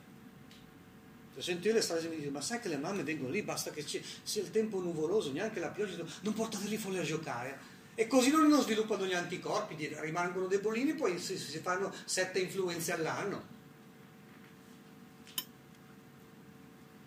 Sento 1.37 1.67
io 1.67 1.73
le 1.73 1.81
strade 1.81 2.07
mi 2.07 2.15
dicono, 2.15 2.31
ma 2.31 2.41
sai 2.41 2.61
che 2.61 2.69
le 2.69 2.77
mamme 2.77 3.03
vengono 3.03 3.29
lì, 3.29 3.41
basta 3.41 3.71
che 3.71 3.85
sia 3.85 4.41
il 4.41 4.51
tempo 4.51 4.79
nuvoloso, 4.79 5.33
neanche 5.33 5.59
la 5.59 5.67
pioggia, 5.67 6.01
non 6.21 6.33
portateli 6.33 6.77
fuori 6.77 6.97
a 6.97 7.03
giocare. 7.03 7.73
E 7.93 8.07
così 8.07 8.29
non 8.31 8.61
sviluppano 8.61 9.05
gli 9.05 9.13
anticorpi, 9.13 9.75
rimangono 9.99 10.47
debolini, 10.47 10.93
poi 10.93 11.19
si, 11.19 11.37
si 11.37 11.59
fanno 11.59 11.93
sette 12.05 12.39
influenze 12.39 12.93
all'anno. 12.93 13.53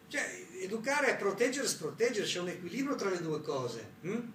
Cioè, 0.08 0.46
educare 0.60 1.08
è 1.08 1.16
proteggere 1.16 1.66
e 1.66 1.68
sproteggere, 1.68 2.26
c'è 2.26 2.40
un 2.40 2.48
equilibrio 2.48 2.96
tra 2.96 3.10
le 3.10 3.20
due 3.20 3.42
cose. 3.42 3.92
Hm? 4.02 4.32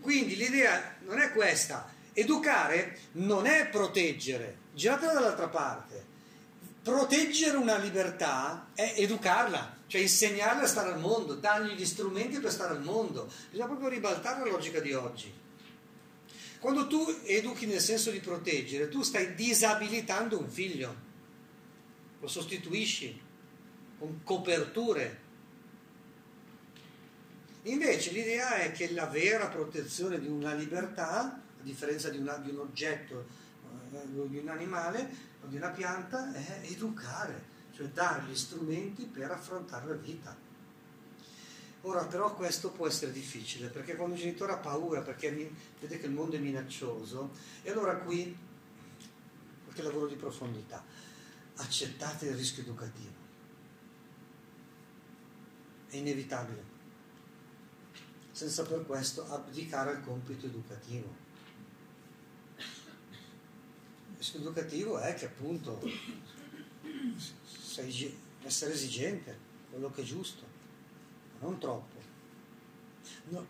Quindi 0.00 0.36
l'idea 0.36 0.96
non 1.04 1.18
è 1.18 1.32
questa, 1.32 1.92
Educare 2.18 2.98
non 3.12 3.46
è 3.46 3.68
proteggere, 3.68 4.56
giratela 4.74 5.12
dall'altra 5.12 5.46
parte. 5.46 6.04
Proteggere 6.82 7.56
una 7.56 7.78
libertà 7.78 8.70
è 8.74 8.94
educarla, 8.96 9.76
cioè 9.86 10.00
insegnarle 10.00 10.64
a 10.64 10.66
stare 10.66 10.90
al 10.90 10.98
mondo, 10.98 11.36
dargli 11.36 11.74
gli 11.74 11.84
strumenti 11.84 12.40
per 12.40 12.50
stare 12.50 12.74
al 12.74 12.82
mondo. 12.82 13.30
Bisogna 13.48 13.68
proprio 13.68 13.88
ribaltare 13.88 14.40
la 14.40 14.50
logica 14.50 14.80
di 14.80 14.92
oggi. 14.94 15.32
Quando 16.58 16.88
tu 16.88 17.06
educhi 17.22 17.66
nel 17.66 17.78
senso 17.78 18.10
di 18.10 18.18
proteggere, 18.18 18.88
tu 18.88 19.02
stai 19.02 19.36
disabilitando 19.36 20.40
un 20.40 20.48
figlio, 20.48 20.96
lo 22.18 22.26
sostituisci 22.26 23.20
con 23.96 24.24
coperture. 24.24 25.20
Invece 27.62 28.10
l'idea 28.10 28.56
è 28.56 28.72
che 28.72 28.90
la 28.90 29.06
vera 29.06 29.46
protezione 29.46 30.18
di 30.18 30.26
una 30.26 30.52
libertà 30.52 31.42
a 31.60 31.62
differenza 31.62 32.08
di, 32.08 32.18
una, 32.18 32.36
di 32.38 32.50
un 32.50 32.58
oggetto, 32.58 33.26
eh, 33.92 34.28
di 34.28 34.38
un 34.38 34.48
animale 34.48 35.08
o 35.42 35.46
di 35.46 35.56
una 35.56 35.70
pianta, 35.70 36.32
è 36.32 36.60
educare, 36.64 37.44
cioè 37.72 37.88
dare 37.88 38.24
gli 38.24 38.36
strumenti 38.36 39.04
per 39.04 39.30
affrontare 39.30 39.86
la 39.86 39.94
vita. 39.94 40.46
Ora 41.82 42.04
però 42.04 42.34
questo 42.34 42.70
può 42.70 42.88
essere 42.88 43.12
difficile 43.12 43.68
perché 43.68 43.94
quando 43.94 44.16
il 44.16 44.20
genitore 44.20 44.52
ha 44.52 44.58
paura 44.58 45.00
perché 45.00 45.30
vede 45.80 45.98
che 46.00 46.06
il 46.06 46.12
mondo 46.12 46.34
è 46.34 46.40
minaccioso 46.40 47.30
e 47.62 47.70
allora 47.70 47.96
qui 47.98 48.36
qualche 49.62 49.82
lavoro 49.82 50.08
di 50.08 50.16
profondità 50.16 50.84
accettate 51.54 52.26
il 52.26 52.36
rischio 52.36 52.62
educativo. 52.62 53.26
È 55.88 55.96
inevitabile. 55.96 56.76
Senza 58.32 58.64
per 58.64 58.84
questo 58.84 59.26
abdicare 59.30 59.90
al 59.90 60.04
compito 60.04 60.46
educativo 60.46 61.26
educativo 64.38 64.98
è 64.98 65.14
che 65.14 65.26
appunto 65.26 65.80
sei, 67.44 68.18
essere 68.42 68.72
esigente, 68.72 69.38
quello 69.70 69.90
che 69.90 70.02
è 70.02 70.04
giusto, 70.04 70.44
non 71.40 71.58
troppo. 71.58 71.96
No, 73.28 73.46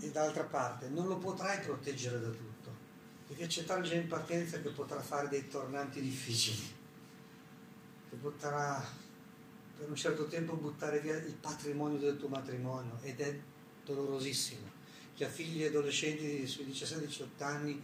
e 0.00 0.10
d'altra 0.10 0.44
parte 0.44 0.88
non 0.88 1.06
lo 1.06 1.18
potrai 1.18 1.60
proteggere 1.60 2.20
da 2.20 2.30
tutto, 2.30 2.74
devi 3.28 3.42
accettare 3.42 3.82
già 3.82 3.94
in 3.94 4.06
partenza 4.06 4.60
che 4.60 4.70
potrà 4.70 5.00
fare 5.00 5.28
dei 5.28 5.48
tornanti 5.48 6.00
difficili, 6.00 6.74
che 8.08 8.16
potrà 8.16 8.82
per 9.76 9.88
un 9.88 9.96
certo 9.96 10.26
tempo 10.26 10.56
buttare 10.56 11.00
via 11.00 11.16
il 11.16 11.34
patrimonio 11.34 11.98
del 11.98 12.18
tuo 12.18 12.28
matrimonio 12.28 12.98
ed 13.02 13.20
è 13.20 13.38
dolorosissimo. 13.84 14.78
Chi 15.14 15.24
ha 15.24 15.28
figli 15.28 15.64
adolescenti 15.64 16.46
sui 16.46 16.66
17-18 16.66 17.26
anni 17.38 17.80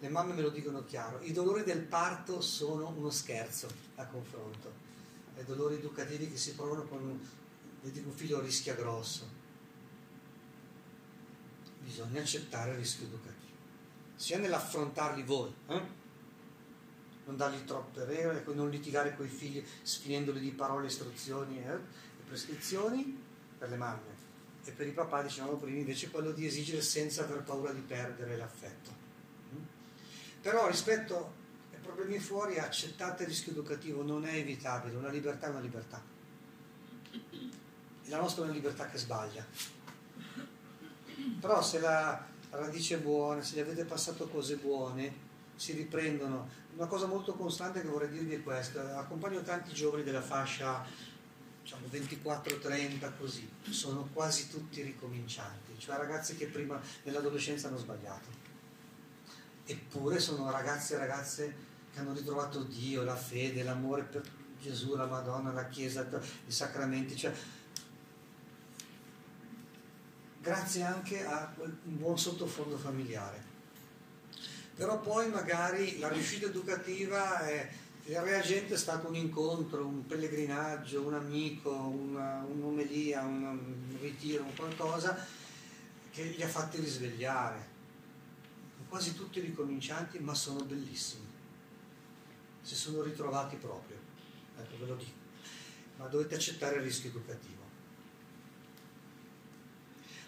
le 0.00 0.08
mamme 0.08 0.32
me 0.32 0.40
lo 0.40 0.48
dicono 0.48 0.84
chiaro, 0.84 1.20
i 1.20 1.32
dolori 1.32 1.62
del 1.62 1.82
parto 1.82 2.40
sono 2.40 2.88
uno 2.88 3.10
scherzo 3.10 3.68
a 3.96 4.06
confronto, 4.06 4.72
ai 5.36 5.44
dolori 5.44 5.74
educativi 5.74 6.30
che 6.30 6.38
si 6.38 6.54
provano 6.54 6.84
quando 6.84 7.18
un 7.82 8.12
figlio 8.12 8.40
rischia 8.40 8.74
grosso. 8.74 9.38
Bisogna 11.80 12.20
accettare 12.20 12.70
il 12.72 12.78
rischio 12.78 13.06
educativo, 13.06 13.52
sia 14.16 14.38
nell'affrontarli 14.38 15.22
voi, 15.22 15.52
eh? 15.66 15.98
non 17.26 17.36
dargli 17.36 17.62
troppe 17.64 18.04
regole, 18.06 18.42
non 18.54 18.70
litigare 18.70 19.14
con 19.14 19.26
i 19.26 19.28
figli 19.28 19.62
sfinendoli 19.82 20.40
di 20.40 20.50
parole, 20.50 20.86
istruzioni 20.86 21.58
eh? 21.58 21.74
e 21.74 22.22
prescrizioni 22.26 23.22
per 23.58 23.68
le 23.68 23.76
mamme 23.76 24.28
e 24.64 24.72
per 24.72 24.86
i 24.86 24.92
papà 24.92 25.22
dicevamo 25.22 25.56
prima 25.56 25.78
invece 25.78 26.10
quello 26.10 26.32
di 26.32 26.46
esigere 26.46 26.80
senza 26.80 27.24
aver 27.24 27.42
paura 27.42 27.72
di 27.72 27.80
perdere 27.80 28.36
l'affetto. 28.36 28.99
Però 30.40 30.66
rispetto 30.66 31.34
ai 31.72 31.78
problemi 31.80 32.18
fuori 32.18 32.58
accettate 32.58 33.24
il 33.24 33.28
rischio 33.28 33.52
educativo, 33.52 34.02
non 34.02 34.24
è 34.24 34.34
evitabile, 34.34 34.96
una 34.96 35.10
libertà 35.10 35.46
è 35.46 35.50
una 35.50 35.60
libertà. 35.60 36.02
E 37.12 38.08
la 38.08 38.18
nostra 38.18 38.42
è 38.42 38.44
una 38.46 38.54
libertà 38.54 38.86
che 38.86 38.96
sbaglia. 38.96 39.44
Però 41.40 41.62
se 41.62 41.80
la 41.80 42.26
radice 42.50 42.96
è 42.96 42.98
buona, 43.00 43.42
se 43.42 43.56
gli 43.56 43.60
avete 43.60 43.84
passato 43.84 44.28
cose 44.28 44.56
buone, 44.56 45.28
si 45.56 45.72
riprendono. 45.72 46.48
Una 46.74 46.86
cosa 46.86 47.06
molto 47.06 47.34
costante 47.34 47.82
che 47.82 47.88
vorrei 47.88 48.08
dirvi 48.08 48.36
è 48.36 48.42
questa, 48.42 48.98
accompagno 48.98 49.42
tanti 49.42 49.74
giovani 49.74 50.02
della 50.02 50.22
fascia 50.22 50.82
diciamo 51.62 51.86
24-30 51.88 53.12
così, 53.18 53.48
sono 53.68 54.08
quasi 54.12 54.48
tutti 54.48 54.80
ricomincianti, 54.80 55.78
cioè 55.78 55.96
ragazzi 55.96 56.34
che 56.36 56.46
prima 56.46 56.80
nell'adolescenza 57.02 57.68
hanno 57.68 57.76
sbagliato 57.76 58.39
eppure 59.70 60.18
sono 60.18 60.50
ragazzi 60.50 60.92
e 60.92 60.98
ragazze 60.98 61.54
che 61.92 61.98
hanno 61.98 62.12
ritrovato 62.12 62.62
Dio, 62.64 63.02
la 63.02 63.16
fede, 63.16 63.62
l'amore 63.62 64.02
per 64.02 64.22
Gesù, 64.60 64.94
la 64.94 65.06
Madonna, 65.06 65.52
la 65.52 65.68
Chiesa, 65.68 66.06
i 66.46 66.52
sacramenti, 66.52 67.16
cioè, 67.16 67.32
grazie 70.40 70.82
anche 70.82 71.24
a 71.24 71.52
un 71.56 71.98
buon 71.98 72.18
sottofondo 72.18 72.76
familiare. 72.76 73.48
Però 74.74 75.00
poi 75.00 75.28
magari 75.28 75.98
la 75.98 76.08
riuscita 76.08 76.46
educativa 76.46 77.40
è 77.40 77.70
il 78.06 78.18
reagente 78.18 78.74
è 78.74 78.76
stato 78.76 79.08
un 79.08 79.14
incontro, 79.14 79.86
un 79.86 80.04
pellegrinaggio, 80.06 81.02
un 81.02 81.14
amico, 81.14 81.70
una, 81.70 82.44
un'omelia, 82.44 83.20
un, 83.22 83.44
un 83.44 83.98
ritiro, 84.00 84.42
un 84.42 84.54
qualcosa 84.56 85.16
che 86.10 86.22
li 86.24 86.42
ha 86.42 86.48
fatti 86.48 86.80
risvegliare. 86.80 87.69
Quasi 88.90 89.14
tutti 89.14 89.38
ricomincianti, 89.38 90.18
ma 90.18 90.34
sono 90.34 90.64
bellissimi. 90.64 91.24
Si 92.60 92.74
sono 92.74 93.02
ritrovati 93.02 93.54
proprio. 93.54 93.96
Ecco, 94.58 94.78
ve 94.78 94.86
lo 94.86 94.96
dico. 94.96 95.18
Ma 95.96 96.08
dovete 96.08 96.34
accettare 96.34 96.76
il 96.76 96.82
rischio 96.82 97.10
educativo. 97.10 97.58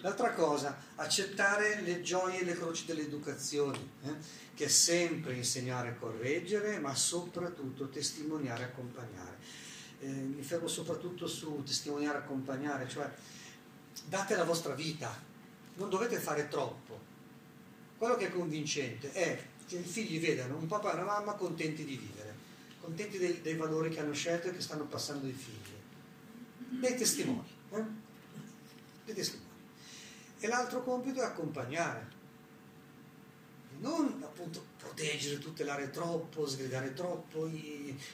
L'altra 0.03 0.33
cosa, 0.33 0.77
accettare 0.95 1.81
le 1.81 2.03
gioie 2.03 2.41
e 2.41 2.45
le 2.45 2.55
croci 2.55 2.87
dell'educazione, 2.87 3.79
eh? 4.03 4.15
che 4.55 4.67
è 4.67 4.69
sempre 4.69 5.35
insegnare 5.35 5.91
e 5.91 5.99
correggere, 5.99 6.79
ma 6.79 6.95
soprattutto 6.95 7.89
testimoniare 7.89 8.63
e 8.63 8.67
accompagnare. 8.67 9.39
Eh, 9.99 10.07
mi 10.07 10.43
fermo 10.45 10.69
soprattutto 10.69 11.27
su 11.27 11.65
testimoniare 11.65 12.19
e 12.19 12.21
accompagnare, 12.21 12.89
cioè 12.89 13.11
date 14.07 14.37
la 14.37 14.45
vostra 14.45 14.75
vita, 14.75 15.13
non 15.75 15.89
dovete 15.89 16.19
fare 16.19 16.47
troppo. 16.47 17.11
Quello 18.03 18.17
che 18.17 18.27
è 18.27 18.33
convincente 18.33 19.13
è 19.13 19.41
che 19.65 19.77
i 19.77 19.85
figli 19.85 20.19
vedano 20.19 20.57
un 20.57 20.67
papà 20.67 20.91
e 20.91 20.95
una 20.95 21.05
mamma 21.05 21.35
contenti 21.35 21.85
di 21.85 21.97
vivere, 21.97 22.35
contenti 22.81 23.17
dei, 23.17 23.41
dei 23.43 23.55
valori 23.55 23.91
che 23.91 24.01
hanno 24.01 24.13
scelto 24.13 24.49
e 24.49 24.53
che 24.53 24.61
stanno 24.61 24.87
passando 24.87 25.27
ai 25.27 25.33
figli. 25.33 26.81
Dei 26.81 26.97
testimoni. 26.97 27.47
Eh? 27.71 27.85
Dei 29.05 29.15
testimoni. 29.15 29.49
E 30.41 30.49
l'altro 30.49 30.83
compito 30.83 31.21
è 31.21 31.25
accompagnare, 31.25 32.09
non 33.79 34.21
appunto 34.25 34.67
proteggere, 34.79 35.39
tutelare 35.39 35.91
troppo, 35.91 36.45
sgridare 36.45 36.95
troppo, 36.95 37.49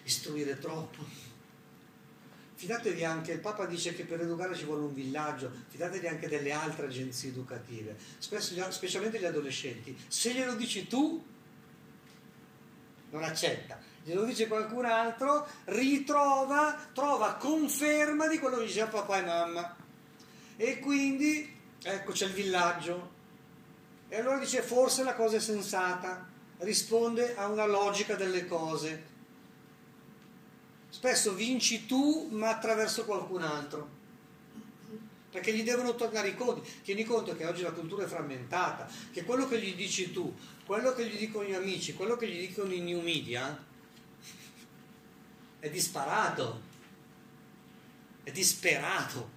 istruire 0.03 0.59
troppo. 0.59 1.03
Fidatevi 2.59 3.05
anche, 3.05 3.33
il 3.33 3.39
Papa 3.39 3.67
dice 3.67 3.95
che 3.95 4.05
per 4.05 4.21
educare 4.21 4.57
ci 4.57 4.65
vuole 4.65 4.83
un 4.83 4.93
villaggio, 4.93 5.51
fidatevi 5.69 6.09
anche 6.09 6.29
delle 6.29 6.51
altre 6.51 6.87
agenzie 6.87 7.31
educative, 7.31 7.97
Spesso, 8.19 8.55
specialmente 8.71 9.21
gli 9.21 9.25
adolescenti. 9.25 9.97
Se 10.09 10.33
glielo 10.33 10.55
dici 10.55 10.87
tu, 10.89 11.25
non 13.11 13.23
accetta. 13.23 13.79
Glielo 14.03 14.25
dice 14.25 14.49
qualcun 14.49 14.87
altro, 14.87 15.47
ritrova, 15.67 16.77
trova 16.93 17.35
conferma 17.35 18.27
di 18.27 18.39
quello 18.39 18.57
che 18.57 18.67
diceva 18.67 18.89
papà 18.89 19.19
e 19.19 19.25
mamma. 19.25 19.77
E 20.57 20.81
quindi 20.81 21.57
Ecco 21.83 22.13
c'è 22.13 22.27
il 22.27 22.33
villaggio. 22.33 23.17
E 24.09 24.17
allora 24.17 24.39
dice 24.39 24.63
forse 24.63 25.05
la 25.05 25.15
cosa 25.15 25.37
è 25.37 25.41
sensata, 25.41 26.27
risponde 26.59 27.37
a 27.37 27.47
una 27.47 27.67
logica 27.67 28.15
delle 28.15 28.47
cose. 28.47 29.17
Spesso 30.89 31.35
vinci 31.35 31.87
tu 31.87 32.29
ma 32.31 32.51
attraverso 32.51 33.05
qualcun 33.05 33.43
altro. 33.43 33.97
Perché 35.31 35.53
gli 35.53 35.63
devono 35.63 35.95
tornare 35.95 36.29
i 36.29 36.35
conti. 36.35 36.69
Tieni 36.83 37.05
conto 37.05 37.37
che 37.37 37.47
oggi 37.47 37.63
la 37.63 37.73
cultura 37.73 38.05
è 38.05 38.09
frammentata, 38.09 38.89
che 39.13 39.25
quello 39.25 39.47
che 39.47 39.61
gli 39.61 39.75
dici 39.75 40.11
tu, 40.11 40.35
quello 40.65 40.95
che 40.95 41.07
gli 41.07 41.19
dicono 41.19 41.47
gli 41.47 41.53
amici, 41.53 41.95
quello 41.95 42.17
che 42.17 42.29
gli 42.29 42.47
dicono 42.47 42.73
i 42.73 42.81
new 42.81 43.01
media 43.01 43.65
è 45.61 45.69
disparato, 45.69 46.63
è 48.23 48.31
disperato 48.31 49.37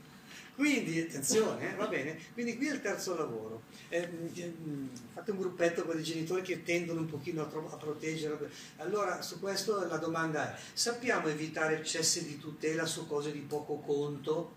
quindi, 0.62 1.00
attenzione, 1.00 1.72
eh, 1.72 1.76
va 1.76 1.88
bene, 1.88 2.20
quindi 2.34 2.56
qui 2.56 2.68
è 2.68 2.74
il 2.74 2.82
terzo 2.82 3.16
lavoro. 3.16 3.64
Eh, 3.90 4.08
mm, 4.08 4.90
fate 5.12 5.32
un 5.32 5.40
gruppetto 5.40 5.84
con 5.86 6.00
i 6.00 6.04
genitori 6.04 6.44
che 6.44 6.62
tendono 6.62 7.00
un 7.00 7.08
pochino 7.08 7.42
a, 7.42 7.46
tro- 7.46 7.68
a 7.72 7.78
proteggere. 7.78 8.38
Allora, 8.78 9.24
su 9.24 9.40
questo 9.40 9.84
la 9.88 9.98
domanda 9.98 10.54
è, 10.54 10.60
sappiamo 10.74 11.30
evitare 11.30 11.80
eccessi 11.80 12.28
di 12.28 12.38
tutela 12.38 12.86
su 12.86 13.08
cose 13.08 13.32
di 13.32 13.40
poco 13.40 13.78
conto 13.80 14.56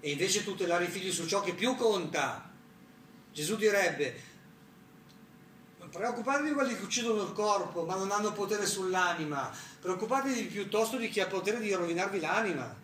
e 0.00 0.10
invece 0.10 0.44
tutelare 0.44 0.84
i 0.84 0.88
figli 0.88 1.10
su 1.10 1.26
ciò 1.26 1.40
che 1.40 1.54
più 1.54 1.76
conta? 1.76 2.50
Gesù 3.32 3.56
direbbe, 3.56 4.14
preoccupatevi 5.90 6.48
di 6.48 6.54
quelli 6.54 6.76
che 6.76 6.82
uccidono 6.82 7.22
il 7.22 7.32
corpo 7.32 7.86
ma 7.86 7.96
non 7.96 8.10
hanno 8.10 8.32
potere 8.32 8.66
sull'anima, 8.66 9.50
preoccupatevi 9.80 10.42
piuttosto 10.42 10.98
di 10.98 11.08
chi 11.08 11.20
ha 11.20 11.26
potere 11.26 11.58
di 11.58 11.72
rovinarvi 11.72 12.20
l'anima 12.20 12.81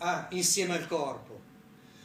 ah, 0.00 0.26
insieme 0.30 0.74
al 0.74 0.86
corpo. 0.86 1.40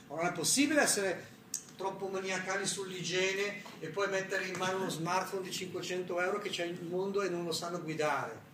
Non 0.08 0.26
è 0.26 0.32
possibile 0.32 0.82
essere 0.82 1.34
troppo 1.76 2.08
maniacali 2.08 2.66
sull'igiene 2.66 3.64
e 3.80 3.88
poi 3.90 4.08
mettere 4.10 4.46
in 4.48 4.58
mano 4.58 4.78
uno 4.78 4.90
smartphone 4.90 5.44
di 5.44 5.52
500 5.52 6.22
euro 6.22 6.40
che 6.40 6.50
c'è 6.50 6.66
il 6.66 6.82
mondo 6.84 7.22
e 7.22 7.30
non 7.30 7.44
lo 7.44 7.52
sanno 7.52 7.82
guidare. 7.82 8.54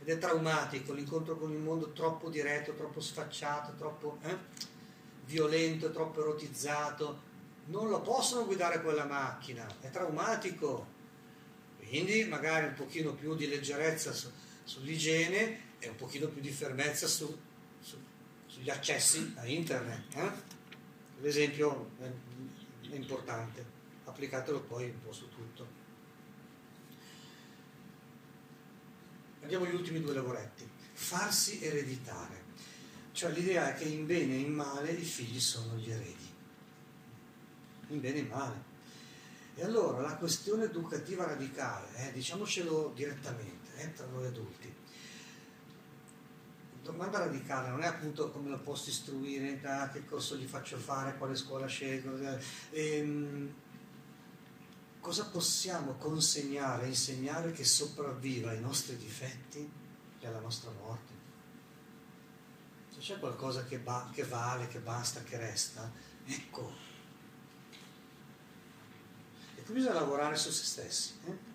Ed 0.00 0.08
è 0.08 0.18
traumatico 0.18 0.92
l'incontro 0.92 1.36
con 1.36 1.50
il 1.50 1.58
mondo 1.58 1.92
troppo 1.92 2.28
diretto, 2.28 2.74
troppo 2.74 3.00
sfacciato, 3.00 3.74
troppo 3.78 4.18
eh, 4.22 4.36
violento, 5.24 5.90
troppo 5.90 6.20
erotizzato. 6.20 7.32
Non 7.66 7.88
lo 7.88 8.02
possono 8.02 8.44
guidare 8.44 8.82
quella 8.82 9.06
macchina, 9.06 9.66
è 9.80 9.88
traumatico. 9.88 10.92
Quindi 11.78 12.24
magari 12.24 12.66
un 12.66 12.74
pochino 12.74 13.12
più 13.14 13.34
di 13.34 13.46
leggerezza 13.46 14.12
su, 14.12 14.28
sull'igiene 14.64 15.60
e 15.78 15.88
un 15.88 15.96
pochino 15.96 16.26
più 16.26 16.42
di 16.42 16.50
fermezza 16.50 17.06
su, 17.06 17.34
sugli 18.64 18.70
accessi 18.70 19.34
a 19.36 19.46
internet. 19.46 20.16
Eh? 20.16 20.32
L'esempio 21.20 21.90
è, 21.98 22.10
è 22.90 22.94
importante, 22.94 23.64
applicatelo 24.04 24.62
poi 24.62 24.88
un 24.88 25.02
po' 25.02 25.12
su 25.12 25.28
tutto. 25.28 25.82
Andiamo 29.42 29.66
agli 29.66 29.74
ultimi 29.74 30.00
due 30.00 30.14
lavoretti. 30.14 30.66
Farsi 30.94 31.62
ereditare. 31.62 32.42
Cioè 33.12 33.30
l'idea 33.32 33.74
è 33.74 33.78
che 33.78 33.84
in 33.84 34.06
bene 34.06 34.34
e 34.34 34.38
in 34.38 34.54
male 34.54 34.92
i 34.92 35.04
figli 35.04 35.38
sono 35.38 35.76
gli 35.76 35.90
eredi. 35.90 36.32
In 37.88 38.00
bene 38.00 38.16
e 38.16 38.20
in 38.20 38.28
male. 38.28 38.72
E 39.56 39.62
allora 39.62 40.00
la 40.00 40.16
questione 40.16 40.64
educativa 40.64 41.26
radicale, 41.26 41.94
eh, 41.96 42.12
diciamocelo 42.12 42.92
direttamente, 42.94 43.76
eh, 43.76 43.92
tra 43.92 44.06
noi 44.06 44.26
adulti, 44.26 44.73
domanda 46.84 47.18
radicale 47.18 47.70
non 47.70 47.82
è 47.82 47.86
appunto 47.86 48.30
come 48.30 48.50
lo 48.50 48.60
posso 48.60 48.90
istruire, 48.90 49.58
da 49.58 49.88
che 49.88 50.04
corso 50.04 50.36
gli 50.36 50.46
faccio 50.46 50.76
fare, 50.76 51.16
quale 51.16 51.34
scuola 51.34 51.66
scelgo, 51.66 52.16
eh, 52.18 52.38
ehm, 52.70 53.54
cosa 55.00 55.24
possiamo 55.26 55.94
consegnare, 55.94 56.86
insegnare 56.86 57.52
che 57.52 57.64
sopravviva 57.64 58.50
ai 58.50 58.60
nostri 58.60 58.96
difetti 58.98 59.68
e 60.20 60.26
alla 60.26 60.40
nostra 60.40 60.70
morte? 60.72 61.12
Se 62.90 63.00
c'è 63.00 63.18
qualcosa 63.18 63.64
che, 63.64 63.78
ba- 63.78 64.10
che 64.12 64.24
vale, 64.24 64.68
che 64.68 64.78
basta, 64.78 65.22
che 65.22 65.38
resta, 65.38 65.90
ecco. 66.26 66.70
E 69.56 69.62
qui 69.62 69.72
bisogna 69.72 69.94
lavorare 69.94 70.36
su 70.36 70.50
se 70.50 70.64
stessi, 70.64 71.14
eh? 71.24 71.52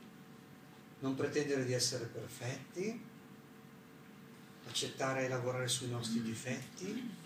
non 1.00 1.14
pretendere 1.14 1.66
di 1.66 1.74
essere 1.74 2.06
perfetti, 2.06 3.09
accettare 4.70 5.26
e 5.26 5.28
lavorare 5.28 5.68
sui 5.68 5.90
nostri 5.90 6.22
difetti. 6.22 7.18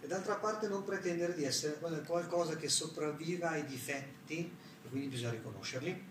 E 0.00 0.06
d'altra 0.06 0.36
parte 0.36 0.68
non 0.68 0.84
pretendere 0.84 1.34
di 1.34 1.44
essere 1.44 1.78
qualcosa 1.78 2.56
che 2.56 2.68
sopravviva 2.68 3.50
ai 3.50 3.66
difetti 3.66 4.38
e 4.84 4.88
quindi 4.88 5.08
bisogna 5.08 5.30
riconoscerli. 5.30 6.10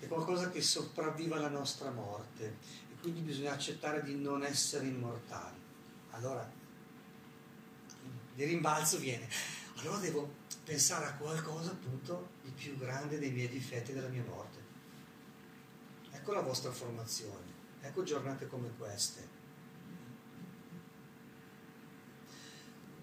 È 0.00 0.06
qualcosa 0.06 0.50
che 0.50 0.60
sopravviva 0.60 1.36
alla 1.36 1.48
nostra 1.48 1.90
morte 1.90 2.56
e 2.90 3.00
quindi 3.00 3.20
bisogna 3.20 3.52
accettare 3.52 4.02
di 4.02 4.14
non 4.14 4.44
essere 4.44 4.86
immortali. 4.86 5.56
Allora 6.10 6.48
il 8.36 8.46
rimbalzo 8.46 8.98
viene. 8.98 9.28
Allora 9.78 9.98
devo 9.98 10.42
pensare 10.62 11.06
a 11.06 11.14
qualcosa 11.14 11.70
appunto 11.70 12.30
di 12.42 12.50
più 12.50 12.76
grande 12.76 13.18
dei 13.18 13.30
miei 13.30 13.48
difetti 13.48 13.90
e 13.90 13.94
della 13.94 14.08
mia 14.08 14.24
morte. 14.24 14.58
Ecco 16.12 16.32
la 16.32 16.40
vostra 16.40 16.70
formazione 16.70 17.43
Ecco 17.86 18.02
giornate 18.02 18.46
come 18.46 18.70
queste. 18.76 19.28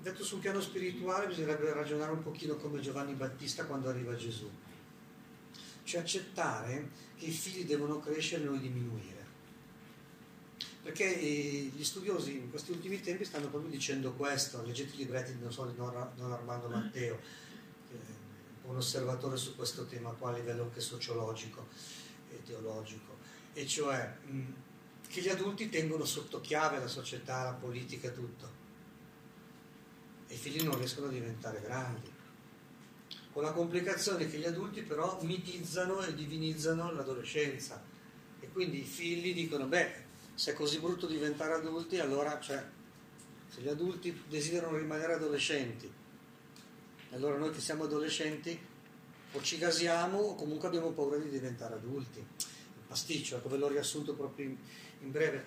Detto 0.02 0.24
sul 0.24 0.40
piano 0.40 0.60
spirituale 0.60 1.28
bisognerebbe 1.28 1.72
ragionare 1.72 2.12
un 2.12 2.24
pochino 2.24 2.56
come 2.56 2.80
Giovanni 2.80 3.14
Battista 3.14 3.66
quando 3.66 3.90
arriva 3.90 4.16
Gesù. 4.16 4.50
Cioè 5.84 6.02
accettare 6.02 6.90
che 7.16 7.26
i 7.26 7.32
figli 7.32 7.66
devono 7.66 8.00
crescere 8.00 8.44
e 8.44 8.46
noi 8.46 8.60
diminuire. 8.60 9.20
Perché 10.82 11.20
eh, 11.20 11.72
gli 11.76 11.84
studiosi 11.84 12.38
in 12.38 12.50
questi 12.50 12.72
ultimi 12.72 13.00
tempi 13.00 13.24
stanno 13.24 13.50
proprio 13.50 13.70
dicendo 13.70 14.14
questo, 14.14 14.64
leggete 14.64 14.96
i 14.96 14.98
libretti, 14.98 15.38
non 15.40 15.52
so, 15.52 15.66
di 15.66 15.76
Don 15.76 16.32
Armando 16.32 16.68
Matteo, 16.68 17.20
un 18.64 18.76
osservatore 18.76 19.38
su 19.38 19.56
questo 19.56 19.86
tema 19.86 20.10
qua 20.12 20.32
a 20.32 20.34
livello 20.34 20.64
anche 20.64 20.82
sociologico 20.82 21.68
e 22.32 22.42
teologico, 22.44 23.18
e 23.54 23.68
cioè 23.68 24.18
che 25.12 25.22
gli 25.22 25.28
adulti 25.28 25.68
tengono 25.68 26.06
sotto 26.06 26.40
chiave 26.40 26.80
la 26.80 26.88
società, 26.88 27.44
la 27.44 27.54
politica, 27.54 28.10
tutto. 28.12 28.60
E 30.28 30.34
i 30.34 30.38
figli 30.38 30.64
non 30.64 30.78
riescono 30.78 31.08
a 31.08 31.10
diventare 31.10 31.60
grandi. 31.60 32.10
Con 33.34 33.44
la 33.44 33.52
complicazione 33.52 34.30
che 34.30 34.38
gli 34.38 34.46
adulti 34.46 34.82
però 34.84 35.20
mitizzano 35.24 36.02
e 36.02 36.16
divinizzano 36.16 36.94
l'adolescenza. 36.94 37.84
E 38.40 38.50
quindi 38.52 38.80
i 38.80 38.86
figli 38.86 39.34
dicono, 39.34 39.68
beh, 39.68 39.92
se 40.34 40.52
è 40.52 40.54
così 40.54 40.80
brutto 40.80 41.08
diventare 41.08 41.54
adulti, 41.56 42.00
allora 42.00 42.40
cioè, 42.40 42.64
se 43.50 43.62
gli 43.62 43.68
adulti 43.68 44.24
desiderano 44.30 44.78
rimanere 44.78 45.16
adolescenti, 45.16 45.92
allora 47.12 47.38
noi 47.38 47.52
che 47.52 47.60
siamo 47.60 47.84
adolescenti 47.84 48.58
o 49.34 49.42
ci 49.42 49.58
gasiamo 49.58 50.18
o 50.18 50.36
comunque 50.36 50.70
abbiamo 50.70 50.92
paura 50.92 51.18
di 51.18 51.30
diventare 51.30 51.76
adulti. 51.76 52.26
Pasticcio, 52.88 53.38
ecco 53.38 53.50
ve 53.50 53.58
l'ho 53.58 53.70
riassunto 53.70 54.14
proprio 54.16 54.48
in, 54.48 54.58
in 55.02 55.12
breve. 55.12 55.46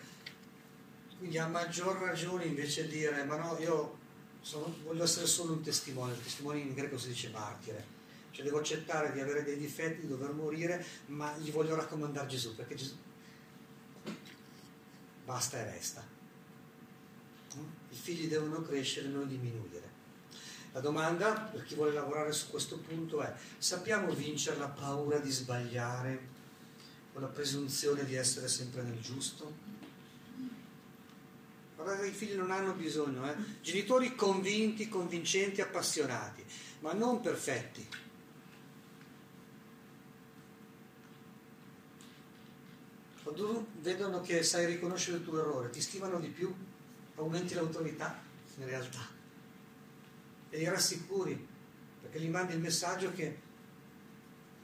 Quindi 1.19 1.39
a 1.39 1.47
maggior 1.47 1.97
ragione 1.99 2.45
invece 2.45 2.87
dire 2.89 3.25
ma 3.25 3.37
no, 3.37 3.57
io 3.59 3.99
sono, 4.41 4.75
voglio 4.83 5.05
essere 5.05 5.27
solo 5.27 5.53
un 5.53 5.63
testimone, 5.63 6.13
il 6.13 6.23
testimone 6.23 6.59
in 6.59 6.75
greco 6.75 6.99
si 6.99 7.09
dice 7.09 7.31
martire, 7.31 7.85
cioè 8.31 8.45
devo 8.45 8.59
accettare 8.59 9.13
di 9.13 9.21
avere 9.21 9.43
dei 9.43 9.57
difetti, 9.57 10.03
di 10.03 10.09
dover 10.09 10.33
morire, 10.33 10.85
ma 11.07 11.35
gli 11.39 11.51
voglio 11.51 11.75
raccomandare 11.75 12.27
Gesù, 12.27 12.55
perché 12.55 12.75
Gesù 12.75 12.97
basta 15.25 15.59
e 15.59 15.65
resta. 15.65 16.13
I 17.55 17.97
figli 17.97 18.27
devono 18.27 18.61
crescere, 18.63 19.09
non 19.09 19.29
diminuire. 19.29 19.93
La 20.73 20.81
domanda 20.81 21.33
per 21.35 21.63
chi 21.63 21.77
vuole 21.77 21.93
lavorare 21.93 22.33
su 22.33 22.51
questo 22.51 22.79
punto 22.79 23.23
è, 23.23 23.33
sappiamo 23.59 24.13
vincere 24.13 24.59
la 24.59 24.69
paura 24.69 25.19
di 25.19 25.31
sbagliare 25.31 26.33
o 27.15 27.21
la 27.21 27.27
presunzione 27.29 28.05
di 28.05 28.15
essere 28.15 28.49
sempre 28.49 28.83
nel 28.83 29.01
giusto? 29.01 29.53
Guardate, 31.77 32.07
i 32.07 32.13
figli 32.13 32.35
non 32.35 32.51
hanno 32.51 32.73
bisogno, 32.73 33.29
eh? 33.31 33.35
genitori 33.61 34.15
convinti, 34.15 34.89
convincenti, 34.89 35.61
appassionati, 35.61 36.45
ma 36.81 36.93
non 36.93 37.21
perfetti. 37.21 37.87
Quando 43.23 43.67
vedono 43.81 44.21
che 44.21 44.43
sai 44.43 44.67
riconoscere 44.67 45.17
il 45.19 45.25
tuo 45.25 45.41
errore, 45.41 45.71
ti 45.71 45.81
stimano 45.81 46.21
di 46.21 46.29
più, 46.29 46.55
aumenti 47.17 47.55
l'autorità 47.55 48.23
in 48.59 48.67
realtà 48.67 49.15
e 50.55 50.59
li 50.59 50.65
rassicuri, 50.69 51.49
perché 52.01 52.21
gli 52.21 52.29
mandi 52.29 52.53
il 52.53 52.61
messaggio 52.61 53.13
che, 53.13 53.41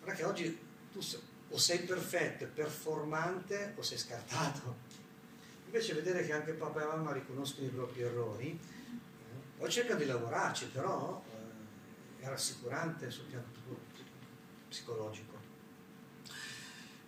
guarda 0.01 0.15
che 0.15 0.25
oggi 0.25 0.59
tu 0.93 1.01
o 1.51 1.59
sei 1.59 1.81
perfetto, 1.81 2.47
performante 2.47 3.75
o 3.77 3.83
sei 3.83 3.99
scartato. 3.99 4.89
Invece 5.67 5.95
vedere 5.95 6.25
che 6.25 6.33
anche 6.33 6.53
papà 6.53 6.83
e 6.83 6.87
mamma 6.87 7.13
riconoscono 7.13 7.67
i 7.67 7.71
propri 7.71 8.03
errori, 8.03 8.51
eh, 8.51 9.59
poi 9.59 9.71
cercano 9.71 9.99
di 9.99 10.07
lavorarci, 10.07 10.67
però 10.67 11.23
eh, 12.19 12.25
è 12.25 12.29
rassicurante 12.29 13.11
sul 13.11 13.25
piano 13.25 13.45
psicologico. 14.69 15.39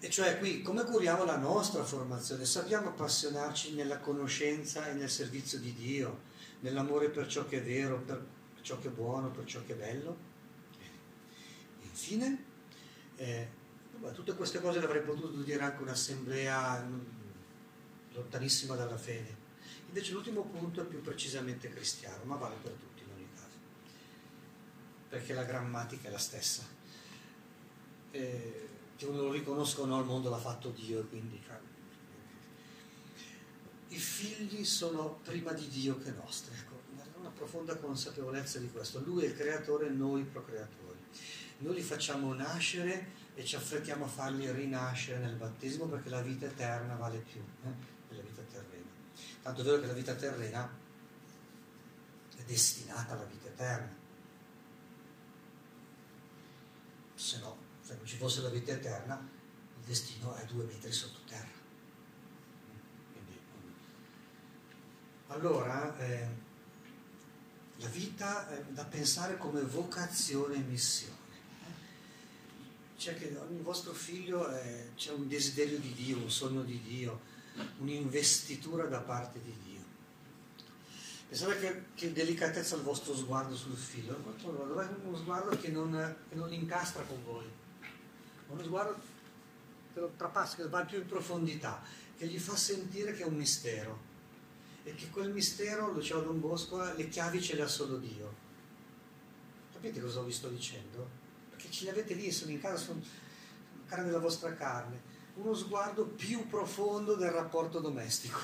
E 0.01 0.11
cioè 0.11 0.39
qui 0.39 0.63
come 0.63 0.83
curiamo 0.83 1.25
la 1.25 1.37
nostra 1.37 1.85
formazione? 1.85 2.45
Sappiamo 2.45 2.89
appassionarci 2.89 3.75
nella 3.75 4.01
conoscenza 4.01 4.89
e 4.89 4.95
nel 4.95 5.09
servizio 5.09 5.61
di 5.61 5.73
Dio, 5.75 6.23
nell'amore 6.61 7.09
per 7.09 7.29
ciò 7.29 7.47
che 7.47 7.59
è 7.59 7.63
vero, 7.63 7.99
per 7.99 8.25
ciò 8.63 8.81
che 8.81 8.89
è 8.89 8.91
buono, 8.91 9.31
per 9.31 9.45
ciò 9.45 9.63
che 9.65 9.75
è 9.75 9.77
bello. 9.77 10.17
E 10.81 11.85
infine, 11.85 12.45
eh, 13.15 13.49
tutte 14.11 14.35
queste 14.35 14.61
cose 14.61 14.81
le 14.81 14.87
avrei 14.87 15.03
potuto 15.03 15.41
dire 15.43 15.63
anche 15.63 15.83
un'assemblea 15.83 16.83
mm, 16.83 17.01
lontanissima 18.15 18.75
dalla 18.75 18.97
fede. 18.97 19.41
Invece 19.87 20.13
l'ultimo 20.13 20.43
punto 20.43 20.81
è 20.81 20.85
più 20.85 21.01
precisamente 21.01 21.69
cristiano, 21.69 22.25
ma 22.25 22.37
vale 22.37 22.57
per 22.61 22.73
tutti 22.73 23.03
in 23.03 23.11
ogni 23.15 23.29
caso, 23.35 23.57
perché 25.09 25.35
la 25.35 25.45
grammatica 25.45 26.09
è 26.09 26.11
la 26.11 26.19
stessa. 26.19 26.65
Eh, 28.11 28.69
che 28.97 29.07
uno 29.07 29.23
lo 29.23 29.33
riconosca 29.33 29.83
o 29.83 29.87
no, 29.87 30.01
il 30.01 30.07
mondo 30.07 30.31
l'ha 30.31 30.39
fatto 30.39 30.71
Dio, 30.71 31.05
quindi 31.07 31.41
i 33.89 33.99
figli 33.99 34.65
sono 34.65 35.21
prima 35.23 35.53
di 35.53 35.69
Dio 35.69 35.99
che 35.99 36.11
nostri. 36.13 36.55
Ecco 36.55 36.83
profonda 37.43 37.77
consapevolezza 37.77 38.61
di 38.61 38.71
questo. 38.71 39.03
Lui 39.05 39.25
è 39.25 39.27
il 39.27 39.37
creatore, 39.37 39.91
noi 39.91 40.23
procreatori. 40.23 40.99
Noi 41.59 41.75
li 41.75 41.83
facciamo 41.83 42.33
nascere 42.33 43.21
e 43.35 43.45
ci 43.45 43.57
affrettiamo 43.57 44.05
a 44.05 44.09
farli 44.09 44.51
rinascere 44.51 45.19
nel 45.19 45.35
battesimo 45.37 45.87
perché 45.87 46.11
la 46.11 46.21
vita 46.21 46.47
eterna 46.47 46.95
vale 46.97 47.19
più 47.19 47.41
eh, 47.41 47.75
della 48.09 48.23
vita 48.23 48.43
terrena. 48.43 48.91
Tanto 49.43 49.61
è 49.61 49.65
vero 49.65 49.81
che 49.81 49.87
la 49.87 49.93
vita 49.93 50.15
terrena 50.15 50.71
è 52.37 52.43
destinata 52.43 53.15
alla 53.15 53.25
vita 53.25 53.49
eterna. 53.49 54.01
Se 57.15 57.39
no, 57.39 57.57
se 57.81 57.95
non 57.95 58.07
ci 58.07 58.17
fosse 58.17 58.43
la 58.43 58.51
vita 58.51 58.73
eterna, 58.73 59.15
il 59.17 59.85
destino 59.85 60.35
è 60.35 60.45
due 60.45 60.65
metri 60.65 60.93
sottoterra. 60.93 61.61
Allora, 65.29 65.97
eh, 65.99 66.29
la 67.77 67.89
vita 67.89 68.51
è 68.51 68.63
da 68.65 68.85
pensare 68.85 69.39
come 69.39 69.63
vocazione 69.63 70.57
e 70.57 70.59
missione. 70.59 71.22
C'è 73.03 73.19
che 73.19 73.37
ogni 73.37 73.63
vostro 73.63 73.93
figlio 73.93 74.47
è, 74.47 74.91
c'è 74.95 75.11
un 75.11 75.27
desiderio 75.27 75.77
di 75.81 75.93
Dio, 75.93 76.19
un 76.19 76.31
sogno 76.31 76.63
di 76.63 76.81
Dio, 76.83 77.19
un'investitura 77.79 78.87
da 78.87 79.01
parte 79.01 79.41
di 79.43 79.53
Dio. 79.65 79.81
Pensate 81.27 81.59
che, 81.59 81.83
che 81.97 82.13
delicatezza 82.13 82.77
il 82.77 82.83
vostro 82.83 83.17
sguardo 83.17 83.57
sul 83.57 83.77
figlio, 83.77 84.15
è 84.15 84.89
uno 85.03 85.17
sguardo 85.17 85.59
che 85.59 85.71
non, 85.71 86.17
che 86.29 86.37
non 86.37 86.53
incastra 86.53 87.03
con 87.03 87.25
voi, 87.25 87.45
uno 88.47 88.63
sguardo 88.63 88.95
che 89.93 89.99
lo 89.99 90.13
trapassa, 90.17 90.55
che 90.55 90.69
va 90.69 90.85
più 90.85 90.99
in 90.99 91.07
profondità, 91.07 91.83
che 92.17 92.29
gli 92.29 92.39
fa 92.39 92.55
sentire 92.55 93.15
che 93.15 93.25
è 93.25 93.27
un 93.27 93.35
mistero 93.35 93.99
e 94.85 94.95
che 94.95 95.11
quel 95.11 95.33
mistero, 95.33 95.93
diceva 95.93 96.21
Don 96.21 96.39
Bosco, 96.39 96.81
le 96.95 97.09
chiavi 97.09 97.43
ce 97.43 97.57
le 97.57 97.63
ha 97.63 97.67
solo 97.67 97.97
Dio. 97.97 98.33
Capite 99.73 100.01
cosa 100.01 100.23
vi 100.23 100.31
sto 100.31 100.49
dicendo? 100.51 101.32
Perché 101.63 101.71
ce 101.71 101.85
le 101.85 101.91
avete 101.91 102.15
lì, 102.15 102.33
sono 102.33 102.51
in 102.51 102.61
casa, 102.61 102.77
sono 102.77 103.01
carne 103.87 104.07
della 104.07 104.19
vostra 104.19 104.53
carne. 104.55 105.11
Uno 105.35 105.55
sguardo 105.55 106.07
più 106.07 106.49
profondo 106.49 107.15
del 107.15 107.31
rapporto 107.31 107.79
domestico. 107.79 108.41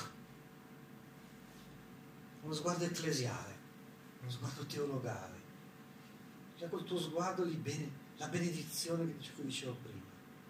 Uno 2.41 2.53
sguardo 2.53 2.85
ecclesiale, 2.85 3.57
uno 4.21 4.31
sguardo 4.31 4.65
teologale. 4.65 5.37
Cioè 6.57 6.69
col 6.69 6.85
tuo 6.85 6.97
sguardo 6.97 7.43
di 7.43 7.55
bene, 7.55 7.91
la 8.15 8.27
benedizione 8.29 9.05
che 9.17 9.43
dicevo 9.43 9.75
prima. 9.83 10.05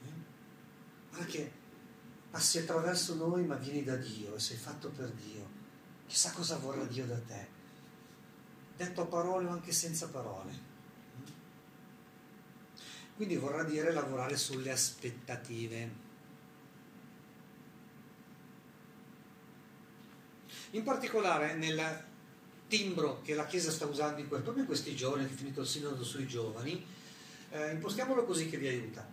Eh? 0.05 0.13
Guarda 1.09 1.25
che 1.25 1.51
passi 2.29 2.59
attraverso 2.59 3.15
noi 3.15 3.45
ma 3.45 3.55
vieni 3.55 3.83
da 3.83 3.95
Dio 3.95 4.35
e 4.35 4.39
sei 4.39 4.57
fatto 4.57 4.89
per 4.89 5.09
Dio 5.11 5.57
Chissà 6.09 6.31
cosa 6.31 6.57
vorrà 6.57 6.83
Dio 6.85 7.05
da 7.05 7.19
te, 7.19 7.47
detto 8.75 9.01
a 9.01 9.05
parole 9.05 9.45
o 9.45 9.51
anche 9.51 9.71
senza 9.71 10.09
parole. 10.09 10.68
Quindi 13.19 13.35
vorrà 13.35 13.63
dire 13.63 13.91
lavorare 13.91 14.37
sulle 14.37 14.71
aspettative. 14.71 15.89
In 20.69 20.83
particolare 20.83 21.53
nel 21.55 22.05
timbro 22.69 23.21
che 23.21 23.35
la 23.35 23.45
Chiesa 23.45 23.71
sta 23.71 23.85
usando 23.87 24.21
in 24.21 24.29
quel, 24.29 24.41
proprio 24.41 24.63
in 24.63 24.69
questi 24.69 24.95
giorni, 24.95 25.27
che 25.27 25.33
è 25.33 25.35
finito 25.35 25.59
il 25.59 25.67
sinodo 25.67 26.01
sui 26.01 26.27
giovani, 26.27 26.81
eh, 27.49 27.71
impostiamolo 27.71 28.23
così 28.23 28.49
che 28.49 28.55
vi 28.55 28.69
aiuta. 28.69 29.05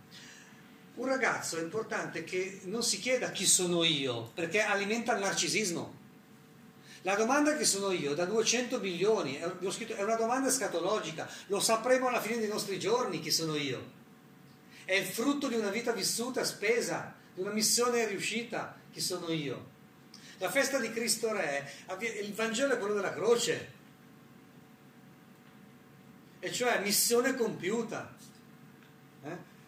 Un 0.94 1.06
ragazzo 1.08 1.58
è 1.58 1.62
importante 1.62 2.22
che 2.22 2.60
non 2.66 2.84
si 2.84 3.00
chieda 3.00 3.32
chi 3.32 3.44
sono 3.44 3.82
io, 3.82 4.30
perché 4.34 4.60
alimenta 4.60 5.14
il 5.14 5.20
narcisismo. 5.20 6.04
La 7.06 7.14
domanda 7.14 7.56
che 7.56 7.64
sono 7.64 7.92
io, 7.92 8.14
da 8.14 8.24
200 8.24 8.80
milioni, 8.80 9.36
è, 9.36 9.48
scritto, 9.70 9.94
è 9.94 10.02
una 10.02 10.16
domanda 10.16 10.50
scatologica, 10.50 11.28
lo 11.46 11.60
sapremo 11.60 12.08
alla 12.08 12.20
fine 12.20 12.38
dei 12.38 12.48
nostri 12.48 12.80
giorni 12.80 13.20
chi 13.20 13.30
sono 13.30 13.54
io. 13.54 13.92
È 14.84 14.92
il 14.92 15.04
frutto 15.04 15.46
di 15.46 15.54
una 15.54 15.70
vita 15.70 15.92
vissuta, 15.92 16.42
spesa, 16.42 17.14
di 17.32 17.42
una 17.42 17.52
missione 17.52 18.08
riuscita, 18.08 18.76
chi 18.90 19.00
sono 19.00 19.30
io. 19.30 19.74
La 20.38 20.50
festa 20.50 20.80
di 20.80 20.90
Cristo 20.90 21.30
Re, 21.32 21.70
il 22.00 22.34
Vangelo 22.34 22.74
è 22.74 22.78
quello 22.78 22.94
della 22.94 23.12
croce, 23.12 23.72
e 26.40 26.50
cioè 26.50 26.80
missione 26.80 27.36
compiuta. 27.36 28.16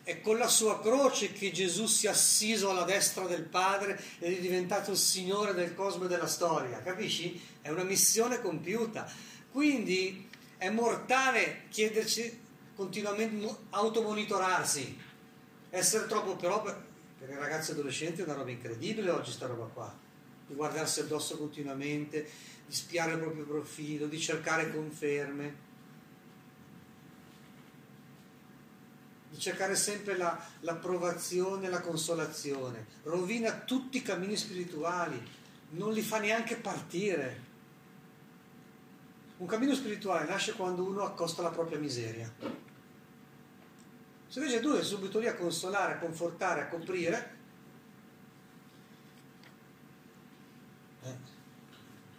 È 0.09 0.23
con 0.23 0.39
la 0.39 0.49
sua 0.49 0.81
croce 0.81 1.35
che 1.35 1.53
Gesù 1.53 1.85
si 1.85 2.07
è 2.07 2.09
assiso 2.09 2.71
alla 2.71 2.85
destra 2.85 3.27
del 3.27 3.43
Padre 3.43 4.01
ed 4.21 4.39
è 4.39 4.41
diventato 4.41 4.93
il 4.93 4.97
Signore 4.97 5.53
del 5.53 5.75
cosmo 5.75 6.07
e 6.07 6.09
della 6.09 6.27
storia, 6.27 6.81
capisci? 6.81 7.39
È 7.61 7.69
una 7.69 7.83
missione 7.83 8.41
compiuta. 8.41 9.07
Quindi 9.53 10.27
è 10.57 10.71
mortale 10.71 11.65
chiederci 11.69 12.41
continuamente 12.75 13.55
automonitorarsi, 13.69 14.99
essere 15.69 16.07
troppo 16.07 16.37
però 16.37 16.63
per, 16.63 16.83
per 17.19 17.29
i 17.29 17.35
ragazzi 17.35 17.73
adolescenti 17.73 18.23
è 18.23 18.25
una 18.25 18.33
roba 18.33 18.51
incredibile 18.51 19.11
oggi 19.11 19.31
sta 19.31 19.45
roba 19.45 19.67
qua, 19.67 19.95
di 20.47 20.55
guardarsi 20.55 21.01
addosso 21.01 21.37
continuamente, 21.37 22.27
di 22.67 22.75
spiare 22.75 23.13
il 23.13 23.19
proprio 23.19 23.45
profilo, 23.45 24.07
di 24.07 24.19
cercare 24.19 24.73
conferme. 24.73 25.67
Di 29.31 29.39
cercare 29.39 29.77
sempre 29.77 30.17
la, 30.17 30.39
l'approvazione 30.61 31.69
la 31.69 31.81
consolazione, 31.81 32.87
rovina 33.05 33.53
tutti 33.53 33.99
i 33.99 34.03
cammini 34.03 34.37
spirituali, 34.37 35.23
non 35.71 35.93
li 35.93 36.03
fa 36.03 36.19
neanche 36.19 36.57
partire. 36.57 37.47
Un 39.39 39.47
cammino 39.47 39.75
spirituale 39.75 40.27
nasce 40.27 40.55
quando 40.55 40.83
uno 40.83 41.05
accosta 41.05 41.43
la 41.43 41.51
propria 41.51 41.79
miseria. 41.79 42.33
Se 44.27 44.41
invece 44.41 44.61
tu 44.61 44.73
sei 44.75 44.85
subito 44.85 45.19
lì 45.19 45.27
a 45.27 45.35
consolare, 45.35 45.95
a 45.95 45.99
confortare, 45.99 46.63
a 46.63 46.69
coprire, 46.69 47.37
eh, 51.03 51.17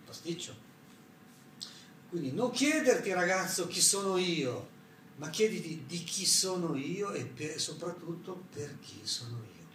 pasticcio. 0.05 0.68
Quindi 2.10 2.32
non 2.32 2.49
chiederti 2.49 3.14
ragazzo 3.14 3.68
chi 3.68 3.82
sono 3.82 4.18
io, 4.18 4.78
ma 5.20 5.30
chiediti 5.30 5.84
di 5.86 6.03
chi 6.03 6.26
sono 6.26 6.76
io 6.76 7.11
e 7.11 7.26
per, 7.26 7.59
soprattutto 7.59 8.45
per 8.53 8.80
chi 8.80 9.01
sono 9.03 9.38
io. 9.38 9.67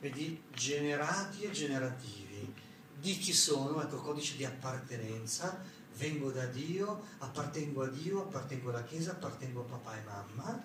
Vedi, 0.00 0.42
generati 0.52 1.42
e 1.42 1.50
generativi, 1.52 2.52
di 2.98 3.16
chi 3.16 3.32
sono, 3.32 3.80
ecco 3.80 3.98
codice 3.98 4.36
di 4.36 4.44
appartenenza, 4.44 5.62
vengo 5.96 6.32
da 6.32 6.46
Dio, 6.46 7.00
appartengo 7.18 7.82
a 7.82 7.88
Dio, 7.88 8.22
appartengo 8.22 8.70
alla 8.70 8.82
Chiesa, 8.82 9.12
appartengo 9.12 9.60
a 9.60 9.64
papà 9.64 9.98
e 9.98 10.02
mamma, 10.02 10.64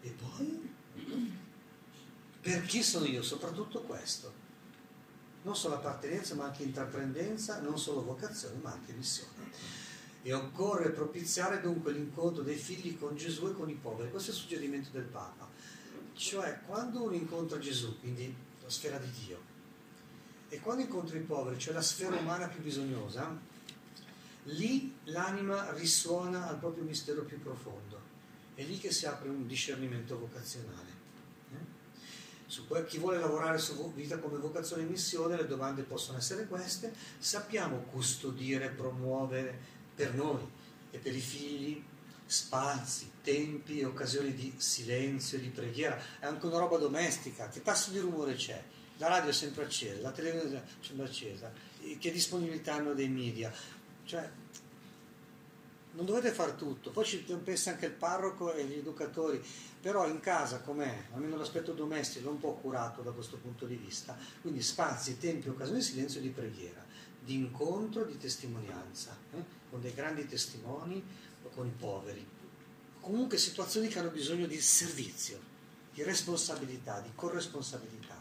e 0.00 0.10
poi 0.10 0.72
per 2.40 2.62
chi 2.62 2.82
sono 2.82 3.04
io? 3.04 3.22
Soprattutto 3.22 3.82
questo. 3.82 4.48
Non 5.42 5.54
solo 5.54 5.76
appartenenza, 5.76 6.34
ma 6.34 6.46
anche 6.46 6.64
intraprendenza, 6.64 7.60
non 7.60 7.78
solo 7.78 8.02
vocazione, 8.02 8.58
ma 8.60 8.72
anche 8.72 8.92
missione 8.92 9.79
e 10.22 10.32
occorre 10.32 10.90
propiziare 10.90 11.60
dunque 11.60 11.92
l'incontro 11.92 12.42
dei 12.42 12.56
figli 12.56 12.98
con 12.98 13.16
Gesù 13.16 13.48
e 13.48 13.54
con 13.54 13.68
i 13.68 13.74
poveri. 13.74 14.10
Questo 14.10 14.30
è 14.30 14.34
il 14.34 14.40
suggerimento 14.40 14.90
del 14.92 15.04
Papa. 15.04 15.48
Cioè, 16.14 16.60
quando 16.66 17.02
uno 17.02 17.14
incontra 17.14 17.58
Gesù, 17.58 17.98
quindi 17.98 18.34
la 18.62 18.68
sfera 18.68 18.98
di 18.98 19.10
Dio, 19.24 19.48
e 20.48 20.60
quando 20.60 20.82
incontra 20.82 21.16
i 21.16 21.22
poveri, 21.22 21.58
cioè 21.58 21.72
la 21.72 21.80
sfera 21.80 22.16
umana 22.16 22.48
più 22.48 22.60
bisognosa, 22.60 23.34
lì 24.44 24.96
l'anima 25.04 25.72
risuona 25.72 26.48
al 26.48 26.58
proprio 26.58 26.84
mistero 26.84 27.22
più 27.22 27.40
profondo. 27.40 28.08
È 28.54 28.62
lì 28.62 28.78
che 28.78 28.92
si 28.92 29.06
apre 29.06 29.28
un 29.28 29.46
discernimento 29.46 30.18
vocazionale. 30.18 30.98
Su 32.50 32.66
chi 32.88 32.98
vuole 32.98 33.20
lavorare 33.20 33.58
su 33.58 33.92
vita 33.94 34.18
come 34.18 34.38
vocazione 34.38 34.82
e 34.82 34.86
missione, 34.86 35.36
le 35.36 35.46
domande 35.46 35.82
possono 35.82 36.18
essere 36.18 36.48
queste. 36.48 36.92
Sappiamo 37.16 37.84
custodire, 37.92 38.70
promuovere, 38.70 39.78
per 40.00 40.14
noi 40.14 40.40
e 40.90 40.96
per 40.96 41.14
i 41.14 41.20
figli 41.20 41.84
spazi, 42.24 43.10
tempi 43.22 43.80
e 43.80 43.84
occasioni 43.84 44.32
di 44.32 44.54
silenzio 44.56 45.36
e 45.36 45.42
di 45.42 45.48
preghiera. 45.48 46.00
È 46.18 46.24
anche 46.24 46.46
una 46.46 46.56
roba 46.56 46.78
domestica, 46.78 47.50
che 47.50 47.60
tasso 47.60 47.90
di 47.90 47.98
rumore 47.98 48.34
c'è? 48.34 48.62
La 48.96 49.08
radio 49.08 49.28
è 49.28 49.32
sempre 49.34 49.64
accesa, 49.64 50.00
la 50.00 50.10
televisione 50.10 50.56
è 50.56 50.84
sempre 50.86 51.04
accesa, 51.04 51.52
che 51.98 52.10
disponibilità 52.10 52.76
hanno 52.76 52.94
dei 52.94 53.08
media. 53.08 53.52
Cioè, 54.06 54.30
non 55.92 56.06
dovete 56.06 56.30
fare 56.30 56.54
tutto, 56.56 56.92
poi 56.92 57.04
ci 57.04 57.18
pensa 57.18 57.72
anche 57.72 57.86
il 57.86 57.92
parroco 57.92 58.54
e 58.54 58.64
gli 58.64 58.78
educatori, 58.78 59.42
però 59.82 60.08
in 60.08 60.20
casa 60.20 60.60
com'è, 60.60 61.08
almeno 61.12 61.36
l'aspetto 61.36 61.72
domestico 61.72 62.28
è 62.28 62.30
un 62.30 62.40
po' 62.40 62.54
curato 62.54 63.02
da 63.02 63.10
questo 63.10 63.36
punto 63.36 63.66
di 63.66 63.76
vista, 63.76 64.16
quindi 64.40 64.62
spazi, 64.62 65.18
tempi, 65.18 65.48
occasioni 65.48 65.80
di 65.80 65.84
silenzio 65.84 66.20
e 66.20 66.22
di 66.22 66.30
preghiera, 66.30 66.82
di 67.22 67.34
incontro, 67.34 68.04
di 68.04 68.16
testimonianza. 68.16 69.14
Eh? 69.34 69.59
Con 69.70 69.80
dei 69.80 69.94
grandi 69.94 70.26
testimoni 70.26 71.02
o 71.42 71.48
con 71.50 71.66
i 71.66 71.72
poveri. 71.76 72.26
Comunque 73.00 73.38
situazioni 73.38 73.88
che 73.88 73.98
hanno 73.98 74.10
bisogno 74.10 74.46
di 74.46 74.60
servizio, 74.60 75.40
di 75.94 76.02
responsabilità, 76.02 77.00
di 77.00 77.10
corresponsabilità. 77.14 78.18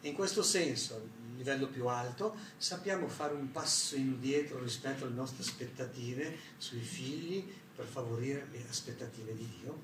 E 0.00 0.08
in 0.08 0.14
questo 0.14 0.42
senso, 0.42 0.94
a 0.94 1.36
livello 1.36 1.68
più 1.68 1.86
alto, 1.86 2.36
sappiamo 2.56 3.08
fare 3.08 3.34
un 3.34 3.50
passo 3.52 3.96
indietro 3.96 4.60
rispetto 4.60 5.04
alle 5.04 5.14
nostre 5.14 5.42
aspettative 5.42 6.36
sui 6.56 6.80
figli 6.80 7.52
per 7.74 7.86
favorire 7.86 8.48
le 8.50 8.64
aspettative 8.68 9.34
di 9.34 9.48
Dio. 9.60 9.78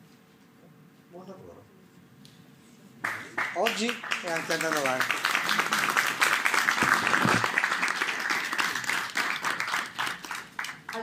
Buon 1.11 1.27
lavoro. 1.27 1.65
Oggi 3.55 3.87
e 3.87 4.31
anche 4.31 4.53
andando 4.53 4.79
avanti. 4.79 5.72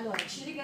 l'ho 0.01 0.11
个 0.53 0.63